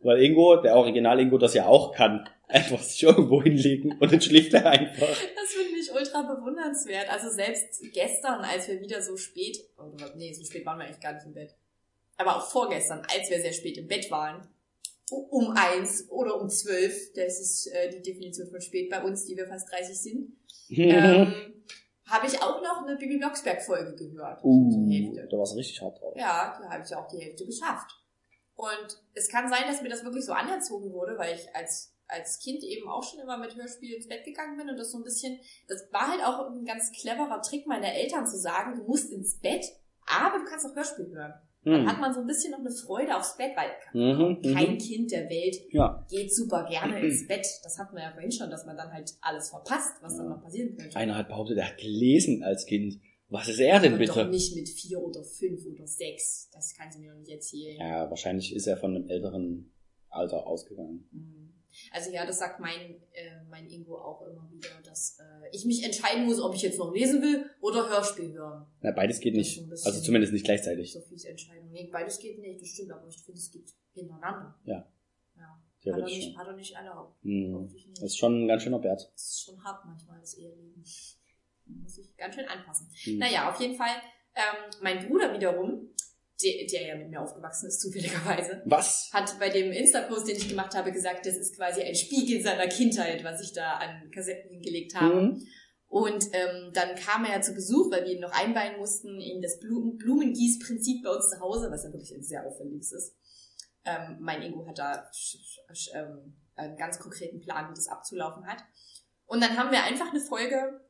[0.00, 2.28] weil Ingo, der Original-Ingo, das ja auch kann.
[2.48, 5.06] Einfach sich irgendwo hinlegen und dann schläft er einfach.
[5.06, 7.12] Das finde ich ultra bewundernswert.
[7.12, 11.00] Also selbst gestern, als wir wieder so spät, oder nee, so spät waren wir eigentlich
[11.00, 11.54] gar nicht im Bett.
[12.16, 14.48] Aber auch vorgestern, als wir sehr spät im Bett waren,
[15.12, 19.36] um eins oder um zwölf, das ist äh, die Definition von spät bei uns, die
[19.36, 20.32] wir fast 30 sind,
[20.70, 21.64] ähm,
[22.06, 24.42] habe ich auch noch eine Bibi Blocksberg-Folge gehört.
[24.42, 26.14] Uh, da war es richtig hart drauf.
[26.16, 27.90] Ja, da habe ich auch die Hälfte geschafft.
[28.54, 32.38] Und es kann sein, dass mir das wirklich so anerzogen wurde, weil ich als als
[32.38, 35.04] Kind eben auch schon immer mit Hörspiel ins Bett gegangen bin und das so ein
[35.04, 35.38] bisschen,
[35.68, 39.38] das war halt auch ein ganz cleverer Trick meiner Eltern zu sagen, du musst ins
[39.38, 39.64] Bett,
[40.06, 41.34] aber du kannst auch Hörspiel hören.
[41.64, 41.88] Dann hm.
[41.88, 44.54] hat man so ein bisschen noch eine Freude aufs Bett, weil mhm, mhm.
[44.54, 44.78] kein mhm.
[44.78, 46.06] Kind der Welt ja.
[46.08, 47.46] geht super gerne ins Bett.
[47.62, 50.18] Das hat man ja vorhin schon, dass man dann halt alles verpasst, was ja.
[50.18, 50.96] dann noch passieren könnte.
[50.96, 53.00] Einer hat behauptet, er hat gelesen als Kind.
[53.28, 54.12] Was ist er denn bitte?
[54.12, 56.48] Doch nicht mit vier oder fünf oder sechs.
[56.52, 57.78] Das kann sie mir noch nicht erzählen.
[57.78, 59.70] Ja, wahrscheinlich ist er von einem älteren
[60.08, 61.06] Alter ausgegangen.
[61.92, 65.82] Also ja, das sagt mein, äh, mein Ingo auch immer wieder, dass äh, ich mich
[65.84, 68.66] entscheiden muss, ob ich jetzt noch lesen will oder Hörspiel hören.
[68.80, 69.70] Na, beides geht nicht.
[69.70, 70.92] Also zumindest nicht gleichzeitig.
[70.92, 71.70] Sophies Entscheidung.
[71.70, 74.54] Nee, beides geht nicht, das stimmt, aber ich finde, es geht hintereinander.
[74.64, 74.86] Ja.
[75.36, 75.92] Ja.
[75.92, 77.24] Hat er, nicht, hat er nicht erlaubt.
[77.24, 77.70] Mhm.
[77.94, 79.10] Das ist schon ein ganz schöner Bert.
[79.14, 80.74] Das ist schon hart manchmal, das Eheleben.
[81.66, 82.88] Muss ich ganz schön anpassen.
[83.06, 83.18] Mhm.
[83.18, 84.00] Naja, auf jeden Fall,
[84.34, 85.90] ähm, mein Bruder wiederum,
[86.42, 88.62] der, der ja mit mir aufgewachsen ist, zufälligerweise.
[88.64, 89.10] Was?
[89.12, 92.68] Hat bei dem Insta-Post, den ich gemacht habe, gesagt, das ist quasi ein Spiegel seiner
[92.68, 95.22] Kindheit, was ich da an Kassetten hingelegt habe.
[95.22, 95.46] Mhm.
[95.88, 99.40] Und ähm, dann kam er ja zu Besuch, weil wir ihn noch einweihen mussten in
[99.40, 103.16] das Blumen Blumengießprinzip bei uns zu Hause, was ja wirklich ein sehr aufwendiges ist.
[103.84, 105.10] Ähm, mein Ingo hat da
[105.94, 108.62] ähm, einen ganz konkreten Plan, wie das abzulaufen hat.
[109.24, 110.80] Und dann haben wir einfach eine Folge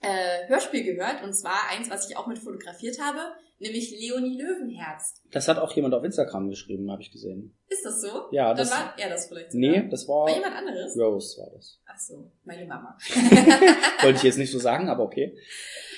[0.00, 5.22] äh, Hörspiel gehört, und zwar eins, was ich auch mit fotografiert habe, nämlich Leonie Löwenherz.
[5.30, 7.56] Das hat auch jemand auf Instagram geschrieben, habe ich gesehen.
[7.68, 8.28] Ist das so?
[8.30, 9.70] Ja, Dann das war er das vielleicht sogar.
[9.70, 10.26] Nee, das war...
[10.26, 10.96] War jemand anderes?
[10.98, 11.80] Rose war das.
[11.86, 12.98] Ach so, meine Mama.
[14.02, 15.36] Wollte ich jetzt nicht so sagen, aber okay.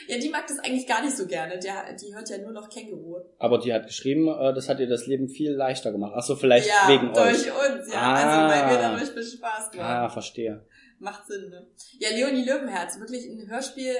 [0.06, 1.58] Ja, die mag das eigentlich gar nicht so gerne.
[1.58, 3.20] Der, die hört ja nur noch Känguru.
[3.38, 6.12] Aber die hat geschrieben, äh, das hat ihr das Leben viel leichter gemacht.
[6.14, 7.78] Ach so, vielleicht ja, wegen durch euch.
[7.80, 7.98] uns, ja.
[7.98, 10.04] Ah, also weil wir dadurch bespaßt waren.
[10.04, 10.66] Ah, verstehe.
[10.98, 11.66] Macht Sinn, ne?
[11.98, 13.94] Ja, Leonie Löwenherz, wirklich ein Hörspiel,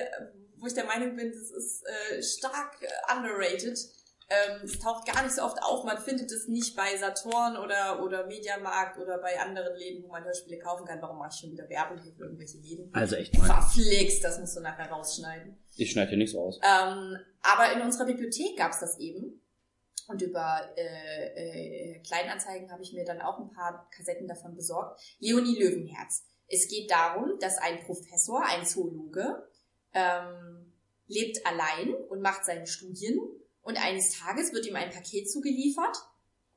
[0.65, 3.79] wo ich der Meinung bin, das ist äh, stark äh, underrated.
[4.31, 5.85] Ähm, es taucht gar nicht so oft auf.
[5.85, 10.25] Man findet es nicht bei Saturn oder, oder Mediamarkt oder bei anderen Läden, wo man
[10.25, 11.03] Hörspiele kaufen kann.
[11.03, 12.89] Warum mache ich schon wieder Werbung hier für irgendwelche Läden?
[12.95, 13.45] Also echt mal.
[13.45, 15.59] Verflixt, das musst du nachher rausschneiden.
[15.77, 16.59] Ich schneide hier nichts raus.
[16.63, 19.43] Ähm, aber in unserer Bibliothek gab's das eben.
[20.07, 25.01] Und über äh, äh, Kleinanzeigen habe ich mir dann auch ein paar Kassetten davon besorgt.
[25.19, 26.25] Leonie Löwenherz.
[26.47, 29.49] Es geht darum, dass ein Professor, ein Zoologe,
[29.95, 30.73] ähm,
[31.07, 33.19] lebt allein und macht seine Studien
[33.63, 35.97] und eines Tages wird ihm ein Paket zugeliefert,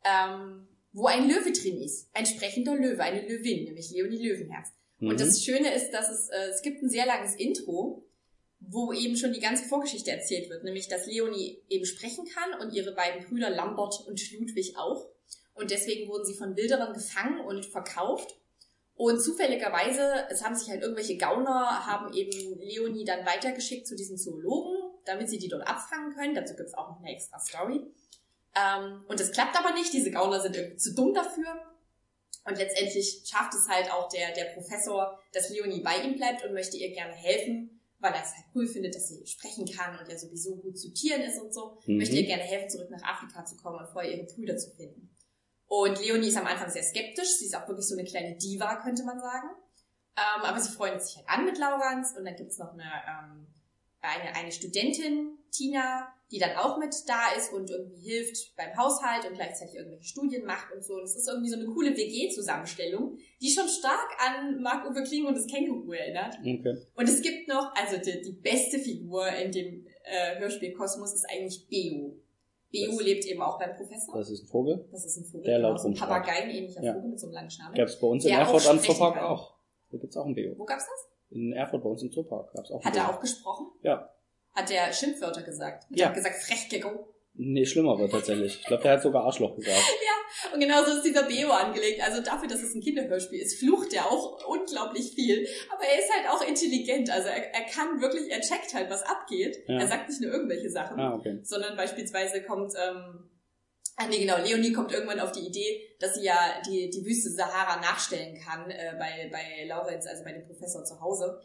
[0.03, 2.09] ähm, wo ein Löwe drin ist.
[2.13, 4.69] Ein sprechender Löwe, eine Löwin, nämlich Leonie Löwenherz.
[4.99, 5.09] Mhm.
[5.09, 8.03] Und das Schöne ist, dass es, äh, es gibt ein sehr langes Intro,
[8.59, 12.73] wo eben schon die ganze Vorgeschichte erzählt wird, nämlich dass Leonie eben sprechen kann und
[12.73, 15.07] ihre beiden Brüder Lambert und Ludwig auch.
[15.53, 18.37] Und deswegen wurden sie von Wilderern gefangen und verkauft
[18.97, 24.17] und zufälligerweise, es haben sich halt irgendwelche Gauner, haben eben Leonie dann weitergeschickt zu diesen
[24.17, 24.75] Zoologen,
[25.05, 26.33] damit sie die dort abfangen können.
[26.33, 27.85] Dazu gibt's auch noch eine extra Story.
[28.55, 31.61] Ähm, und das klappt aber nicht, diese Gauner sind irgendwie zu dumm dafür.
[32.43, 36.53] Und letztendlich schafft es halt auch der, der Professor, dass Leonie bei ihm bleibt und
[36.53, 40.09] möchte ihr gerne helfen, weil er es halt cool findet, dass sie sprechen kann und
[40.09, 41.77] er sowieso gut zu Tieren ist und so.
[41.85, 41.97] Mhm.
[41.97, 45.15] Möchte ihr gerne helfen, zurück nach Afrika zu kommen und vorher ihre Brüder zu finden.
[45.67, 47.37] Und Leonie ist am Anfang sehr skeptisch.
[47.37, 49.49] Sie ist auch wirklich so eine kleine Diva, könnte man sagen.
[50.15, 52.17] Ähm, aber sie freundet sich halt an mit Laurans.
[52.17, 53.47] Und dann gibt's noch eine, ähm,
[54.01, 59.25] eine, eine Studentin, Tina, die dann auch mit da ist und irgendwie hilft beim Haushalt
[59.29, 60.95] und gleichzeitig irgendwelche Studien macht und so.
[60.95, 65.35] Und es ist irgendwie so eine coole WG-Zusammenstellung, die schon stark an Marc-Uwe Kling und
[65.35, 66.37] das Känguru erinnert.
[66.39, 66.85] Okay.
[66.95, 71.25] Und es gibt noch, also die, die beste Figur in dem äh, Hörspiel Kosmos ist
[71.29, 72.17] eigentlich Beo.
[72.71, 74.15] Beo lebt eben auch beim Professor.
[74.17, 74.87] Das ist ein Vogel.
[74.91, 75.43] Das ist ein Vogel.
[75.45, 76.93] Der laut genau, so ein Papageienähnlicher ja.
[76.93, 77.77] Vogel mit so einem langen Schnabel.
[77.77, 79.57] Gab's bei uns in Erfurt am Zoopark auch.
[79.91, 80.57] Da gibt's auch ein Beo.
[80.57, 81.07] Wo gab's das?
[81.29, 82.83] In Erfurt bei uns im Zoopark gab's auch.
[82.83, 83.67] Hat er auch gesprochen?
[83.83, 84.09] Ja.
[84.53, 85.85] hat der Schimpfwörter gesagt.
[85.89, 86.07] Und Ja.
[86.07, 87.13] hat gesagt, Frechgecko.
[87.35, 88.59] Nee, schlimmer wird tatsächlich.
[88.59, 89.77] Ich glaube, der hat sogar Arschloch gesagt.
[90.53, 92.01] Und genauso ist dieser Beo angelegt.
[92.03, 95.47] Also dafür, dass es ein Kinderhörspiel ist, flucht er auch unglaublich viel.
[95.73, 97.09] Aber er ist halt auch intelligent.
[97.09, 99.57] Also er, er kann wirklich, er checkt halt, was abgeht.
[99.67, 99.79] Ja.
[99.79, 101.39] Er sagt nicht nur irgendwelche Sachen, Ah, okay.
[101.43, 103.29] sondern beispielsweise kommt, ähm,
[103.97, 107.29] ah nee, genau, Leonie kommt irgendwann auf die Idee, dass sie ja die, die Wüste
[107.31, 111.39] Sahara nachstellen kann äh, bei, bei Laurenz, also bei dem Professor zu Hause.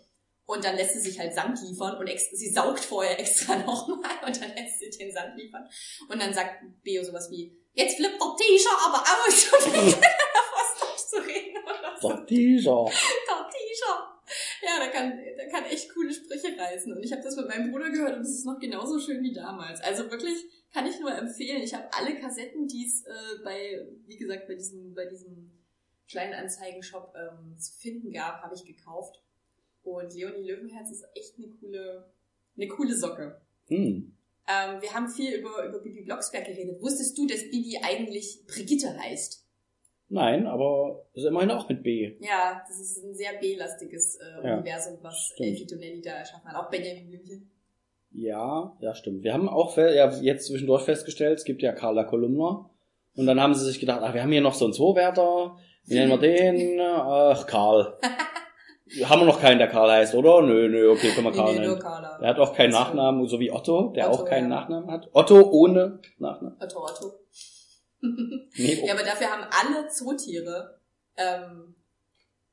[0.44, 4.16] Und dann lässt sie sich halt Sand liefern und ex sie saugt vorher extra nochmal
[4.26, 5.66] und dann lässt sie den Sand liefern.
[6.08, 10.80] Und dann sagt Beo sowas wie, jetzt flippt der T-Shirt aber aus und dann was
[10.80, 12.08] Deutsch zu reden oder so.
[12.08, 12.84] Doch, dieser.
[12.84, 14.12] Der T-Shirt.
[14.62, 16.92] Ja, da kann, da kann echt coole Sprüche reißen.
[16.92, 19.32] Und ich habe das mit meinem Bruder gehört und es ist noch genauso schön wie
[19.32, 19.80] damals.
[19.82, 21.62] Also wirklich kann ich nur empfehlen.
[21.62, 25.50] Ich habe alle Kassetten, die es äh, bei, wie gesagt, bei diesem, bei diesem
[26.08, 29.22] kleinen Anzeigenshop ähm, zu finden gab, habe ich gekauft.
[29.82, 32.12] Und Leonie Löwenherz ist echt eine coole,
[32.56, 33.40] eine coole Socke.
[33.68, 34.16] Hm.
[34.48, 36.80] Ähm, wir haben viel über, über Bibi Blocksberg geredet.
[36.80, 39.46] Wusstest du, dass Bibi eigentlich Brigitte heißt?
[40.08, 42.16] Nein, aber ist immerhin auch mit B.
[42.20, 45.32] Ja, das ist ein sehr B-lastiges äh, Ja, Universum, was.
[45.38, 46.56] Elfie Donnelly da erschaffen hat.
[46.56, 47.50] Auch Benjamin Blümchen.
[48.10, 49.22] Ja, ja, stimmt.
[49.22, 52.68] Wir haben auch ja, jetzt zwischendurch festgestellt, es gibt ja Carla Kolumna.
[53.14, 55.56] Und dann haben sie sich gedacht, ach, wir haben hier noch so einen Zoowerter.
[55.86, 56.78] Wie nennen wir den?
[56.80, 57.98] Ach, Karl.
[59.04, 60.42] haben wir noch keinen, der Karl heißt, oder?
[60.42, 61.78] Nö, nö, okay, können wir Karl nee, nennen.
[61.78, 62.18] Carla.
[62.20, 64.56] Er hat auch keinen Nachnamen, so wie Otto, der Otto, auch keinen ja.
[64.60, 65.08] Nachnamen hat.
[65.12, 66.56] Otto ohne Nachnamen.
[66.60, 67.12] Otto Otto.
[68.00, 70.78] Nee, Ja, aber dafür haben alle Zootiere
[71.16, 71.74] ähm,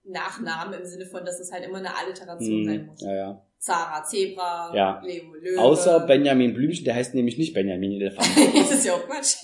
[0.03, 3.01] Nachnamen im Sinne von, dass es halt immer eine Alliteration sein hm, muss.
[3.01, 3.45] ja, ja.
[3.57, 5.01] Zara, Zebra, Ja.
[5.03, 5.59] Leo, Löwe.
[5.59, 8.29] Außer Benjamin Blümchen, der heißt nämlich nicht Benjamin Elefant.
[8.55, 9.37] das ist ja auch Quatsch.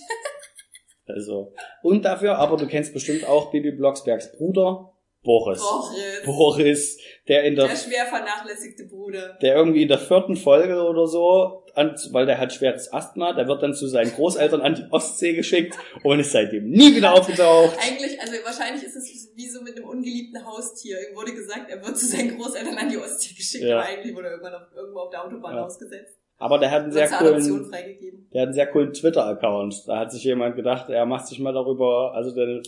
[1.08, 1.54] Also.
[1.84, 4.95] Und dafür, aber du kennst bestimmt auch Bibi Blocksbergs Bruder,
[5.26, 5.60] Boris.
[5.60, 6.24] Boris.
[6.26, 6.98] Boris,
[7.28, 9.38] der in der Der schwer vernachlässigte Bruder.
[9.42, 13.48] der irgendwie in der vierten Folge oder so, an, weil der hat schweres Asthma, der
[13.48, 17.78] wird dann zu seinen Großeltern an die Ostsee geschickt und ist seitdem nie wieder aufgetaucht.
[17.82, 20.98] Eigentlich, also wahrscheinlich ist es wie so mit einem ungeliebten Haustier.
[21.10, 23.80] Ihm wurde gesagt, er wird zu seinen Großeltern an die Ostsee geschickt, Ja.
[23.80, 25.66] aber eigentlich wurde er irgendwann auf, irgendwo auf der Autobahn Ja.
[25.66, 26.16] ausgesetzt.
[26.38, 27.72] Aber der hat einen sehr coolen,
[28.34, 29.84] der hat einen sehr coolen Twitter-Account.
[29.88, 32.62] Da hat sich jemand gedacht, er macht sich mal darüber, also der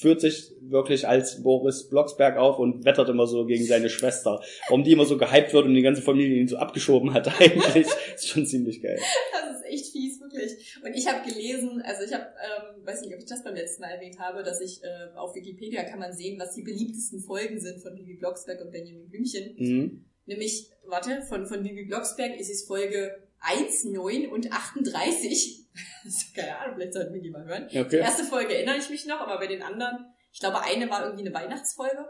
[0.00, 4.40] führt sich wirklich als Boris Blocksberg auf und wettert immer so gegen seine Schwester.
[4.68, 7.86] Warum die immer so gehypt wird und die ganze Familie ihn so abgeschoben hat eigentlich,
[8.14, 8.98] ist schon ziemlich geil.
[9.32, 10.78] Das ist echt fies, wirklich.
[10.82, 13.82] Und ich habe gelesen, also ich habe, ähm, weiß nicht, ob ich das beim letzten
[13.82, 17.60] Mal erwähnt habe, dass ich äh, auf Wikipedia kann man sehen, was die beliebtesten Folgen
[17.60, 19.54] sind von Bibi Blocksberg und Benjamin Blümchen.
[19.58, 20.04] Mhm.
[20.24, 25.66] Nämlich, warte, von, von Bibi Blocksberg ist es Folge 1, 9 und 38.
[26.34, 27.68] Keine Ahnung, vielleicht sollten wir die mal hören.
[27.72, 27.98] Die Okay.
[27.98, 31.26] erste Folge erinnere ich mich noch, aber bei den anderen, ich glaube, eine war irgendwie
[31.26, 32.04] eine Weihnachtsfolge.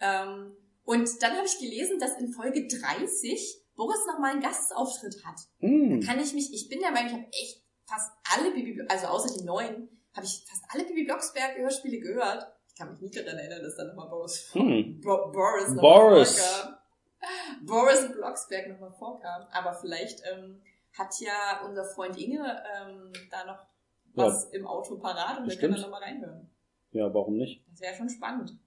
[0.00, 5.36] Ähm, und dann habe ich gelesen, dass in Folge 30 Boris nochmal einen Gastauftritt hat.
[5.60, 6.00] Mhm.
[6.00, 9.34] Kann ich mich, ich bin der Meinung, ich habe echt fast alle Bibi, also außer
[9.38, 12.46] die neuen, habe ich fast alle Bibi Blocksberg Hörspiele gehört.
[12.68, 15.00] Ich kann mich nicht daran erinnern, dass da nochmal Boris, Hm.
[15.00, 16.38] Bo Boris noch Boris.
[16.40, 16.74] vorkam.
[17.66, 19.46] Boris Blocksberg nochmal vorkam.
[19.52, 20.60] Aber vielleicht ähm,
[20.96, 23.66] hat ja unser Freund Inge ähm, da noch
[24.14, 26.50] was im Auto parat und wir können da nochmal reinhören.
[26.90, 27.64] Ja, warum nicht?
[27.70, 28.58] Das wäre schon spannend.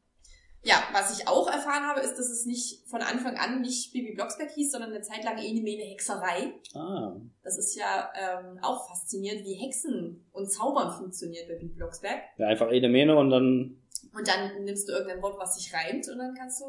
[0.63, 4.15] Ja, was ich auch erfahren habe, ist, dass es nicht von Anfang an nicht Bibi
[4.15, 6.55] Blocksberg hieß, sondern eine Zeit lang Ene Mene Hexerei.
[6.73, 7.15] Ah.
[7.43, 12.19] Das ist ja ähm, auch faszinierend, wie Hexen und Zaubern funktioniert bei Bibi Blocksberg.
[12.37, 13.77] Ja, einfach Ede Mene und dann
[14.17, 16.65] Und dann nimmst du irgendein Wort, was sich reimt, und dann kannst du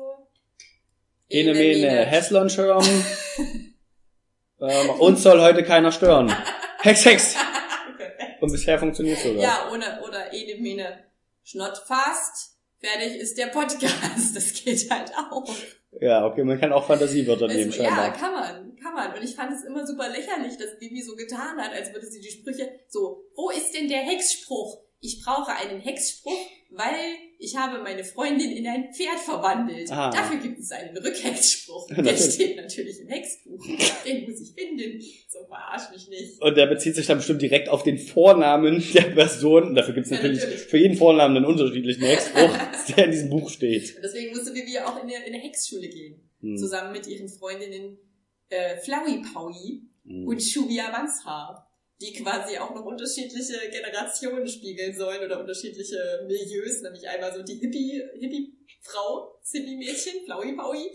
[1.29, 2.85] Ene Mene Häslon-Schirm.
[4.61, 6.33] ähm, uns soll heute keiner stören.
[6.81, 7.37] Hex, Hex.
[8.41, 9.43] Und bisher funktioniert sogar.
[9.43, 11.05] Ja, oder, oder Ene Mene
[11.43, 12.57] Schnott fast.
[12.79, 14.37] Fertig ist der Podcast.
[14.37, 15.49] Das geht halt auch.
[16.01, 18.12] Ja, okay, man kann auch Fantasiewörter nehmen, Also, ja, scheinbar.
[18.12, 19.14] kann man, kann man.
[19.14, 22.20] Und ich fand es immer super lächerlich, dass Bibi so getan hat, als würde sie
[22.20, 24.83] die Sprüche so, wo ist denn der Hexspruch?
[25.01, 26.39] Ich brauche einen Hexspruch,
[26.71, 26.95] weil
[27.39, 29.91] ich habe meine Freundin in ein Pferd verwandelt.
[29.91, 30.11] Ah.
[30.11, 31.89] Dafür gibt es einen Rückhexspruch.
[31.97, 33.64] Der steht natürlich im Hexbuch.
[34.05, 35.01] Den muss ich finden.
[35.29, 36.41] So verarsch mich nicht.
[36.41, 39.64] Und der bezieht sich dann bestimmt direkt auf den Vornamen der Person.
[39.64, 40.62] Und dafür gibt es Ja, natürlich, natürlich.
[40.62, 42.57] für jeden Vornamen einen unterschiedlichen Hexspruch,
[42.97, 43.97] der in diesem Buch steht.
[43.97, 46.21] Und deswegen musste ja auch in eine, in eine Hexschule gehen.
[46.41, 46.57] Hm.
[46.57, 47.99] Zusammen mit ihren Freundinnen
[48.49, 50.27] äh, Flowey Powie Hm.
[50.29, 51.66] und Shubia Wanshar,
[52.01, 57.55] die quasi auch noch unterschiedliche Generationen spiegeln sollen oder unterschiedliche Milieus, nämlich einmal so die
[57.55, 60.90] Hippie, Hippie-Frau, Hippie-Mädchen, Flowey Powie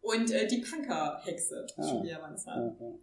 [0.00, 1.88] und äh, die Punker-Hexe, Ah.
[1.88, 2.56] Shubia Wanshar.
[2.56, 2.94] Ja, ja.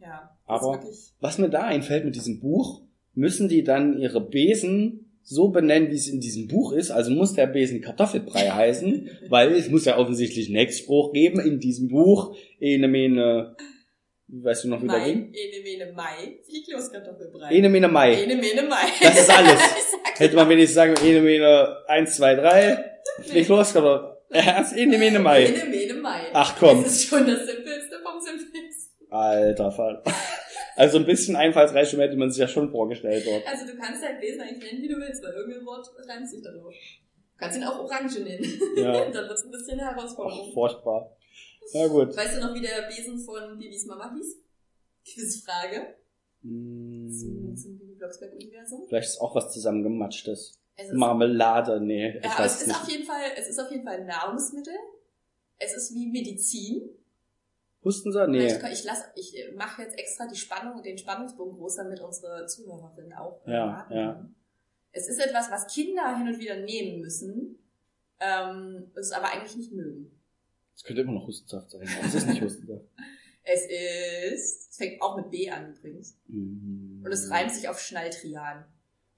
[0.00, 0.80] Ja, Aber-
[1.20, 2.82] Was mir da einfällt mit diesem Buch,
[3.14, 6.90] müssen die dann ihre Besen so benennen, wie es in diesem Buch ist.
[6.90, 11.58] Also muss der Besen Kartoffelbrei heißen, weil es muss ja offensichtlich einen Hexspruch geben in
[11.60, 12.34] diesem Buch.
[12.60, 13.56] Ene Mene
[14.30, 15.32] Weißt du noch, wie Mai, ging?
[15.32, 17.50] ene mene Mai, flieg los Kartoffelbrei.
[17.50, 18.22] Ene, mene, Mai.
[18.22, 18.84] Ene mene Mai.
[19.00, 19.58] Das ist alles.
[20.18, 22.84] Hätte man wenigstens sagen, ene, mene, eins, zwei, drei,
[23.22, 25.46] flieg los, oder, erst ene, mene, Mai.
[25.46, 26.26] Ene mene Mai.
[26.34, 26.82] Ach komm.
[26.82, 29.06] Das ist schon das Simpelste vom Simpelsten.
[29.10, 30.02] Alter Fall.
[30.76, 33.46] Also ein bisschen einfallsreicher hätte man sich ja schon vorgestellt dort.
[33.46, 36.42] Also du kannst dein Wesen eigentlich nennen, wie du willst, weil irgendein Wort reimt sich
[36.42, 36.72] darauf.
[36.74, 38.44] Du kannst ihn auch Orange nennen.
[38.76, 38.92] Ja.
[39.10, 40.52] Dann wird's ein bisschen eine Ach, Herausforderung.
[40.52, 41.16] furchtbar.
[41.74, 42.16] Na gut.
[42.16, 44.36] Weißt du noch, wie der Besen von Bibis Mama hieß?
[45.04, 45.94] Quizfrage
[46.42, 48.84] Hm, zum, zum Bibi Blocksberg-Universum.
[48.88, 50.58] vielleicht ist auch was zusammengematschtes.
[50.92, 52.92] Marmelade, nee, ja, aber es ist auf nicht.
[52.92, 54.74] jeden Fall, es ist auf jeden Fall ein Nahrungsmittel.
[55.58, 56.88] Es ist wie Medizin.
[57.84, 58.28] Hustenser?
[58.28, 58.46] Nee.
[58.46, 63.12] Ich, ich, lass, ich mache jetzt extra die Spannung, den Spannungsbogen groß, damit unsere Zuhörerinnen
[63.14, 64.28] auch äh, Ja, ja.
[64.92, 67.58] Es ist etwas, was Kinder hin und wieder nehmen müssen,
[68.20, 70.12] ähm, es aber eigentlich nicht mögen.
[70.78, 71.80] Es könnte immer noch Hustensaft sein.
[71.98, 72.84] aber Es ist nicht Hustensaft.
[73.50, 76.18] Es ist, es fängt auch mit B an übrigens.
[76.26, 77.00] Mhm.
[77.02, 78.66] Und es reimt sich auf Schnalltrian.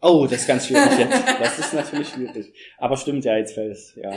[0.00, 1.26] Oh, das ist ganz schwierig jetzt.
[1.40, 2.54] Das ist natürlich schwierig.
[2.78, 4.12] Aber stimmt, ja, jetzt fällt es, ja.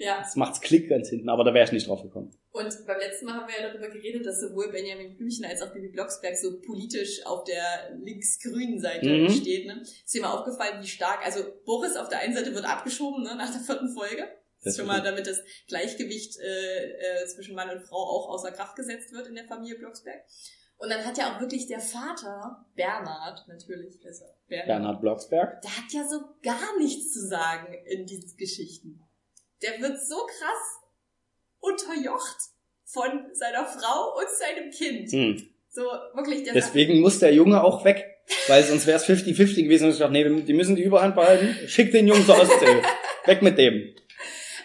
[0.00, 0.20] Ja.
[0.22, 2.34] Jetzt macht's Klick ganz hinten, aber da wäre ich nicht drauf gekommen.
[2.52, 5.72] Und beim letzten Mal haben wir ja darüber geredet, dass sowohl Benjamin Blümchen als auch
[5.74, 9.28] Bibi Blocksberg so politisch auf der links-grünen Seite Mhm.
[9.30, 9.66] steht.
[9.66, 9.82] Ne?
[9.82, 13.36] Ist dir mal aufgefallen, wie stark, also Boris auf der einen Seite wird abgeschoben ne,
[13.36, 14.24] nach der vierten Folge.
[14.62, 18.76] Das schon mal, damit das Gleichgewicht äh, äh, zwischen Mann und Frau auch außer Kraft
[18.76, 20.22] gesetzt wird in der Familie Blocksberg.
[20.76, 25.62] Und dann hat ja auch wirklich der Vater, Bernhard natürlich, also Bernhard, Bernhard Blocksberg.
[25.62, 29.00] der hat ja so gar nichts zu sagen in diesen Geschichten.
[29.62, 30.80] Der wird so krass
[31.60, 32.36] unterjocht
[32.84, 35.12] von seiner Frau und seinem Kind.
[35.12, 35.48] Hm.
[35.70, 35.82] So
[36.14, 38.08] wirklich, der Deswegen muss der Junge auch weg.
[38.46, 41.56] Weil sonst wäre es 50-50 gewesen und ich dachte, nee, die müssen die Überhand behalten.
[41.68, 42.82] Schick den Jungen zur Ostsee.
[43.26, 43.94] weg mit dem.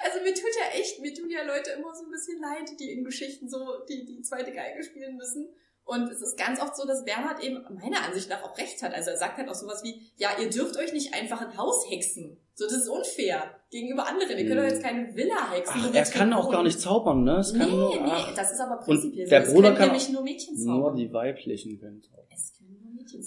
[0.03, 2.91] Also mir tut ja echt, mir tun ja Leute immer so ein bisschen leid, die
[2.91, 3.57] in Geschichten so
[3.89, 5.49] die, die zweite Geige spielen müssen.
[5.85, 8.93] Und es ist ganz oft so, dass Bernhard eben meiner Ansicht nach auch recht hat.
[8.93, 11.89] Also er sagt halt auch sowas wie, ja, ihr dürft euch nicht einfach ein Haus
[11.89, 12.37] hexen.
[12.55, 14.31] So, das ist unfair gegenüber anderen.
[14.37, 14.65] Ihr könnt Hm.
[14.67, 15.81] doch jetzt keine Villa hexen.
[15.85, 17.37] Ach, er kann auch gar nicht zaubern, ne?
[17.37, 19.53] Es kann nee, nur, nee, das ist aber Und prinzipiell der so.
[19.53, 20.95] Bruder es können kann nämlich nur Mädchen nur zaubern.
[20.97, 22.25] die weiblichen können zaubern.
[22.35, 22.53] Es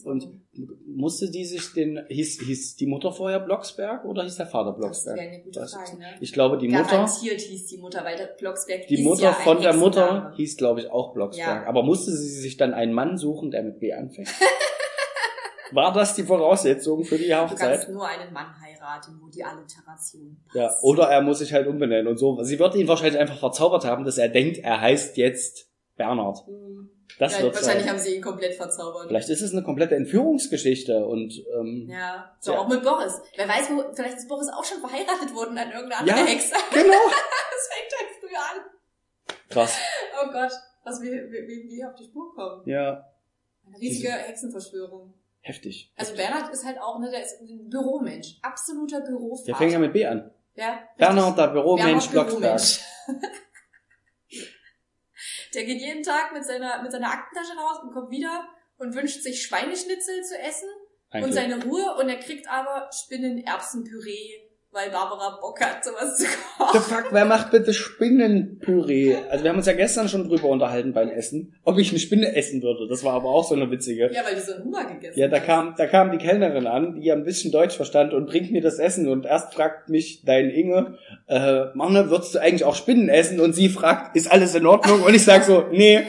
[0.05, 0.29] Und
[0.87, 4.79] musste die sich den, hieß, hieß die Mutter vorher Blocksberg oder hieß der Vater das
[4.79, 5.17] Blocksberg?
[5.17, 6.07] wäre eine gute Frage, ne?
[6.21, 9.61] Ich glaube, die Mutter, Garantiert hieß die Mutter, weil der Blocksberg die Mutter ja von
[9.61, 11.63] der Mutter hieß, glaube ich, auch Blocksberg.
[11.63, 11.69] Ja.
[11.69, 14.29] Aber musste sie sich dann einen Mann suchen, der mit B anfängt?
[15.73, 17.89] War das die Voraussetzung für die Du kannst Hochzeit?
[17.91, 20.57] nur einen Mann heiraten, wo die Alliteration passt.
[20.57, 22.43] Ja, oder er muss sich halt umbenennen und so.
[22.43, 26.45] Sie wird ihn wahrscheinlich einfach verzaubert haben, dass er denkt, er heißt jetzt Bernhard.
[26.47, 26.91] Hm.
[27.21, 27.93] Das ja, wird wahrscheinlich sein.
[27.93, 29.09] haben sie ihn komplett verzaubert.
[29.09, 32.59] Vielleicht ist es eine komplette Entführungsgeschichte und ähm, Ja, so Ja.
[32.61, 33.21] auch mit Boris.
[33.37, 36.25] Wer weiß, wo, vielleicht ist Boris auch schon verheiratet worden an irgendeine andere Ja.
[36.25, 36.55] Hexe.
[36.73, 36.95] genau.
[37.11, 39.37] Das fängt halt früher an.
[39.51, 39.77] Krass.
[40.23, 40.51] Oh Gott,
[40.85, 42.63] was wir, wir, wir auf die Spur kommen.
[42.67, 43.05] Ja,
[43.67, 45.13] Eine riesige Hexenverschwörung.
[45.43, 45.93] heftig.
[45.97, 48.39] Also Bernhard ist halt auch, ne, der ist ein Büromensch.
[48.41, 49.45] Absoluter Bürovater.
[49.47, 50.31] Der fängt ja mit B an.
[50.55, 52.41] Ja, Bernhard, der Büromensch Bernhard Blocksberg.
[52.41, 52.81] Büromensch.
[55.55, 58.49] Der geht jeden Tag mit seiner, mit seiner Aktentasche raus und kommt wieder
[58.79, 60.69] und wünscht sich Schweineschnitzel zu essen
[61.11, 61.35] und Eigentlich.
[61.35, 66.71] seine Ruhe und er kriegt aber Spinnenerbsenpüree, weil Barbara Bock hat, sowas zu kochen.
[66.73, 69.17] The fuck, wer macht bitte Spinnenpüree?
[69.29, 72.37] Also wir haben uns ja gestern schon drüber unterhalten beim Essen, ob ich eine Spinne
[72.37, 72.87] essen würde.
[72.89, 74.11] Das war aber auch so eine witzige.
[74.13, 76.95] Ja, weil du so einen Hummer gegessen Ja, da kam, da kam die Kellnerin an,
[76.95, 80.23] die ja ein bisschen Deutsch verstand und bringt mir das Essen und erst fragt mich
[80.25, 83.41] dein Inge, äh, Manne, würdest du eigentlich auch Spinnen essen?
[83.41, 85.03] Und sie fragt, ist alles in Ordnung?
[85.03, 86.07] Und ich sag so, nee.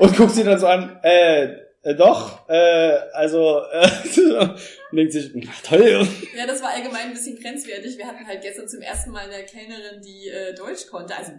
[0.00, 1.48] Und guckt sie dann so an, äh,
[1.82, 3.88] äh doch, äh, also, äh,
[4.92, 6.06] denkt sich, toll.
[6.36, 7.96] Ja, das war allgemein ein bisschen grenzwertig.
[7.96, 11.16] Wir hatten halt gestern zum ersten Mal eine Kellnerin, die äh, Deutsch konnte.
[11.16, 11.32] Also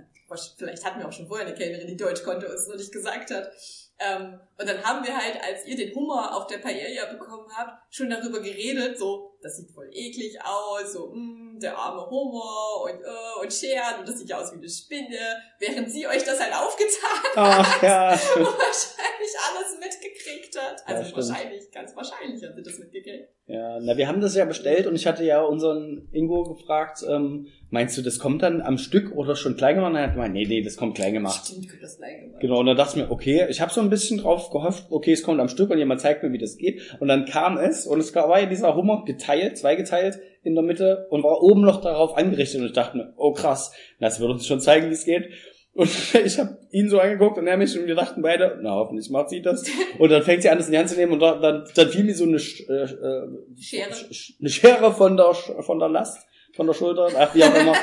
[0.57, 2.91] vielleicht hatten wir auch schon vorher eine Kellnerin, die Deutsch konnte und es noch nicht
[2.91, 3.51] gesagt hat.
[3.99, 7.93] Ähm, und dann haben wir halt, als ihr den Hummer auf der Paella bekommen habt,
[7.93, 13.01] schon darüber geredet, so, das sieht voll eklig aus, so, mh, der arme Hummer und,
[13.01, 16.39] äh, und schert und das sieht ja aus wie eine Spinne, während sie euch das
[16.39, 18.11] halt aufgetan Ach, ja.
[18.35, 20.79] und wahrscheinlich alles mitgekriegt hat.
[20.79, 21.29] Ja, Also stimmt.
[21.29, 23.29] wahrscheinlich, ganz wahrscheinlich hat sie das mitgekriegt.
[23.47, 27.47] Ja, na, wir haben das ja bestellt und ich hatte ja unseren Ingo gefragt, ähm,
[27.69, 29.91] meinst du, das kommt dann am Stück oder schon klein gemacht?
[29.91, 31.47] Und er hat gemeint, nee, nee, das kommt klein gemacht.
[31.47, 32.39] Stimmt, das gleich gemacht.
[32.39, 35.11] Genau, und dann dachte ich mir, okay, ich habe so ein bisschen drauf gehofft, okay,
[35.11, 36.95] es kommt am Stück und jemand zeigt mir, wie das geht.
[37.01, 41.07] Und dann kam es und es war ja dieser Hummer geteilt, zweigeteilt in der Mitte
[41.09, 42.61] und war oben noch darauf angerichtet.
[42.61, 45.29] Und ich dachte mir, oh krass, das wird uns schon zeigen, wie es geht.
[45.73, 45.89] Und
[46.25, 49.29] ich habe ihn so angeguckt und er mich und wir dachten beide, na hoffentlich macht
[49.29, 49.63] sie das.
[49.99, 51.89] Und dann fängt sie an, das in die Hand zu nehmen und dann, dann, dann
[51.89, 53.27] fiel mir so eine, Sch- äh, äh,
[53.59, 53.89] Schere.
[53.91, 56.17] Sch- eine Schere von der, von der Last,
[56.55, 57.73] von der Schulter, ach wie auch immer.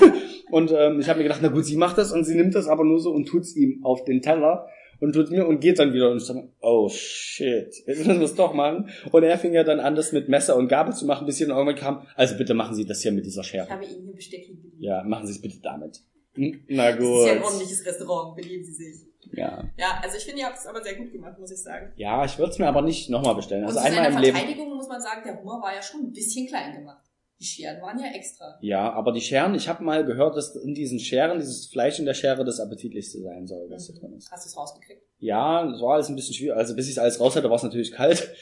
[0.50, 2.66] und ähm, ich habe mir gedacht, na gut, sie macht das und sie nimmt das
[2.68, 4.66] aber nur so und tut's ihm auf den Teller.
[5.00, 8.26] Und tut mir und geht dann wieder und ich sage, oh shit, jetzt müssen wir
[8.26, 8.88] es doch machen.
[9.12, 11.48] Und er fing ja dann an, das mit Messer und Gabel zu machen, bis hier
[11.48, 13.68] irgendwann kam, also bitte machen Sie das hier mit dieser Ich Schere.
[13.68, 14.48] habe Ihnen hier Besteck.
[14.78, 16.00] Ja, machen Sie es bitte damit.
[16.34, 17.46] Hm, Na Das ist ja ein gut.
[17.46, 19.02] ordentliches Restaurant, belieben Sie sich.
[19.32, 19.64] Ja.
[19.76, 21.92] Ja, also ich finde, ihr habt es aber sehr gut gemacht, muss ich sagen.
[21.96, 23.64] Ja, ich würde es mir aber nicht nochmal bestellen.
[23.64, 24.36] Also und zu einmal im Leben.
[24.36, 27.04] Verteidigung muss man sagen, der Hummer war ja schon ein bisschen klein gemacht.
[27.40, 28.58] Die Scheren waren ja extra.
[28.60, 32.04] Ja, aber die Scheren, ich habe mal gehört, dass in diesen Scheren dieses Fleisch in
[32.04, 34.30] der Schere das appetitlichste sein soll, was da drin ist.
[34.30, 35.02] Hast du es rausgekriegt?
[35.18, 36.56] Ja, es war alles ein bisschen schwierig.
[36.56, 38.28] Also bis ich es alles raus hatte, war es natürlich kalt.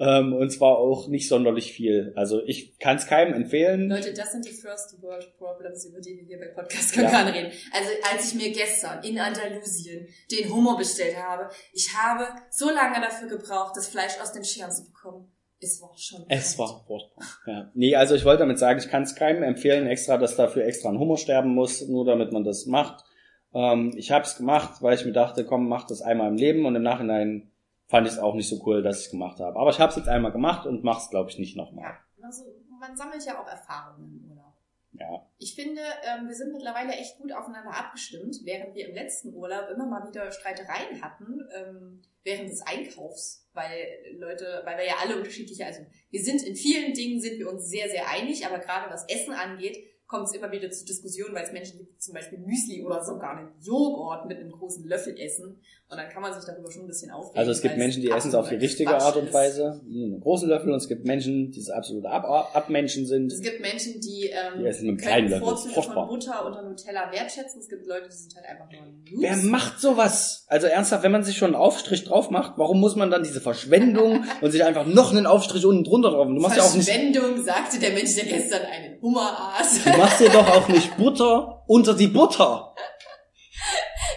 [0.00, 2.12] Ähm, und zwar auch nicht sonderlich viel.
[2.14, 3.88] Also ich kann es keinem empfehlen.
[3.88, 7.02] Leute, das sind die First World Problems, über die wir hier bei Podcast Ja.
[7.02, 7.50] Kankan reden.
[7.72, 13.00] Also als ich mir gestern in Andalusien den Hummer bestellt habe, ich habe so lange
[13.00, 15.32] dafür gebraucht, das Fleisch aus den Scheren zu bekommen.
[15.60, 17.24] Es war schon Es war furchtbar.
[17.46, 17.70] Ja.
[17.74, 20.88] Nee, also ich wollte damit sagen, ich kann es keinem empfehlen, extra, dass dafür extra
[20.88, 23.04] ein Hummer sterben muss, nur damit man das macht.
[23.52, 26.64] Ähm, ich habe es gemacht, weil ich mir dachte, komm, mach das einmal im Leben
[26.64, 27.50] und im Nachhinein
[27.86, 29.58] fand ich es auch nicht so cool, dass ich es gemacht habe.
[29.58, 31.84] Aber ich habe es jetzt einmal gemacht und mach's, es, glaube ich, nicht nochmal.
[31.84, 32.44] Ja, also
[32.78, 34.54] man sammelt ja auch Erfahrungen im Urlaub.
[34.92, 35.26] Ja.
[35.38, 39.68] Ich finde, ähm, wir sind mittlerweile echt gut aufeinander abgestimmt, während wir im letzten Urlaub
[39.70, 45.16] immer mal wieder Streitereien hatten, ähm, während des Einkaufs, weil Leute, weil wir ja alle
[45.16, 45.80] unterschiedliche, also
[46.10, 49.34] wir sind in vielen Dingen sind wir uns sehr, sehr einig, aber gerade was Essen
[49.34, 49.76] angeht,
[50.08, 53.04] kommt es immer wieder zu Diskussionen, weil es Menschen gibt, die zum Beispiel Müsli oder
[53.04, 55.60] sogar einen Joghurt mit einem großen Löffel essen.
[55.90, 57.38] Und dann kann man sich darüber schon ein bisschen aufregen.
[57.38, 59.32] Also es gibt Menschen, die essen es auf die absolut richtige Quatsch Art und.
[59.32, 63.06] Weise, die einen großen Löffel, und es gibt Menschen, die es absolute Ab Ab Abmenschen
[63.06, 63.32] sind.
[63.32, 65.46] Es gibt Menschen, die, ähm, Die essen mit einem kleinen Löffel.
[65.46, 67.60] Vorzüge von Butter oder Nutella wertschätzen.
[67.60, 69.12] Es gibt Leute, die sind halt einfach nur Noobs.
[69.18, 70.44] Wer macht sowas?
[70.48, 73.40] Also ernsthaft, wenn man sich schon einen Aufstrich drauf macht, warum muss man dann diese
[73.40, 76.26] Verschwendung und sich einfach noch einen Aufstrich unten drunter drauf?
[76.26, 79.80] Du machst ja auch nicht, Verschwendung, sagte der Mensch, der gestern einen Hummer aß.
[79.98, 82.74] Du machst dir doch auch nicht Butter unter die Butter.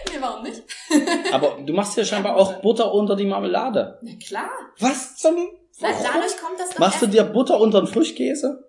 [0.08, 0.62] nee, warum nicht?
[1.32, 3.98] Aber du machst dir scheinbar auch Butter unter die Marmelade.
[4.02, 4.50] Na klar.
[4.78, 5.36] Was zum?
[5.80, 5.96] Warum?
[6.02, 8.68] dadurch kommt das doch Machst du dir Butter unter den Frischkäse?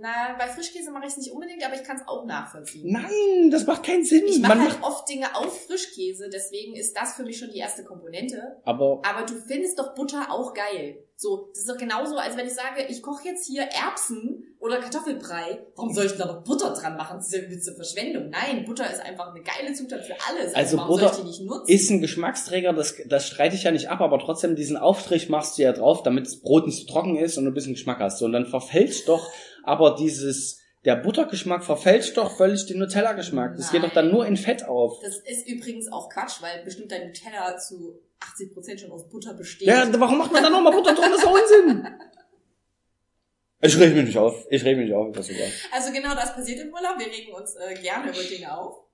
[0.00, 2.92] Na, bei Frischkäse mache ich es nicht unbedingt, aber ich kann es auch nachvollziehen.
[2.92, 4.24] Nein, das macht keinen Sinn.
[4.26, 7.58] Ich mache Man halt oft Dinge auf Frischkäse, deswegen ist das für mich schon die
[7.58, 8.60] erste Komponente.
[8.64, 11.04] aber Aber du findest doch Butter auch geil.
[11.20, 14.78] So, das ist doch genauso, als wenn ich sage, ich koche jetzt hier Erbsen oder
[14.78, 15.66] Kartoffelbrei.
[15.74, 17.16] Warum soll ich da noch Butter dran machen?
[17.16, 18.30] Das ist ja eine Verschwendung.
[18.30, 20.54] Nein, Butter ist einfach eine geile Zutat für alles.
[20.54, 21.72] Also warum Butter soll ich die nicht nutzen?
[21.74, 25.58] ist ein Geschmacksträger, das, das streite ich ja nicht ab, aber trotzdem diesen Aufstrich machst
[25.58, 27.98] du ja drauf, damit das Brot nicht so trocken ist und du ein bisschen Geschmack
[27.98, 28.22] hast.
[28.22, 29.28] Und dann verfälscht doch
[29.64, 33.56] aber dieses, der Buttergeschmack verfälscht doch völlig den Nutella-Geschmack.
[33.56, 35.00] Das geht doch dann nur in Fett auf.
[35.02, 39.68] Das ist übrigens auch Quatsch, weil bestimmt dein Nutella zu 80% schon aus Butter besteht.
[39.68, 41.10] Ja, warum macht man da nochmal Butter drin?
[41.10, 41.86] Das ist doch Unsinn.
[43.60, 44.46] Ich reg mich nicht auf.
[44.50, 45.68] Ich reg mich nicht auf, was du sagst.
[45.72, 46.98] Also genau das passiert im Urlaub.
[46.98, 48.84] Wir regen uns äh, gerne über Dinge auf.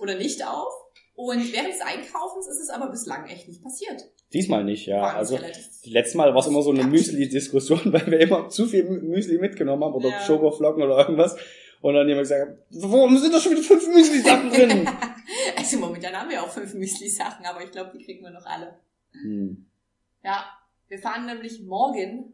[0.00, 0.72] Oder nicht auf.
[1.16, 4.04] Und während des Einkaufens ist es aber bislang echt nicht passiert.
[4.32, 5.00] Diesmal nicht, ja.
[5.02, 8.48] War Also, relativ die letzte Mal war es immer so eine Müsli-Diskussion, weil wir immer
[8.50, 10.20] zu viel Müsli mitgenommen haben oder Ja.
[10.20, 11.36] Schokoflocken oder irgendwas.
[11.80, 14.88] Und dann jemand gesagt, hat, warum sind da schon wieder fünf Müsli-Sachen drin?
[15.56, 18.78] Also momentan haben wir auch fünf Müsli-Sachen, aber ich glaube, die kriegen wir noch alle.
[19.12, 19.66] hm.
[20.24, 20.46] Ja,
[20.88, 22.32] wir fahren nämlich morgen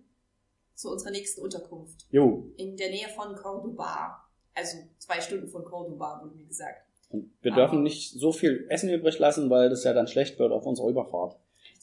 [0.74, 2.06] zu unserer nächsten Unterkunft.
[2.10, 2.50] Jo.
[2.56, 4.24] In der Nähe von Cordoba.
[4.54, 6.80] Also zwei Stunden von Cordoba, wurde mir gesagt.
[7.10, 10.38] Und wir Aber- dürfen nicht so viel Essen übrig lassen, weil das ja dann schlecht
[10.38, 11.36] wird auf unserer Überfahrt.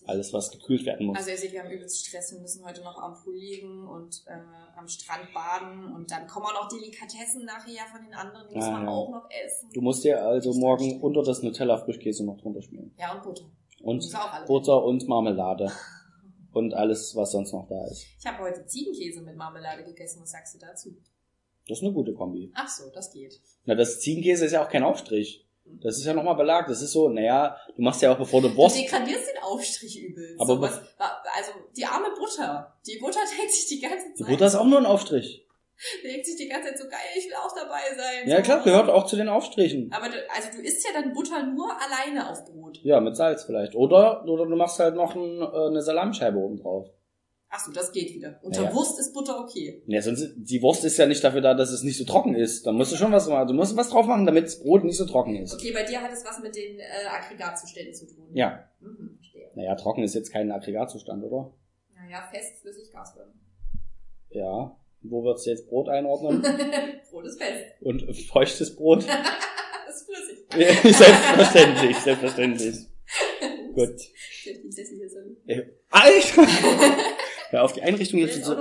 [0.08, 1.18] Alles, was gekühlt werden muss.
[1.18, 2.32] Also ihr seht, wir haben übelst Stress.
[2.34, 4.34] Wir müssen heute noch am Pool liegen und äh,
[4.78, 5.94] am Strand baden.
[5.94, 8.48] Und dann kommen auch noch Delikatessen nachher von den anderen.
[8.50, 8.90] Die muss Ah, man ja.
[8.90, 9.70] auch noch essen.
[9.74, 12.94] du musst dir also morgen unter das Nutella-Frischkäse noch drunter schmieren.
[12.98, 13.46] Ja, und Butter.
[13.84, 14.14] Und Muss.
[14.48, 15.72] Butter und Marmelade.
[16.54, 18.06] Und alles, was sonst noch da ist.
[18.20, 20.22] Ich habe heute Ziegenkäse mit Marmelade gegessen.
[20.22, 20.90] Was sagst du dazu?
[21.66, 22.52] Das ist eine gute Kombi.
[22.54, 23.40] Ach so, das geht.
[23.64, 25.48] Na, das Ziegenkäse ist ja auch kein Aufstrich.
[25.82, 26.68] Das ist ja nochmal Belag.
[26.68, 28.78] Das ist so, naja, du machst ja auch bevor du Wurst.
[28.78, 30.36] Du degradierst den Aufstrich übel.
[30.40, 32.76] Aber so, was, also die arme Butter.
[32.86, 34.20] Die Butter denkt sich die ganze Zeit.
[34.20, 35.48] Die Butter ist auch nur ein Aufstrich.
[36.04, 38.30] Die denkt sich die ganze Zeit so geil, ich will auch dabei sein.
[38.30, 38.44] Ja so.
[38.44, 39.92] klar, gehört auch zu den Aufstrichen.
[39.92, 42.80] Aber du, also du isst ja dann Butter nur alleine auf Brot.
[42.84, 43.74] Ja, mit Salz vielleicht.
[43.74, 46.88] Oder, oder du machst halt noch ein, äh, eine Salamischeibe oben drauf.
[47.54, 48.40] Ach so, das geht wieder.
[48.44, 48.74] Unter Ja, ja.
[48.74, 49.84] Wurst ist Butter okay.
[49.86, 52.66] Ja, sonst, die Wurst ist ja nicht dafür da, dass es nicht so trocken ist.
[52.66, 53.50] Da musst du schon was machen.
[53.50, 55.54] Du musst was drauf machen, damit das Brot nicht so trocken ist.
[55.54, 58.30] Okay, bei dir hat es was mit den äh, Aggregatzuständen zu tun.
[58.34, 58.64] Ja.
[58.80, 59.52] Mhm, verstehe.
[59.56, 61.52] Naja, trocken ist jetzt kein Aggregatzustand, oder?
[61.94, 63.36] Naja, fest, flüssig, gasförmig.
[64.30, 64.78] Ja.
[65.02, 66.42] Wo würdest du jetzt Brot einordnen?
[67.12, 67.66] Brot ist fest.
[67.82, 69.06] Und feuchtes Brot?
[69.88, 70.96] Das ist flüssig.
[70.98, 72.76] Selbstverständlich, selbstverständlich.
[73.76, 74.00] Gut.
[74.46, 75.18] Der Prinzessin ist
[77.52, 78.56] Hör auf, die Einrichtung jetzt so.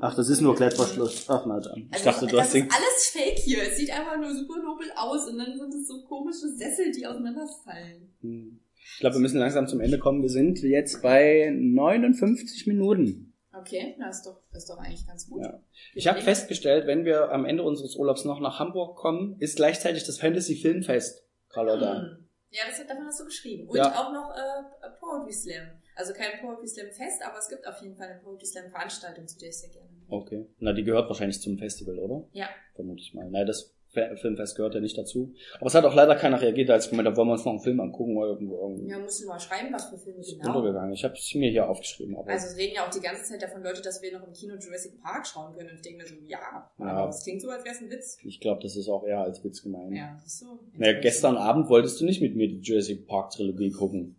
[0.00, 1.24] Ach, das ist nur Klettverschluss.
[1.28, 1.88] Ach, na dann.
[1.90, 2.66] Ich Also, dachte, du das hast den...
[2.66, 3.62] ist alles fake hier.
[3.62, 7.06] Es sieht einfach nur super nobel aus und dann sind es so komische Sessel, die
[7.06, 8.14] auseinanderfallen.
[8.20, 8.60] Hm.
[8.94, 10.22] Ich glaube, wir müssen langsam zum Ende kommen.
[10.22, 13.32] Wir sind jetzt bei 59 Minuten.
[13.58, 15.42] Okay, das ist doch, das ist doch eigentlich ganz gut.
[15.42, 15.58] Ja.
[15.94, 20.04] Ich habe festgestellt, wenn wir am Ende unseres Urlaubs noch nach Hamburg kommen, ist gleichzeitig
[20.04, 22.02] das Fantasy Filmfest, Carlotta.
[22.02, 22.26] Hm.
[22.50, 23.66] Ja, das, davon hast du geschrieben.
[23.68, 23.92] Und Ja.
[23.92, 25.66] auch noch äh, Poetry Slam.
[25.96, 29.26] Also kein Poetry Slam Fest, aber es gibt auf jeden Fall eine Poetry Slam Veranstaltung,
[29.26, 29.96] zu der ich sehr gerne bin.
[30.08, 30.46] Okay.
[30.60, 32.24] Na, die gehört wahrscheinlich zum Festival, oder?
[32.32, 32.48] Ja.
[32.74, 33.28] Vermute ich mal.
[33.30, 35.32] Nein, das Fe- Filmfest gehört ja nicht dazu.
[35.56, 37.62] Aber es hat auch leider keiner reagiert, als gemeint habe, wollen wir uns noch einen
[37.62, 38.90] Film angucken oder irgendwo irgendwie.
[38.90, 40.58] Ja, musst du mal schreiben, was für Filme Ist genau.
[40.58, 40.92] untergegangen.
[40.92, 42.14] Ich habe es mir hier aufgeschrieben.
[42.14, 44.34] Aber Also es reden ja auch die ganze Zeit davon Leute, dass wir noch im
[44.34, 45.70] Kino Jurassic Park schauen können.
[45.70, 46.38] Und ich denke mir so, ja,
[46.78, 46.84] Ja.
[46.84, 48.18] aber es klingt so, als wäre es ein Witz.
[48.22, 49.96] ich glaube, das ist auch eher als Witz gemeint.
[49.96, 50.58] Ja, siehst du.
[50.76, 54.16] Naja, gestern Abend wolltest du nicht mit mir die Jurassic Park Trilogie gucken.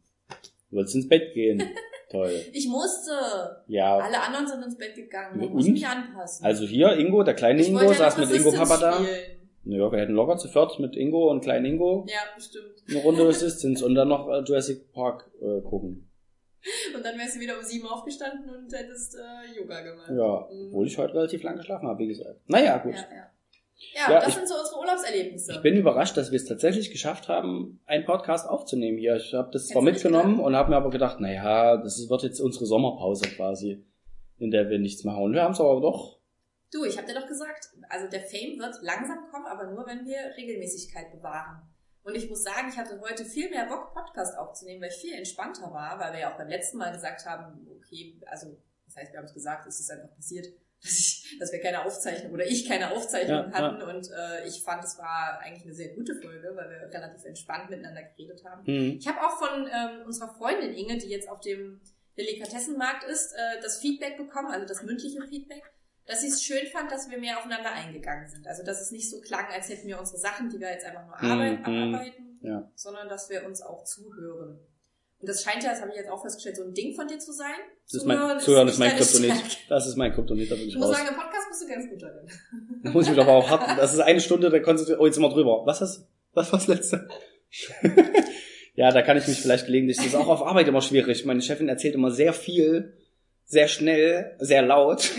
[0.70, 1.62] Du wolltest ins Bett gehen.
[2.12, 2.32] Toll.
[2.54, 3.12] Ich musste.
[3.68, 3.98] Ja.
[3.98, 5.42] Alle anderen sind ins Bett gegangen.
[5.42, 5.54] Und?
[5.54, 6.46] muss mich anpassen.
[6.46, 9.00] Also hier, Ingo, der kleine ich Ingo, saß mit Ingo Papa da.
[9.64, 12.82] Naja, wir hätten locker zu viert mit Ingo und kleinen Ingo Ja, bestimmt.
[12.88, 16.10] eine Runde Resistance und dann noch äh, Jurassic Park äh, gucken.
[16.96, 20.10] Und dann wärst du wieder um sieben aufgestanden und hättest äh, Yoga gemacht.
[20.10, 20.68] Ja, Mhm.
[20.70, 22.40] obwohl ich heute relativ lang geschlafen habe, wie gesagt.
[22.48, 22.94] Naja, gut.
[22.96, 23.30] Ja, ja.
[23.94, 25.52] Ja, Ja, das ich- sind so unsere Urlaubserlebnisse.
[25.54, 29.16] Ich bin überrascht, dass wir es tatsächlich geschafft haben, einen Podcast aufzunehmen hier.
[29.18, 32.40] Ich habe das Hättest zwar mitgenommen und habe mir aber gedacht, naja, das wird jetzt
[32.40, 33.86] unsere Sommerpause quasi,
[34.40, 35.24] in der wir nichts machen.
[35.24, 36.18] Und wir haben es aber doch.
[36.74, 40.06] Du, ich habe dir doch gesagt, also der Fame wird langsam kommen, aber nur wenn
[40.06, 41.62] wir Regelmäßigkeit bewahren.
[42.04, 45.14] Und ich muss sagen, ich hatte heute viel mehr Bock, Podcast aufzunehmen, weil ich viel
[45.14, 48.48] entspannter war, weil wir ja auch beim letzten Mal gesagt haben, okay, also
[48.86, 50.48] das heißt, wir haben es gesagt, es ist einfach passiert,
[50.82, 53.82] dass, ich, dass wir keine Aufzeichnung oder ich keine Aufzeichnung Ja, hatten.
[53.82, 57.70] Und äh, ich fand, es war eigentlich eine sehr gute Folge, weil wir relativ entspannt
[57.70, 58.66] miteinander geredet haben.
[58.66, 58.98] Hm.
[59.00, 61.82] Ich habe auch von ähm, unserer Freundin Inge, die jetzt auf dem
[62.18, 65.64] Delikatessenmarkt ist, äh, das Feedback bekommen, also das mündliche Feedback,
[66.06, 68.48] dass sie es schön fand, dass wir mehr aufeinander eingegangen sind.
[68.48, 71.06] Also dass es nicht so klang, als hätten wir unsere Sachen, die wir jetzt einfach
[71.06, 71.66] nur arbeit, Mhm.
[71.92, 72.72] abarbeiten, Ja.
[72.76, 74.60] sondern dass wir uns auch zuhören.
[75.20, 77.18] Und das scheint ja, das habe ich jetzt auch festgestellt, so ein Ding von dir
[77.18, 77.56] zu sein.
[77.86, 79.34] Das ist mein, Zuhören ist mein Kryptonit.
[79.68, 80.98] Das ist mein Kryptonit, da bin ich Ich muss raus.
[80.98, 82.28] sagen, im Podcast bist du ganz gut darin.
[82.84, 85.16] Da muss ich mich aber auch hart, das ist eine Stunde, da konzentriert, oh, jetzt
[85.16, 85.64] sind wir drüber.
[85.66, 87.08] Was ist, was war das letzte?
[88.76, 91.26] ja, da kann ich mich vielleicht gelegentlich, das ist auch auf Arbeit immer schwierig.
[91.26, 92.94] Meine Chefin erzählt immer sehr viel,
[93.46, 95.10] sehr schnell, sehr laut.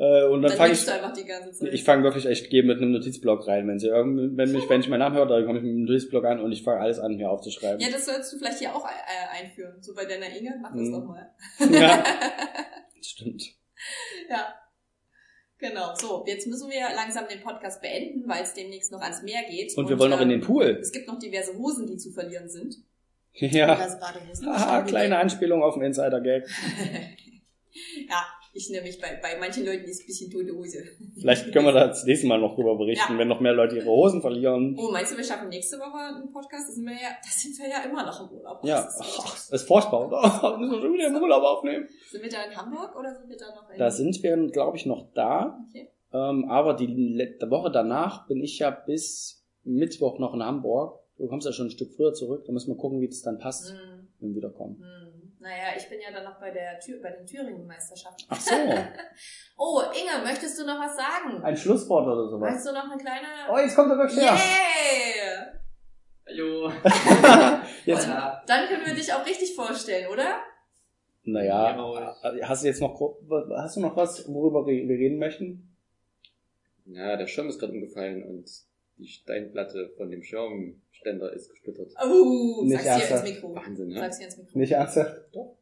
[0.00, 1.74] Äh, und dann Dann fange ich, du einfach die ganze Zeit.
[1.74, 3.68] ich fange wirklich echt, gehe mit einem Notizblock rein.
[3.68, 5.84] Wenn sie irgendwie, wenn mich, wenn ich meinen Namen höre, dann komme ich mit einem
[5.84, 7.80] Notizblock an und ich fange alles an, mir aufzuschreiben.
[7.80, 9.82] ja, das solltest du vielleicht hier auch äh, einführen.
[9.82, 10.92] So bei deiner Inge, mach das Mhm.
[10.92, 11.30] doch mal.
[11.70, 12.02] Ja.
[13.02, 13.42] Stimmt.
[14.30, 14.54] Ja.
[15.58, 19.42] Genau, so, jetzt müssen wir langsam den Podcast beenden, weil es demnächst noch ans Meer
[19.50, 19.76] geht.
[19.76, 20.78] Und wir wollen noch in den ähm, Pool.
[20.80, 22.76] Es gibt noch diverse Hosen, die zu verlieren sind.
[23.34, 23.76] Ja.
[24.46, 26.46] Haha, kleine Anspielung auf einen Insider-Gag.
[28.08, 28.24] ja,
[28.60, 30.84] ich nämlich bei, bei manchen Leuten ist ein bisschen tote Hose.
[31.18, 33.18] Vielleicht können wir da das nächste Mal noch drüber berichten, Ja.
[33.18, 34.76] wenn noch mehr Leute ihre Hosen verlieren.
[34.78, 36.68] Oh, meinst du, wir schaffen nächste Woche einen Podcast?
[36.68, 38.64] Da sind wir ja, da sind wir ja immer noch im Urlaub.
[38.64, 40.06] Ja, Das ist, Ach, das ist furchtbar.
[40.06, 40.20] oder?
[40.58, 41.88] müssen wir schon wieder im Urlaub aufnehmen.
[42.10, 43.78] sind wir da in Hamburg oder sind wir da noch in...
[43.78, 45.58] Da sind wir, glaube ich, noch da.
[45.70, 45.88] Okay.
[46.12, 50.98] Ähm, aber die letzte Woche danach bin ich ja bis Mittwoch noch in Hamburg.
[51.18, 52.44] Du kommst ja schon ein Stück früher zurück.
[52.46, 54.76] Da müssen wir gucken, wie das dann passt, Hm, wenn wir wiederkommen.
[54.82, 54.99] hm.
[55.40, 58.26] Naja, ich bin ja dann noch bei der Tür, bei den Thüringen-Meisterschaften.
[58.28, 58.54] Ach so.
[59.62, 61.42] Oh, Inge, möchtest du noch was sagen?
[61.42, 62.50] Ein Schlusswort oder sowas.
[62.50, 63.26] Meinst du noch eine kleine...
[63.50, 64.32] Oh, jetzt kommt er wirklich her.
[64.32, 65.60] Yeah!
[66.26, 66.70] Hallo.
[67.84, 68.42] Jetzt, Hola.
[68.46, 70.40] Dann können wir dich auch richtig vorstellen, oder?
[71.24, 72.06] naja, Jawohl.
[72.42, 72.98] hast du jetzt noch,
[73.56, 75.76] hast du noch was, worüber wir wir reden möchten?
[76.86, 78.48] Ja, der Schirm ist gerade umgefallen und
[79.00, 81.92] die Steinplatte von dem Schirmständer ist gesplittert.
[82.04, 83.24] Oh, Nicht sag's dir ins ernsthaft.
[83.24, 83.54] Mikro.
[83.54, 83.98] Wahnsinn, ne?
[84.00, 84.58] Sag's dir ins Mikro.
[84.58, 85.16] Nicht ernsthaft?
[85.32, 85.56] Doch.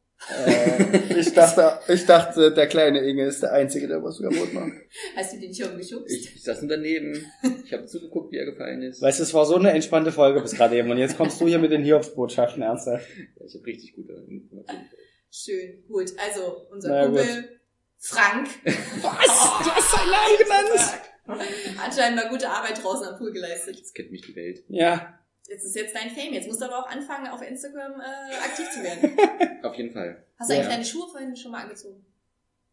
[0.46, 4.72] Äh, ich dachte, ich dachte, der kleine Inge ist der Einzige, der was kaputt macht.
[5.14, 6.12] Hast du den Schirm geschubst?
[6.12, 7.24] Ich, ich saß nur daneben.
[7.64, 9.00] Ich habe zugeguckt, wie er gefallen ist.
[9.00, 11.46] Weißt du, es war so eine entspannte Folge bis gerade eben und jetzt kommst du
[11.46, 13.06] hier mit den Hiobsbotschaften ernsthaft.
[13.16, 14.90] Ja, ich habe richtig gute Informationen.
[15.30, 16.12] Schön, gut.
[16.18, 17.60] Also, unser Na ja, Kumpel
[17.98, 18.48] Frank.
[18.64, 19.62] Was?
[19.62, 21.00] Du hast seinen Namen genannt?
[21.84, 23.76] Anscheinend mal gute Arbeit draußen am Pool geleistet.
[23.76, 24.64] Jetzt kennt mich die Welt.
[24.68, 25.14] Ja,
[25.48, 26.34] Jetzt ist jetzt dein Fame.
[26.34, 29.62] Jetzt musst du aber auch anfangen, auf Instagram äh, aktiv zu werden.
[29.64, 30.22] Auf jeden Fall.
[30.38, 30.72] Hast du eigentlich Ja.
[30.72, 32.04] deine Schuhe vorhin schon mal angezogen?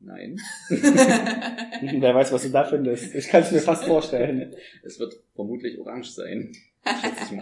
[0.01, 0.39] Nein.
[0.70, 3.16] wer weiß, was du da findest.
[3.16, 4.53] Ich kann es mir fast vorstellen.
[4.84, 6.51] Es wird vermutlich orange sein.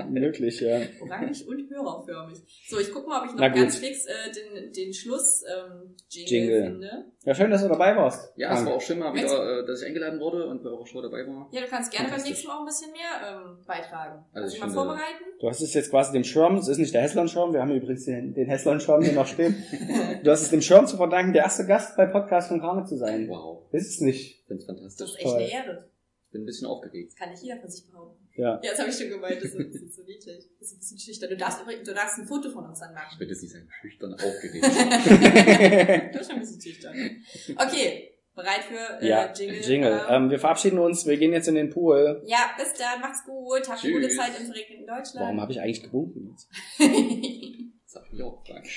[0.10, 0.80] Möglich, ja.
[1.02, 2.40] Orange und hörerförmig.
[2.70, 6.32] So, ich guck mal, ob ich noch ganz fix äh, den, den Schluss ähm, Jingle,
[6.32, 6.64] Jingle.
[6.66, 7.06] finde.
[7.26, 8.32] Ja, schön, dass du dabei warst.
[8.38, 8.68] Ja, es Frank.
[8.70, 11.28] war auch schön mal wieder, äh, dass ich eingeladen wurde und bei eurer Show dabei
[11.28, 11.50] war.
[11.52, 14.26] Ja, du kannst gerne beim nächsten Mal auch ein bisschen mehr ähm, beitragen.
[14.34, 15.24] Also Kannst ich du mal finde- vorbereiten?
[15.40, 18.06] Du hast es jetzt quasi dem Schirm, es ist nicht der Hesslon-Schirm, wir haben übrigens
[18.06, 19.56] den, den Hesslon-Schirm hier noch stehen.
[20.24, 22.96] Du hast es dem Schirm zu verdanken, der erste Gast bei Podcast von Karne zu
[22.96, 23.28] sein.
[23.28, 23.64] Wow.
[23.74, 24.40] Ist es nicht?
[24.40, 25.10] Ich find's Das fantastisch.
[25.10, 25.36] ist echt Toll.
[25.36, 25.90] eine Ehre.
[26.28, 27.12] Ich bin ein bisschen aufgeregt.
[27.12, 28.23] Das kann nicht jeder von sich behaupten.
[28.36, 28.60] Ja.
[28.64, 30.50] Ja, das habe ich schon gemeint, das ist, das ist so niedlich.
[30.60, 31.30] Das ist ein bisschen schüchtern.
[31.30, 33.20] Du darfst, übrigens- du darfst ein Foto von uns dann Ich machen.
[33.20, 34.66] würde jetzt nicht sagen, schüchtern aufgeregt.
[34.66, 37.24] du bist schon ein bisschen schüchtern.
[37.56, 39.62] Okay, bereit für äh, Ja, Jingle?
[39.62, 39.92] Jingle.
[40.10, 42.24] Ähm, Ähm, wir verabschieden uns, wir gehen jetzt in den Pool.
[42.26, 44.10] ja, bis dann, macht's gut, habt eine gute.
[44.10, 45.16] Zeit im verregneten Deutschland.
[45.26, 46.50] Warum habe ich eigentlich gewunken jetzt?
[47.86, 48.68] Das hab ich auch gefragt.